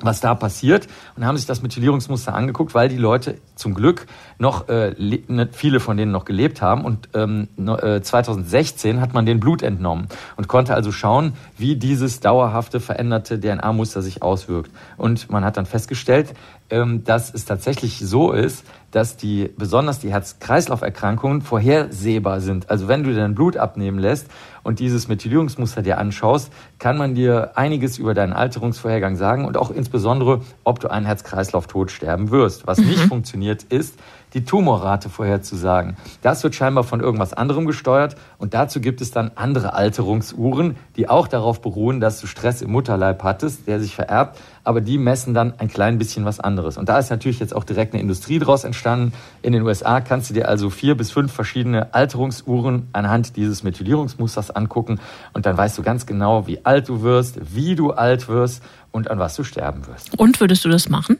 was 0.00 0.20
da 0.20 0.34
passiert 0.34 0.88
und 1.16 1.24
haben 1.24 1.36
sich 1.36 1.46
das 1.46 1.62
Methylierungsmuster 1.62 2.34
angeguckt, 2.34 2.74
weil 2.74 2.88
die 2.88 2.98
Leute 2.98 3.38
zum 3.54 3.74
Glück 3.74 4.06
noch 4.38 4.68
äh, 4.68 4.94
ne, 4.98 5.48
viele 5.50 5.80
von 5.80 5.96
denen 5.96 6.12
noch 6.12 6.24
gelebt 6.26 6.60
haben 6.60 6.84
und 6.84 7.08
ähm, 7.14 7.48
äh, 7.58 8.00
2016 8.02 9.00
hat 9.00 9.14
man 9.14 9.24
den 9.24 9.40
Blut 9.40 9.62
entnommen 9.62 10.08
und 10.36 10.48
konnte 10.48 10.74
also 10.74 10.92
schauen, 10.92 11.32
wie 11.56 11.76
dieses 11.76 12.20
dauerhafte 12.20 12.80
veränderte 12.80 13.40
DNA-Muster 13.40 14.02
sich 14.02 14.22
auswirkt. 14.22 14.70
Und 14.96 15.30
man 15.30 15.44
hat 15.44 15.56
dann 15.56 15.66
festgestellt, 15.66 16.34
dass 16.68 17.32
es 17.32 17.44
tatsächlich 17.44 17.98
so 18.00 18.32
ist, 18.32 18.64
dass 18.90 19.16
die 19.16 19.50
besonders 19.56 19.98
die 19.98 20.10
Herz-Kreislauf-Erkrankungen 20.10 21.42
vorhersehbar 21.42 22.40
sind. 22.40 22.70
Also 22.70 22.88
wenn 22.88 23.04
du 23.04 23.14
dein 23.14 23.34
Blut 23.34 23.56
abnehmen 23.56 23.98
lässt 23.98 24.28
und 24.62 24.78
dieses 24.78 25.06
Methylierungsmuster 25.06 25.82
dir 25.82 25.98
anschaust, 25.98 26.52
kann 26.78 26.96
man 26.96 27.14
dir 27.14 27.52
einiges 27.56 27.98
über 27.98 28.14
deinen 28.14 28.32
Alterungsvorhergang 28.32 29.16
sagen 29.16 29.44
und 29.44 29.56
auch 29.56 29.70
insbesondere, 29.70 30.40
ob 30.64 30.80
du 30.80 30.88
einen 30.88 31.06
Herz-Kreislauf-Tod 31.06 31.90
sterben 31.90 32.30
wirst. 32.30 32.66
Was 32.66 32.78
mhm. 32.78 32.86
nicht 32.86 33.00
funktioniert, 33.00 33.64
ist, 33.64 33.98
die 34.36 34.44
Tumorrate 34.44 35.08
vorherzusagen. 35.08 35.96
Das 36.20 36.44
wird 36.44 36.54
scheinbar 36.54 36.84
von 36.84 37.00
irgendwas 37.00 37.32
anderem 37.32 37.64
gesteuert 37.64 38.16
und 38.36 38.52
dazu 38.52 38.82
gibt 38.82 39.00
es 39.00 39.10
dann 39.10 39.30
andere 39.34 39.72
Alterungsuhren, 39.72 40.76
die 40.96 41.08
auch 41.08 41.26
darauf 41.26 41.62
beruhen, 41.62 42.00
dass 42.00 42.20
du 42.20 42.26
Stress 42.26 42.60
im 42.60 42.70
Mutterleib 42.70 43.22
hattest, 43.22 43.66
der 43.66 43.80
sich 43.80 43.94
vererbt, 43.94 44.38
aber 44.62 44.82
die 44.82 44.98
messen 44.98 45.32
dann 45.32 45.54
ein 45.58 45.68
klein 45.68 45.96
bisschen 45.96 46.26
was 46.26 46.38
anderes. 46.38 46.76
Und 46.76 46.90
da 46.90 46.98
ist 46.98 47.08
natürlich 47.08 47.40
jetzt 47.40 47.56
auch 47.56 47.64
direkt 47.64 47.94
eine 47.94 48.02
Industrie 48.02 48.38
draus 48.38 48.64
entstanden. 48.64 49.14
In 49.40 49.54
den 49.54 49.62
USA 49.62 50.02
kannst 50.02 50.28
du 50.28 50.34
dir 50.34 50.48
also 50.48 50.68
vier 50.68 50.98
bis 50.98 51.10
fünf 51.10 51.32
verschiedene 51.32 51.94
Alterungsuhren 51.94 52.88
anhand 52.92 53.36
dieses 53.36 53.62
Methylierungsmusters 53.62 54.50
angucken 54.50 55.00
und 55.32 55.46
dann 55.46 55.56
weißt 55.56 55.78
du 55.78 55.82
ganz 55.82 56.04
genau, 56.04 56.46
wie 56.46 56.62
alt 56.66 56.90
du 56.90 57.00
wirst, 57.00 57.54
wie 57.54 57.74
du 57.74 57.92
alt 57.92 58.28
wirst 58.28 58.62
und 58.92 59.10
an 59.10 59.18
was 59.18 59.34
du 59.34 59.44
sterben 59.44 59.86
wirst. 59.86 60.18
Und 60.18 60.40
würdest 60.40 60.62
du 60.66 60.68
das 60.68 60.90
machen? 60.90 61.16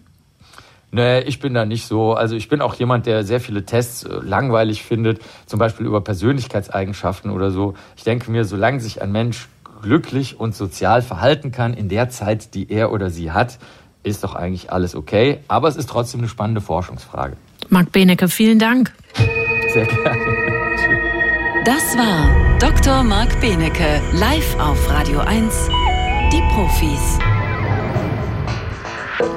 Nee, 0.92 1.20
ich 1.20 1.40
bin 1.40 1.52
da 1.54 1.64
nicht 1.64 1.86
so. 1.86 2.14
Also 2.14 2.36
ich 2.36 2.48
bin 2.48 2.60
auch 2.60 2.74
jemand, 2.74 3.06
der 3.06 3.24
sehr 3.24 3.40
viele 3.40 3.64
Tests 3.64 4.04
äh, 4.04 4.14
langweilig 4.22 4.82
findet, 4.82 5.20
zum 5.46 5.58
Beispiel 5.58 5.86
über 5.86 6.00
Persönlichkeitseigenschaften 6.00 7.30
oder 7.30 7.50
so. 7.50 7.74
Ich 7.96 8.04
denke 8.04 8.30
mir, 8.30 8.44
solange 8.44 8.80
sich 8.80 9.02
ein 9.02 9.12
Mensch 9.12 9.48
glücklich 9.82 10.40
und 10.40 10.54
sozial 10.54 11.02
verhalten 11.02 11.52
kann 11.52 11.74
in 11.74 11.88
der 11.88 12.08
Zeit, 12.08 12.54
die 12.54 12.70
er 12.70 12.92
oder 12.92 13.10
sie 13.10 13.32
hat, 13.32 13.58
ist 14.02 14.24
doch 14.24 14.34
eigentlich 14.34 14.72
alles 14.72 14.94
okay. 14.94 15.40
Aber 15.48 15.68
es 15.68 15.76
ist 15.76 15.88
trotzdem 15.88 16.20
eine 16.20 16.28
spannende 16.28 16.60
Forschungsfrage. 16.60 17.36
Marc 17.68 17.92
Benecke, 17.92 18.28
vielen 18.28 18.58
Dank. 18.58 18.92
Sehr 19.72 19.86
gerne. 19.86 20.36
Das 21.66 21.96
war 21.96 22.58
Dr. 22.60 23.02
Marc 23.02 23.40
Benecke 23.40 24.00
live 24.12 24.56
auf 24.60 24.88
Radio 24.88 25.18
1. 25.18 25.68
Die 26.32 26.40
Profis. 26.54 27.18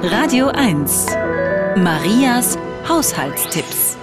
Radio 0.04 0.46
1. 0.46 1.06
Marias 1.76 2.58
Haushaltstipps. 2.88 3.96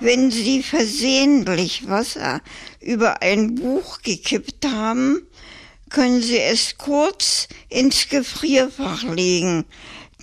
Wenn 0.00 0.30
Sie 0.30 0.62
versehentlich 0.62 1.88
Wasser 1.88 2.40
über 2.80 3.22
ein 3.22 3.54
Buch 3.54 4.02
gekippt 4.02 4.66
haben, 4.66 5.22
können 5.90 6.22
Sie 6.22 6.38
es 6.38 6.76
kurz 6.76 7.48
ins 7.68 8.08
Gefrierfach 8.08 9.04
legen. 9.04 9.64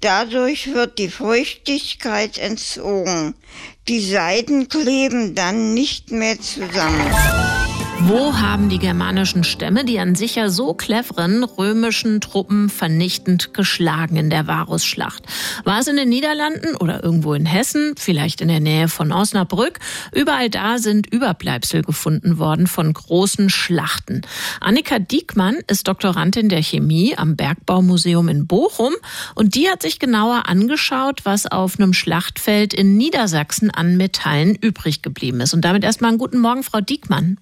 Dadurch 0.02 0.74
wird 0.74 1.00
die 1.00 1.10
Feuchtigkeit 1.10 2.38
entzogen. 2.38 3.34
Die 3.88 4.02
Seiten 4.02 4.68
kleben 4.68 5.34
dann 5.34 5.74
nicht 5.74 6.12
mehr 6.12 6.40
zusammen. 6.40 7.57
Wo 8.02 8.38
haben 8.38 8.70
die 8.70 8.78
germanischen 8.78 9.44
Stämme 9.44 9.84
die 9.84 10.00
an 10.00 10.16
sich 10.16 10.36
ja 10.36 10.50
so 10.50 10.74
cleveren 10.74 11.44
römischen 11.44 12.22
Truppen 12.22 12.70
vernichtend 12.70 13.54
geschlagen 13.54 14.16
in 14.16 14.30
der 14.30 14.48
Varusschlacht? 14.48 15.24
War 15.66 15.80
es 15.80 15.88
in 15.88 15.98
den 15.98 16.08
Niederlanden 16.08 16.76
oder 16.76 17.04
irgendwo 17.04 17.34
in 17.34 17.46
Hessen, 17.46 17.96
vielleicht 17.98 18.40
in 18.40 18.48
der 18.48 18.60
Nähe 18.60 18.88
von 18.88 19.12
Osnabrück? 19.12 19.80
Überall 20.14 20.50
da 20.50 20.78
sind 20.78 21.12
Überbleibsel 21.12 21.82
gefunden 21.82 22.38
worden 22.38 22.68
von 22.68 22.94
großen 22.94 23.50
Schlachten. 23.50 24.22
Annika 24.62 25.00
Diekmann 25.00 25.58
ist 25.68 25.88
Doktorandin 25.88 26.50
der 26.50 26.62
Chemie 26.62 27.18
am 27.18 27.36
Bergbaumuseum 27.36 28.30
in 28.30 28.48
Bochum 28.48 28.94
und 29.36 29.56
die 29.56 29.70
hat 29.70 29.82
sich 29.82 30.00
genauer 30.00 30.44
angeschaut, 30.48 31.26
was 31.26 31.48
auf 31.48 31.80
einem 31.80 31.94
Schlachtfeld 31.94 32.74
in 32.74 32.96
Niedersachsen 32.96 33.72
an 33.72 33.98
Metallen 33.98 34.56
übrig 34.56 35.02
geblieben 35.02 35.42
ist. 35.42 35.54
Und 35.54 35.66
damit 35.66 35.84
erstmal 35.84 36.10
einen 36.10 36.20
guten 36.20 36.40
Morgen, 36.40 36.64
Frau 36.64 36.80
Diekmann. 36.80 37.38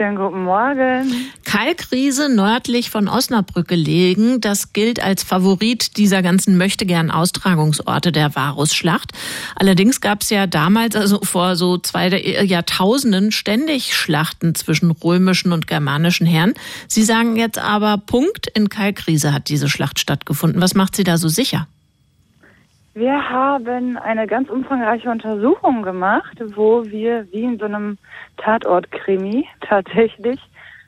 Schönen 0.00 0.16
guten 0.16 0.44
Morgen. 0.44 1.14
Kalkriese 1.44 2.34
nördlich 2.34 2.88
von 2.88 3.06
Osnabrück 3.06 3.68
gelegen. 3.68 4.40
Das 4.40 4.72
gilt 4.72 5.02
als 5.02 5.22
Favorit 5.22 5.98
dieser 5.98 6.22
ganzen 6.22 6.56
möchtegern 6.56 7.10
Austragungsorte 7.10 8.10
der 8.10 8.34
Varusschlacht. 8.34 9.12
Allerdings 9.56 10.00
gab 10.00 10.22
es 10.22 10.30
ja 10.30 10.46
damals, 10.46 10.96
also 10.96 11.20
vor 11.22 11.54
so 11.54 11.76
zwei 11.76 12.08
Jahrtausenden, 12.08 13.30
ständig 13.30 13.94
Schlachten 13.94 14.54
zwischen 14.54 14.90
römischen 14.90 15.52
und 15.52 15.66
germanischen 15.66 16.26
Herren. 16.26 16.54
Sie 16.88 17.02
sagen 17.02 17.36
jetzt 17.36 17.58
aber, 17.58 17.98
Punkt, 17.98 18.46
in 18.46 18.70
Kalkriese 18.70 19.34
hat 19.34 19.50
diese 19.50 19.68
Schlacht 19.68 19.98
stattgefunden. 19.98 20.62
Was 20.62 20.74
macht 20.74 20.96
Sie 20.96 21.04
da 21.04 21.18
so 21.18 21.28
sicher? 21.28 21.66
Wir 23.00 23.30
haben 23.30 23.96
eine 23.96 24.26
ganz 24.26 24.50
umfangreiche 24.50 25.08
Untersuchung 25.08 25.82
gemacht, 25.82 26.36
wo 26.54 26.84
wir 26.84 27.26
wie 27.32 27.44
in 27.44 27.58
so 27.58 27.64
einem 27.64 27.96
Tatort-Krimi 28.36 29.48
tatsächlich 29.62 30.38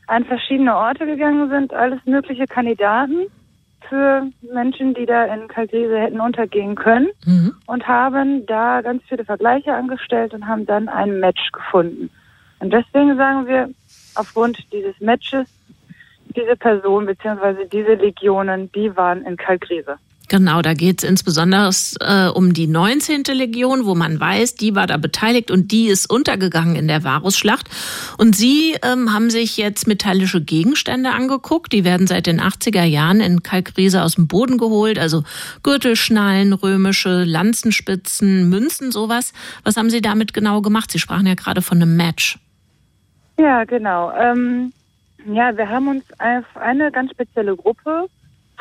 an 0.08 0.26
verschiedene 0.26 0.76
Orte 0.76 1.06
gegangen 1.06 1.48
sind, 1.48 1.72
alles 1.72 2.00
mögliche 2.04 2.46
Kandidaten 2.46 3.28
für 3.88 4.26
Menschen, 4.42 4.92
die 4.92 5.06
da 5.06 5.24
in 5.24 5.48
Kalkrise 5.48 5.98
hätten 5.98 6.20
untergehen 6.20 6.74
können 6.74 7.08
mhm. 7.24 7.54
und 7.64 7.88
haben 7.88 8.44
da 8.44 8.82
ganz 8.82 9.02
viele 9.08 9.24
Vergleiche 9.24 9.72
angestellt 9.72 10.34
und 10.34 10.46
haben 10.46 10.66
dann 10.66 10.90
ein 10.90 11.18
Match 11.18 11.50
gefunden. 11.50 12.10
Und 12.58 12.74
deswegen 12.74 13.16
sagen 13.16 13.46
wir, 13.46 13.70
aufgrund 14.16 14.70
dieses 14.70 15.00
Matches, 15.00 15.48
diese 16.36 16.56
Person 16.56 17.06
bzw. 17.06 17.64
diese 17.72 17.94
Legionen, 17.94 18.70
die 18.72 18.94
waren 18.98 19.24
in 19.24 19.38
Kalkrise. 19.38 19.96
Genau, 20.32 20.62
da 20.62 20.72
geht 20.72 21.02
es 21.02 21.08
insbesondere 21.10 21.68
äh, 22.00 22.28
um 22.30 22.54
die 22.54 22.66
19. 22.66 23.24
Legion, 23.34 23.84
wo 23.84 23.94
man 23.94 24.18
weiß, 24.18 24.54
die 24.54 24.74
war 24.74 24.86
da 24.86 24.96
beteiligt 24.96 25.50
und 25.50 25.72
die 25.72 25.88
ist 25.88 26.10
untergegangen 26.10 26.74
in 26.74 26.88
der 26.88 27.04
Varusschlacht. 27.04 27.68
Und 28.16 28.34
Sie 28.34 28.74
ähm, 28.82 29.12
haben 29.12 29.28
sich 29.28 29.58
jetzt 29.58 29.86
metallische 29.86 30.40
Gegenstände 30.40 31.10
angeguckt. 31.10 31.74
Die 31.74 31.84
werden 31.84 32.06
seit 32.06 32.24
den 32.24 32.40
80er 32.40 32.84
Jahren 32.84 33.20
in 33.20 33.42
Kalkriese 33.42 34.02
aus 34.02 34.14
dem 34.14 34.26
Boden 34.26 34.56
geholt, 34.56 34.98
also 34.98 35.22
Gürtelschnallen, 35.62 36.54
römische 36.54 37.24
Lanzenspitzen, 37.24 38.48
Münzen, 38.48 38.90
sowas. 38.90 39.34
Was 39.64 39.76
haben 39.76 39.90
Sie 39.90 40.00
damit 40.00 40.32
genau 40.32 40.62
gemacht? 40.62 40.90
Sie 40.92 40.98
sprachen 40.98 41.26
ja 41.26 41.34
gerade 41.34 41.60
von 41.60 41.82
einem 41.82 41.94
Match. 41.94 42.38
Ja, 43.38 43.64
genau. 43.64 44.10
Ähm, 44.12 44.72
ja, 45.26 45.54
wir 45.54 45.68
haben 45.68 45.88
uns 45.88 46.04
auf 46.18 46.56
eine 46.56 46.90
ganz 46.90 47.10
spezielle 47.10 47.54
Gruppe 47.54 48.08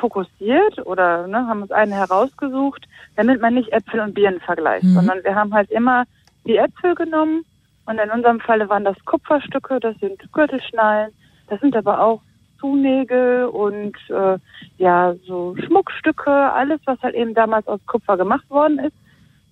fokussiert 0.01 0.85
oder 0.85 1.27
ne, 1.27 1.47
haben 1.47 1.61
uns 1.61 1.71
einen 1.71 1.93
herausgesucht, 1.93 2.87
damit 3.15 3.39
man 3.39 3.53
nicht 3.53 3.71
Äpfel 3.71 3.99
und 4.01 4.15
Birnen 4.15 4.41
vergleicht, 4.41 4.83
mhm. 4.83 4.95
sondern 4.95 5.23
wir 5.23 5.35
haben 5.35 5.53
halt 5.53 5.69
immer 5.71 6.03
die 6.45 6.57
Äpfel 6.57 6.95
genommen 6.95 7.45
und 7.85 7.99
in 7.99 8.09
unserem 8.09 8.39
Falle 8.39 8.67
waren 8.67 8.83
das 8.83 8.97
Kupferstücke, 9.05 9.79
das 9.79 9.95
sind 9.99 10.19
Gürtelschnallen, 10.33 11.11
das 11.47 11.61
sind 11.61 11.75
aber 11.75 12.01
auch 12.01 12.21
Zunägel 12.59 13.45
und 13.45 13.95
äh, 14.09 14.37
ja 14.77 15.15
so 15.25 15.55
Schmuckstücke, 15.65 16.31
alles 16.31 16.79
was 16.85 17.01
halt 17.01 17.15
eben 17.15 17.33
damals 17.33 17.67
aus 17.67 17.79
Kupfer 17.85 18.17
gemacht 18.17 18.49
worden 18.49 18.79
ist 18.79 18.95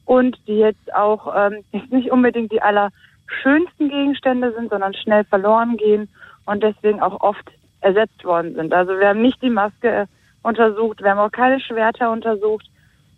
und 0.05 0.37
die 0.47 0.57
jetzt 0.57 0.93
auch 0.95 1.33
ähm, 1.35 1.63
nicht 1.91 2.11
unbedingt 2.11 2.51
die 2.51 2.61
allerschönsten 2.61 3.89
Gegenstände 3.89 4.51
sind, 4.53 4.69
sondern 4.69 4.93
schnell 4.93 5.23
verloren 5.25 5.77
gehen 5.77 6.09
und 6.45 6.63
deswegen 6.63 7.01
auch 7.01 7.21
oft 7.21 7.51
ersetzt 7.81 8.23
worden 8.25 8.55
sind. 8.55 8.73
Also 8.73 8.97
wir 8.99 9.09
haben 9.09 9.21
nicht 9.21 9.41
die 9.41 9.49
Maske 9.49 10.07
untersucht. 10.49 11.01
Wir 11.01 11.11
haben 11.11 11.19
auch 11.19 11.31
keine 11.31 11.59
Schwerter 11.59 12.11
untersucht, 12.11 12.69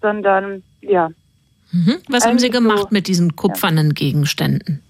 sondern 0.01 0.63
ja. 0.82 1.09
Mhm. 1.71 1.97
Was 2.09 2.25
haben 2.25 2.39
Sie 2.39 2.49
gemacht 2.49 2.79
so, 2.79 2.88
mit 2.91 3.07
diesen 3.07 3.36
kupfernen 3.36 3.88
ja. 3.88 3.93
Gegenständen? 3.93 4.82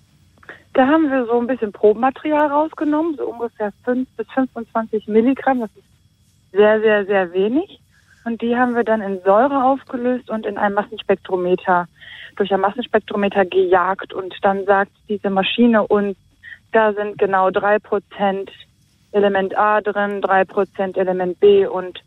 Da 0.73 0.87
haben 0.87 1.11
wir 1.11 1.25
so 1.25 1.39
ein 1.39 1.47
bisschen 1.47 1.71
Probenmaterial 1.71 2.47
rausgenommen, 2.47 3.15
so 3.17 3.25
ungefähr 3.25 3.71
5 3.83 4.07
bis 4.17 4.27
25 4.33 5.07
Milligramm. 5.07 5.59
Das 5.59 5.69
ist 5.75 5.83
sehr, 6.53 6.79
sehr, 6.81 7.05
sehr 7.05 7.31
wenig. 7.33 7.79
Und 8.23 8.41
die 8.41 8.55
haben 8.55 8.75
wir 8.75 8.83
dann 8.83 9.01
in 9.01 9.19
Säure 9.23 9.63
aufgelöst 9.63 10.29
und 10.29 10.45
in 10.45 10.57
einem 10.57 10.75
Massenspektrometer, 10.75 11.87
durch 12.37 12.53
ein 12.53 12.61
Massenspektrometer 12.61 13.45
gejagt. 13.45 14.13
Und 14.13 14.33
dann 14.43 14.65
sagt 14.65 14.91
diese 15.09 15.29
Maschine 15.29 15.85
uns, 15.87 16.15
da 16.71 16.93
sind 16.93 17.17
genau 17.17 17.49
drei 17.49 17.79
Prozent 17.79 18.49
Element 19.11 19.57
A 19.57 19.81
drin, 19.81 20.21
drei 20.21 20.45
Prozent 20.45 20.97
Element 20.97 21.39
B 21.39 21.65
und 21.65 21.99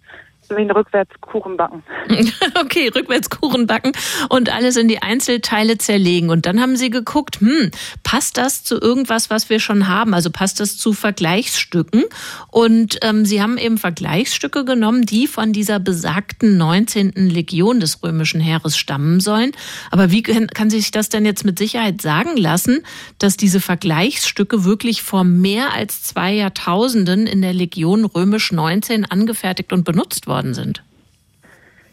so 0.49 0.57
wie 0.57 0.63
ein 0.63 0.71
Rückwärtskuchen 0.71 1.57
backen. 1.57 1.83
Okay, 2.57 2.89
Rückwärtskuchen 2.95 3.67
backen 3.67 3.93
und 4.29 4.53
alles 4.53 4.77
in 4.77 4.89
die 4.89 5.03
Einzelteile 5.03 5.77
zerlegen. 5.79 6.31
Und 6.31 6.47
dann 6.47 6.61
haben 6.61 6.77
Sie 6.77 6.91
geguckt, 6.91 7.41
hm, 7.41 7.71
passt 8.03 8.39
das 8.39 8.65
zu 8.65 8.81
irgendwas, 8.81 9.29
was 9.29 9.51
wir 9.51 9.61
schon 9.61 9.89
haben? 9.89 10.15
Also 10.15 10.31
passt 10.31 10.61
das 10.61 10.77
zu 10.77 10.93
Vergleichsstücken? 10.93 12.05
Und 12.51 12.99
ähm, 13.03 13.25
Sie 13.25 13.43
haben 13.43 13.59
eben 13.59 13.79
Vergleichsstücke 13.79 14.65
genommen, 14.65 15.03
die 15.03 15.27
von 15.27 15.53
dieser 15.53 15.81
besagten 15.81 16.57
19. 16.57 17.13
Legion 17.15 17.81
des 17.81 18.03
römischen 18.03 18.41
Heeres 18.41 18.77
stammen 18.77 19.21
sollen. 19.21 19.53
Aber 19.91 20.11
wie 20.11 20.23
kann 20.23 20.71
sich 20.71 20.91
das 20.91 21.09
denn 21.09 21.25
jetzt 21.25 21.45
mit 21.45 21.59
Sicherheit 21.59 22.01
sagen 22.01 22.37
lassen, 22.37 22.81
dass 23.19 23.37
diese 23.37 23.61
Vergleichsstücke 23.61 24.65
wirklich 24.65 25.03
vor 25.03 25.25
mehr 25.25 25.73
als 25.73 26.03
zwei 26.03 26.33
Jahrtausenden 26.33 27.27
in 27.27 27.43
der 27.43 27.53
Legion 27.53 28.05
römisch 28.05 28.53
19 28.53 29.05
angefertigt 29.05 29.73
und 29.73 29.85
benutzt 29.85 30.27
wurden? 30.27 30.34
Worden 30.35 30.53
sind? 30.53 30.83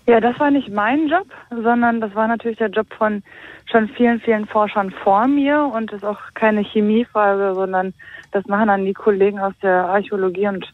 Ja, 0.07 0.19
das 0.19 0.39
war 0.39 0.49
nicht 0.49 0.69
mein 0.69 1.07
Job, 1.07 1.27
sondern 1.49 2.01
das 2.01 2.13
war 2.15 2.27
natürlich 2.27 2.57
der 2.57 2.69
Job 2.69 2.87
von 2.97 3.23
schon 3.71 3.87
vielen, 3.89 4.19
vielen 4.19 4.47
Forschern 4.47 4.89
vor 4.89 5.27
mir 5.27 5.71
und 5.73 5.91
ist 5.91 6.03
auch 6.03 6.19
keine 6.33 6.63
Chemiefrage, 6.63 7.53
sondern 7.53 7.93
das 8.31 8.45
machen 8.47 8.67
dann 8.67 8.85
die 8.85 8.93
Kollegen 8.93 9.39
aus 9.39 9.53
der 9.61 9.85
Archäologie 9.85 10.47
und 10.47 10.65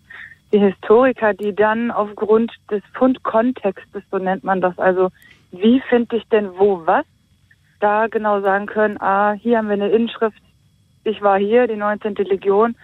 die 0.54 0.60
Historiker, 0.60 1.34
die 1.34 1.54
dann 1.54 1.92
aufgrund 1.92 2.54
des 2.72 2.82
Fundkontextes, 2.94 4.02
so 4.10 4.18
nennt 4.18 4.46
man 4.46 4.62
das, 4.62 4.80
also 4.80 5.10
wie 5.52 5.82
finde 5.90 6.16
ich 6.16 6.24
denn 6.30 6.50
wo 6.58 6.82
was, 6.86 7.06
da 7.82 8.08
genau 8.08 8.40
sagen 8.42 8.66
können, 8.66 9.00
ah, 9.02 9.34
hier 9.34 9.58
haben 9.58 9.68
wir 9.68 9.74
eine 9.74 9.90
Inschrift, 9.90 10.42
ich 11.04 11.22
war 11.22 11.38
hier, 11.38 11.68
die 11.68 11.76
19. 11.76 12.16
Legion, 12.16 12.76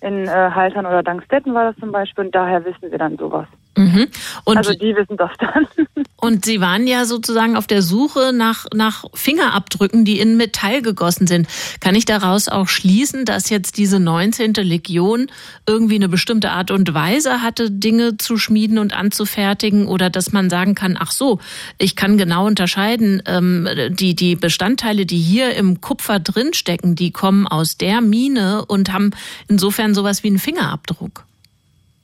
in 0.00 0.26
äh, 0.26 0.28
Haltern 0.28 0.84
oder 0.84 1.02
Dankstetten 1.04 1.54
war 1.54 1.70
das 1.70 1.76
zum 1.76 1.92
Beispiel 1.92 2.24
und 2.24 2.34
daher 2.34 2.64
wissen 2.64 2.90
wir 2.90 2.98
dann 2.98 3.16
sowas. 3.16 3.46
Mhm. 3.76 4.08
Und, 4.44 4.56
also 4.58 4.74
die 4.74 4.94
wissen 4.94 5.16
das 5.16 5.30
dann. 5.38 5.66
Und 6.16 6.44
Sie 6.44 6.60
waren 6.60 6.86
ja 6.86 7.04
sozusagen 7.04 7.56
auf 7.56 7.66
der 7.66 7.82
Suche 7.82 8.32
nach, 8.32 8.66
nach 8.72 9.04
Fingerabdrücken, 9.12 10.04
die 10.04 10.20
in 10.20 10.36
Metall 10.36 10.80
gegossen 10.80 11.26
sind. 11.26 11.48
Kann 11.80 11.96
ich 11.96 12.04
daraus 12.04 12.48
auch 12.48 12.68
schließen, 12.68 13.24
dass 13.24 13.50
jetzt 13.50 13.76
diese 13.76 13.98
19. 13.98 14.54
Legion 14.54 15.26
irgendwie 15.66 15.96
eine 15.96 16.08
bestimmte 16.08 16.52
Art 16.52 16.70
und 16.70 16.94
Weise 16.94 17.42
hatte, 17.42 17.72
Dinge 17.72 18.18
zu 18.18 18.36
schmieden 18.36 18.78
und 18.78 18.96
anzufertigen 18.96 19.88
oder 19.88 20.10
dass 20.10 20.32
man 20.32 20.48
sagen 20.48 20.76
kann, 20.76 20.96
ach 20.96 21.10
so, 21.10 21.40
ich 21.78 21.96
kann 21.96 22.18
genau 22.18 22.46
unterscheiden, 22.46 23.20
ähm, 23.26 23.66
die, 23.90 24.14
die 24.14 24.36
Bestandteile, 24.36 25.06
die 25.06 25.18
hier 25.18 25.54
im 25.56 25.80
Kupfer 25.80 26.20
drinstecken, 26.20 26.94
die 26.94 27.10
kommen 27.10 27.48
aus 27.48 27.78
der 27.78 28.00
Mine 28.00 28.64
und 28.66 28.92
haben 28.92 29.10
insofern 29.48 29.92
sowas 29.92 30.22
wie 30.22 30.28
einen 30.28 30.38
Fingerabdruck. 30.38 31.24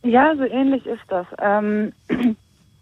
Ja, 0.02 0.34
so 0.36 0.44
ähnlich 0.44 0.86
ist 0.86 1.02
das. 1.08 1.26
Ähm, 1.40 1.92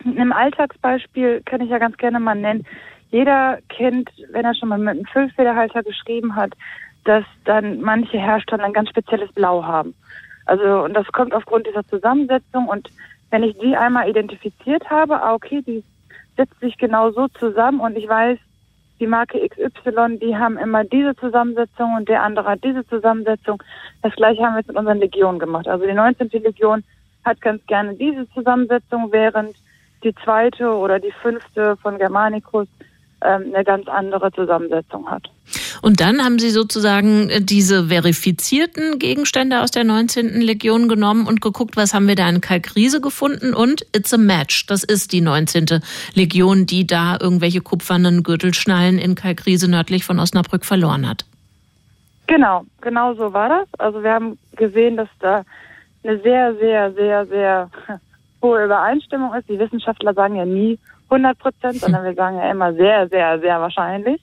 Im 0.04 0.32
Alltagsbeispiel 0.32 1.42
kann 1.44 1.60
ich 1.60 1.70
ja 1.70 1.78
ganz 1.78 1.96
gerne 1.96 2.20
mal 2.20 2.34
nennen. 2.34 2.64
Jeder 3.10 3.58
kennt, 3.68 4.10
wenn 4.30 4.44
er 4.44 4.54
schon 4.54 4.68
mal 4.68 4.78
mit 4.78 4.90
einem 4.90 5.06
Füllfederhalter 5.06 5.82
geschrieben 5.82 6.36
hat, 6.36 6.52
dass 7.04 7.24
dann 7.44 7.80
manche 7.80 8.18
Hersteller 8.18 8.64
ein 8.64 8.72
ganz 8.72 8.90
spezielles 8.90 9.32
Blau 9.32 9.64
haben. 9.64 9.94
Also, 10.44 10.84
und 10.84 10.94
das 10.94 11.06
kommt 11.08 11.34
aufgrund 11.34 11.66
dieser 11.66 11.86
Zusammensetzung. 11.86 12.68
Und 12.68 12.88
wenn 13.30 13.42
ich 13.42 13.56
die 13.58 13.76
einmal 13.76 14.08
identifiziert 14.08 14.88
habe, 14.90 15.20
ah, 15.20 15.34
okay, 15.34 15.62
die 15.62 15.82
setzt 16.36 16.58
sich 16.60 16.76
genau 16.78 17.10
so 17.10 17.28
zusammen 17.28 17.80
und 17.80 17.96
ich 17.96 18.08
weiß, 18.08 18.38
die 19.00 19.06
Marke 19.06 19.38
XY, 19.48 20.18
die 20.18 20.36
haben 20.36 20.56
immer 20.56 20.84
diese 20.84 21.14
Zusammensetzung 21.16 21.96
und 21.96 22.08
der 22.08 22.22
andere 22.22 22.48
hat 22.48 22.64
diese 22.64 22.86
Zusammensetzung. 22.86 23.62
Das 24.02 24.14
gleiche 24.14 24.42
haben 24.42 24.54
wir 24.54 24.60
jetzt 24.60 24.68
mit 24.68 24.76
unseren 24.76 24.98
Legionen 24.98 25.38
gemacht. 25.38 25.68
Also 25.68 25.86
die 25.86 25.92
19. 25.92 26.30
Legion 26.30 26.82
hat 27.26 27.40
ganz 27.40 27.64
gerne 27.66 27.94
diese 27.94 28.28
Zusammensetzung, 28.30 29.12
während 29.12 29.56
die 30.02 30.14
zweite 30.24 30.70
oder 30.70 30.98
die 30.98 31.12
fünfte 31.22 31.76
von 31.82 31.98
Germanicus 31.98 32.68
ähm, 33.22 33.52
eine 33.52 33.64
ganz 33.64 33.88
andere 33.88 34.30
Zusammensetzung 34.32 35.10
hat. 35.10 35.28
Und 35.82 36.00
dann 36.00 36.24
haben 36.24 36.38
Sie 36.38 36.50
sozusagen 36.50 37.30
äh, 37.30 37.40
diese 37.40 37.88
verifizierten 37.88 38.98
Gegenstände 38.98 39.62
aus 39.62 39.70
der 39.70 39.84
19. 39.84 40.40
Legion 40.40 40.88
genommen 40.88 41.26
und 41.26 41.40
geguckt, 41.40 41.76
was 41.76 41.94
haben 41.94 42.08
wir 42.08 42.14
da 42.14 42.28
in 42.28 42.40
Kalkriese 42.40 43.00
gefunden 43.00 43.54
und 43.54 43.86
it's 43.94 44.12
a 44.12 44.18
match. 44.18 44.66
Das 44.66 44.84
ist 44.84 45.12
die 45.12 45.20
19. 45.20 45.80
Legion, 46.14 46.66
die 46.66 46.86
da 46.86 47.16
irgendwelche 47.20 47.60
kupfernen 47.60 48.22
Gürtelschnallen 48.22 48.98
in 48.98 49.14
Kalkriese 49.14 49.70
nördlich 49.70 50.04
von 50.04 50.18
Osnabrück 50.18 50.64
verloren 50.64 51.08
hat. 51.08 51.24
Genau, 52.26 52.64
genau 52.80 53.14
so 53.14 53.32
war 53.32 53.48
das. 53.48 53.68
Also 53.78 54.02
wir 54.02 54.12
haben 54.12 54.38
gesehen, 54.56 54.96
dass 54.96 55.08
da 55.20 55.44
eine 56.06 56.18
sehr, 56.20 56.54
sehr, 56.56 56.92
sehr, 56.92 57.26
sehr 57.26 57.70
hohe 58.42 58.64
Übereinstimmung 58.64 59.34
ist. 59.34 59.48
Die 59.48 59.58
Wissenschaftler 59.58 60.14
sagen 60.14 60.36
ja 60.36 60.44
nie 60.44 60.78
100 61.10 61.38
Prozent, 61.38 61.76
sondern 61.76 62.04
wir 62.04 62.14
sagen 62.14 62.36
ja 62.38 62.50
immer 62.50 62.72
sehr, 62.74 63.08
sehr, 63.08 63.38
sehr 63.38 63.60
wahrscheinlich. 63.60 64.20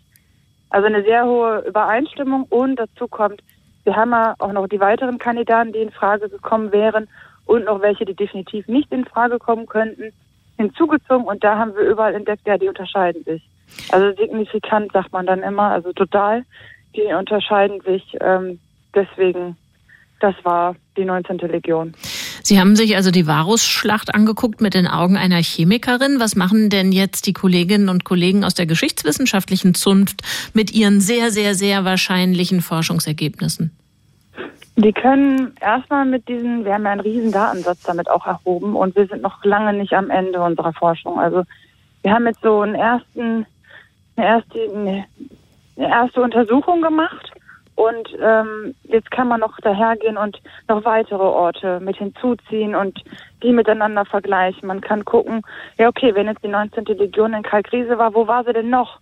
Also 0.70 0.88
eine 0.88 1.04
sehr 1.04 1.26
hohe 1.26 1.60
Übereinstimmung 1.68 2.44
und 2.50 2.78
dazu 2.78 3.08
kommt, 3.08 3.42
wir 3.84 3.96
haben 3.96 4.12
ja 4.12 4.34
auch 4.40 4.52
noch 4.52 4.68
die 4.68 4.80
weiteren 4.80 5.18
Kandidaten, 5.18 5.74
die 5.74 5.80
in 5.80 5.92
Frage 5.92 6.30
gekommen 6.30 6.72
wären 6.72 7.08
und 7.46 7.66
noch 7.66 7.82
welche, 7.82 8.06
die 8.06 8.16
definitiv 8.16 8.68
nicht 8.68 8.92
in 8.92 9.06
Frage 9.06 9.40
kommen 9.40 9.68
könnten, 9.68 10.12
hinzugezogen 10.58 11.26
und 11.26 11.44
da 11.44 11.58
haben 11.58 11.76
wir 11.76 11.84
überall 11.84 12.16
entdeckt, 12.16 12.48
ja, 12.48 12.58
die 12.58 12.68
unterscheiden 12.68 13.24
sich. 13.24 13.44
Also 13.92 14.16
signifikant 14.16 14.92
sagt 14.92 15.12
man 15.12 15.26
dann 15.26 15.44
immer, 15.44 15.72
also 15.72 15.92
total, 15.94 16.44
die 16.96 17.14
unterscheiden 17.14 17.82
sich. 17.82 18.18
Ähm, 18.22 18.60
deswegen, 18.94 19.58
das 20.24 20.36
war 20.44 20.76
die 20.96 21.04
19. 21.04 21.38
Legion. 21.40 21.94
Sie 22.44 22.58
haben 22.58 22.78
sich 22.78 22.96
also 22.96 23.12
die 23.12 23.28
Varusschlacht 23.28 24.16
angeguckt 24.16 24.62
mit 24.62 24.74
den 24.74 24.88
Augen 24.88 25.18
einer 25.18 25.42
Chemikerin. 25.42 26.20
Was 26.20 26.38
machen 26.38 26.70
denn 26.70 26.94
jetzt 26.94 27.28
die 27.28 27.34
Kolleginnen 27.34 27.90
und 27.90 28.06
Kollegen 28.06 28.46
aus 28.46 28.54
der 28.54 28.66
geschichtswissenschaftlichen 28.66 29.74
Zunft 29.74 30.22
mit 30.54 30.74
ihren 30.74 31.02
sehr, 31.02 31.30
sehr, 31.30 31.56
sehr 31.56 31.84
wahrscheinlichen 31.84 32.62
Forschungsergebnissen? 32.62 33.76
Die 34.78 34.94
können 34.94 35.56
erstmal 35.60 36.06
mit 36.06 36.28
diesen, 36.30 36.64
wir 36.64 36.74
haben 36.74 36.86
ja 36.86 36.92
einen 36.92 37.02
riesen 37.02 37.34
Datensatz 37.34 37.84
damit 37.84 38.10
auch 38.10 38.26
erhoben 38.26 38.78
und 38.78 38.96
wir 38.96 39.06
sind 39.08 39.22
noch 39.22 39.44
lange 39.44 39.74
nicht 39.74 39.94
am 39.94 40.10
Ende 40.10 40.42
unserer 40.42 40.72
Forschung. 40.72 41.20
Also 41.20 41.44
wir 42.02 42.14
haben 42.14 42.26
jetzt 42.26 42.42
so 42.42 42.62
einen 42.62 42.76
ersten, 42.76 43.46
eine 44.16 44.26
erste, 44.26 44.60
eine 44.74 45.06
erste 45.76 46.22
Untersuchung 46.22 46.82
gemacht 46.82 47.34
und 47.76 48.10
ähm, 48.22 48.76
jetzt 48.84 49.10
kann 49.12 49.28
man 49.28 49.40
noch 49.40 49.58
dahergehen 49.58 50.18
und 50.18 50.42
noch 50.68 50.86
weitere 50.86 51.24
Orte 51.24 51.80
mit 51.80 51.98
hinzuziehen 51.98 52.76
und 52.76 53.04
die 53.42 53.52
miteinander 53.52 54.06
vergleichen. 54.06 54.68
Man 54.68 54.82
kann 54.82 55.06
gucken, 55.06 55.42
ja 55.78 55.88
okay, 55.88 56.14
wenn 56.14 56.28
jetzt 56.28 56.44
die 56.44 56.50
19. 56.50 56.86
Legion 56.86 57.34
in 57.34 57.44
Kalkriese 57.44 57.98
war, 57.98 58.14
wo 58.14 58.28
war 58.28 58.44
sie 58.44 58.54
denn 58.54 58.70
noch? 58.70 59.00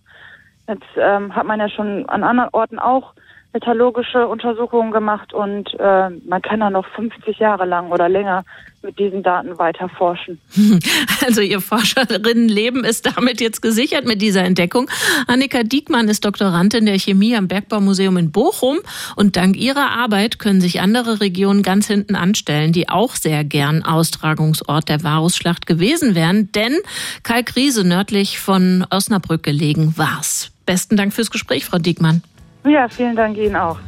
Jetzt 0.68 0.86
ähm, 0.96 1.34
hat 1.34 1.46
man 1.46 1.60
ja 1.60 1.68
schon 1.68 2.08
an 2.08 2.24
anderen 2.24 2.50
Orten 2.52 2.78
auch 2.78 3.14
metallurgische 3.52 4.26
Untersuchungen 4.26 4.92
gemacht 4.92 5.34
und 5.34 5.74
äh, 5.78 6.08
man 6.26 6.42
kann 6.42 6.60
da 6.60 6.70
noch 6.70 6.86
50 6.96 7.38
Jahre 7.38 7.66
lang 7.66 7.90
oder 7.90 8.08
länger 8.08 8.44
mit 8.82 8.98
diesen 8.98 9.22
Daten 9.22 9.58
weiter 9.58 9.88
forschen. 9.88 10.40
Also 11.24 11.40
Ihr 11.40 11.60
Forscherinnenleben 11.60 12.82
ist 12.82 13.06
damit 13.06 13.40
jetzt 13.40 13.62
gesichert 13.62 14.06
mit 14.06 14.20
dieser 14.20 14.42
Entdeckung. 14.42 14.90
Annika 15.28 15.62
Diekmann 15.62 16.08
ist 16.08 16.24
Doktorandin 16.24 16.84
der 16.84 16.98
Chemie 16.98 17.36
am 17.36 17.46
Bergbaumuseum 17.46 18.16
in 18.16 18.32
Bochum 18.32 18.78
und 19.14 19.36
dank 19.36 19.56
ihrer 19.56 19.90
Arbeit 19.90 20.40
können 20.40 20.60
sich 20.60 20.80
andere 20.80 21.20
Regionen 21.20 21.62
ganz 21.62 21.86
hinten 21.86 22.16
anstellen, 22.16 22.72
die 22.72 22.88
auch 22.88 23.14
sehr 23.14 23.44
gern 23.44 23.84
Austragungsort 23.84 24.88
der 24.88 25.04
Varusschlacht 25.04 25.66
gewesen 25.66 26.16
wären, 26.16 26.50
denn 26.50 26.76
Kalkriese 27.22 27.86
nördlich 27.86 28.40
von 28.40 28.84
Osnabrück 28.90 29.44
gelegen 29.44 29.94
war's. 29.96 30.50
Besten 30.66 30.96
Dank 30.96 31.12
fürs 31.12 31.30
Gespräch, 31.30 31.64
Frau 31.64 31.78
Diekmann. 31.78 32.22
Ja, 32.64 32.88
vielen 32.88 33.16
Dank 33.16 33.36
Ihnen 33.36 33.56
auch. 33.56 33.78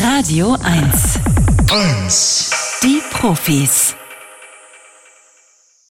Radio 0.00 0.56
1. 0.64 1.18
1. 1.70 2.80
Die 2.82 3.02
Profis. 3.10 3.94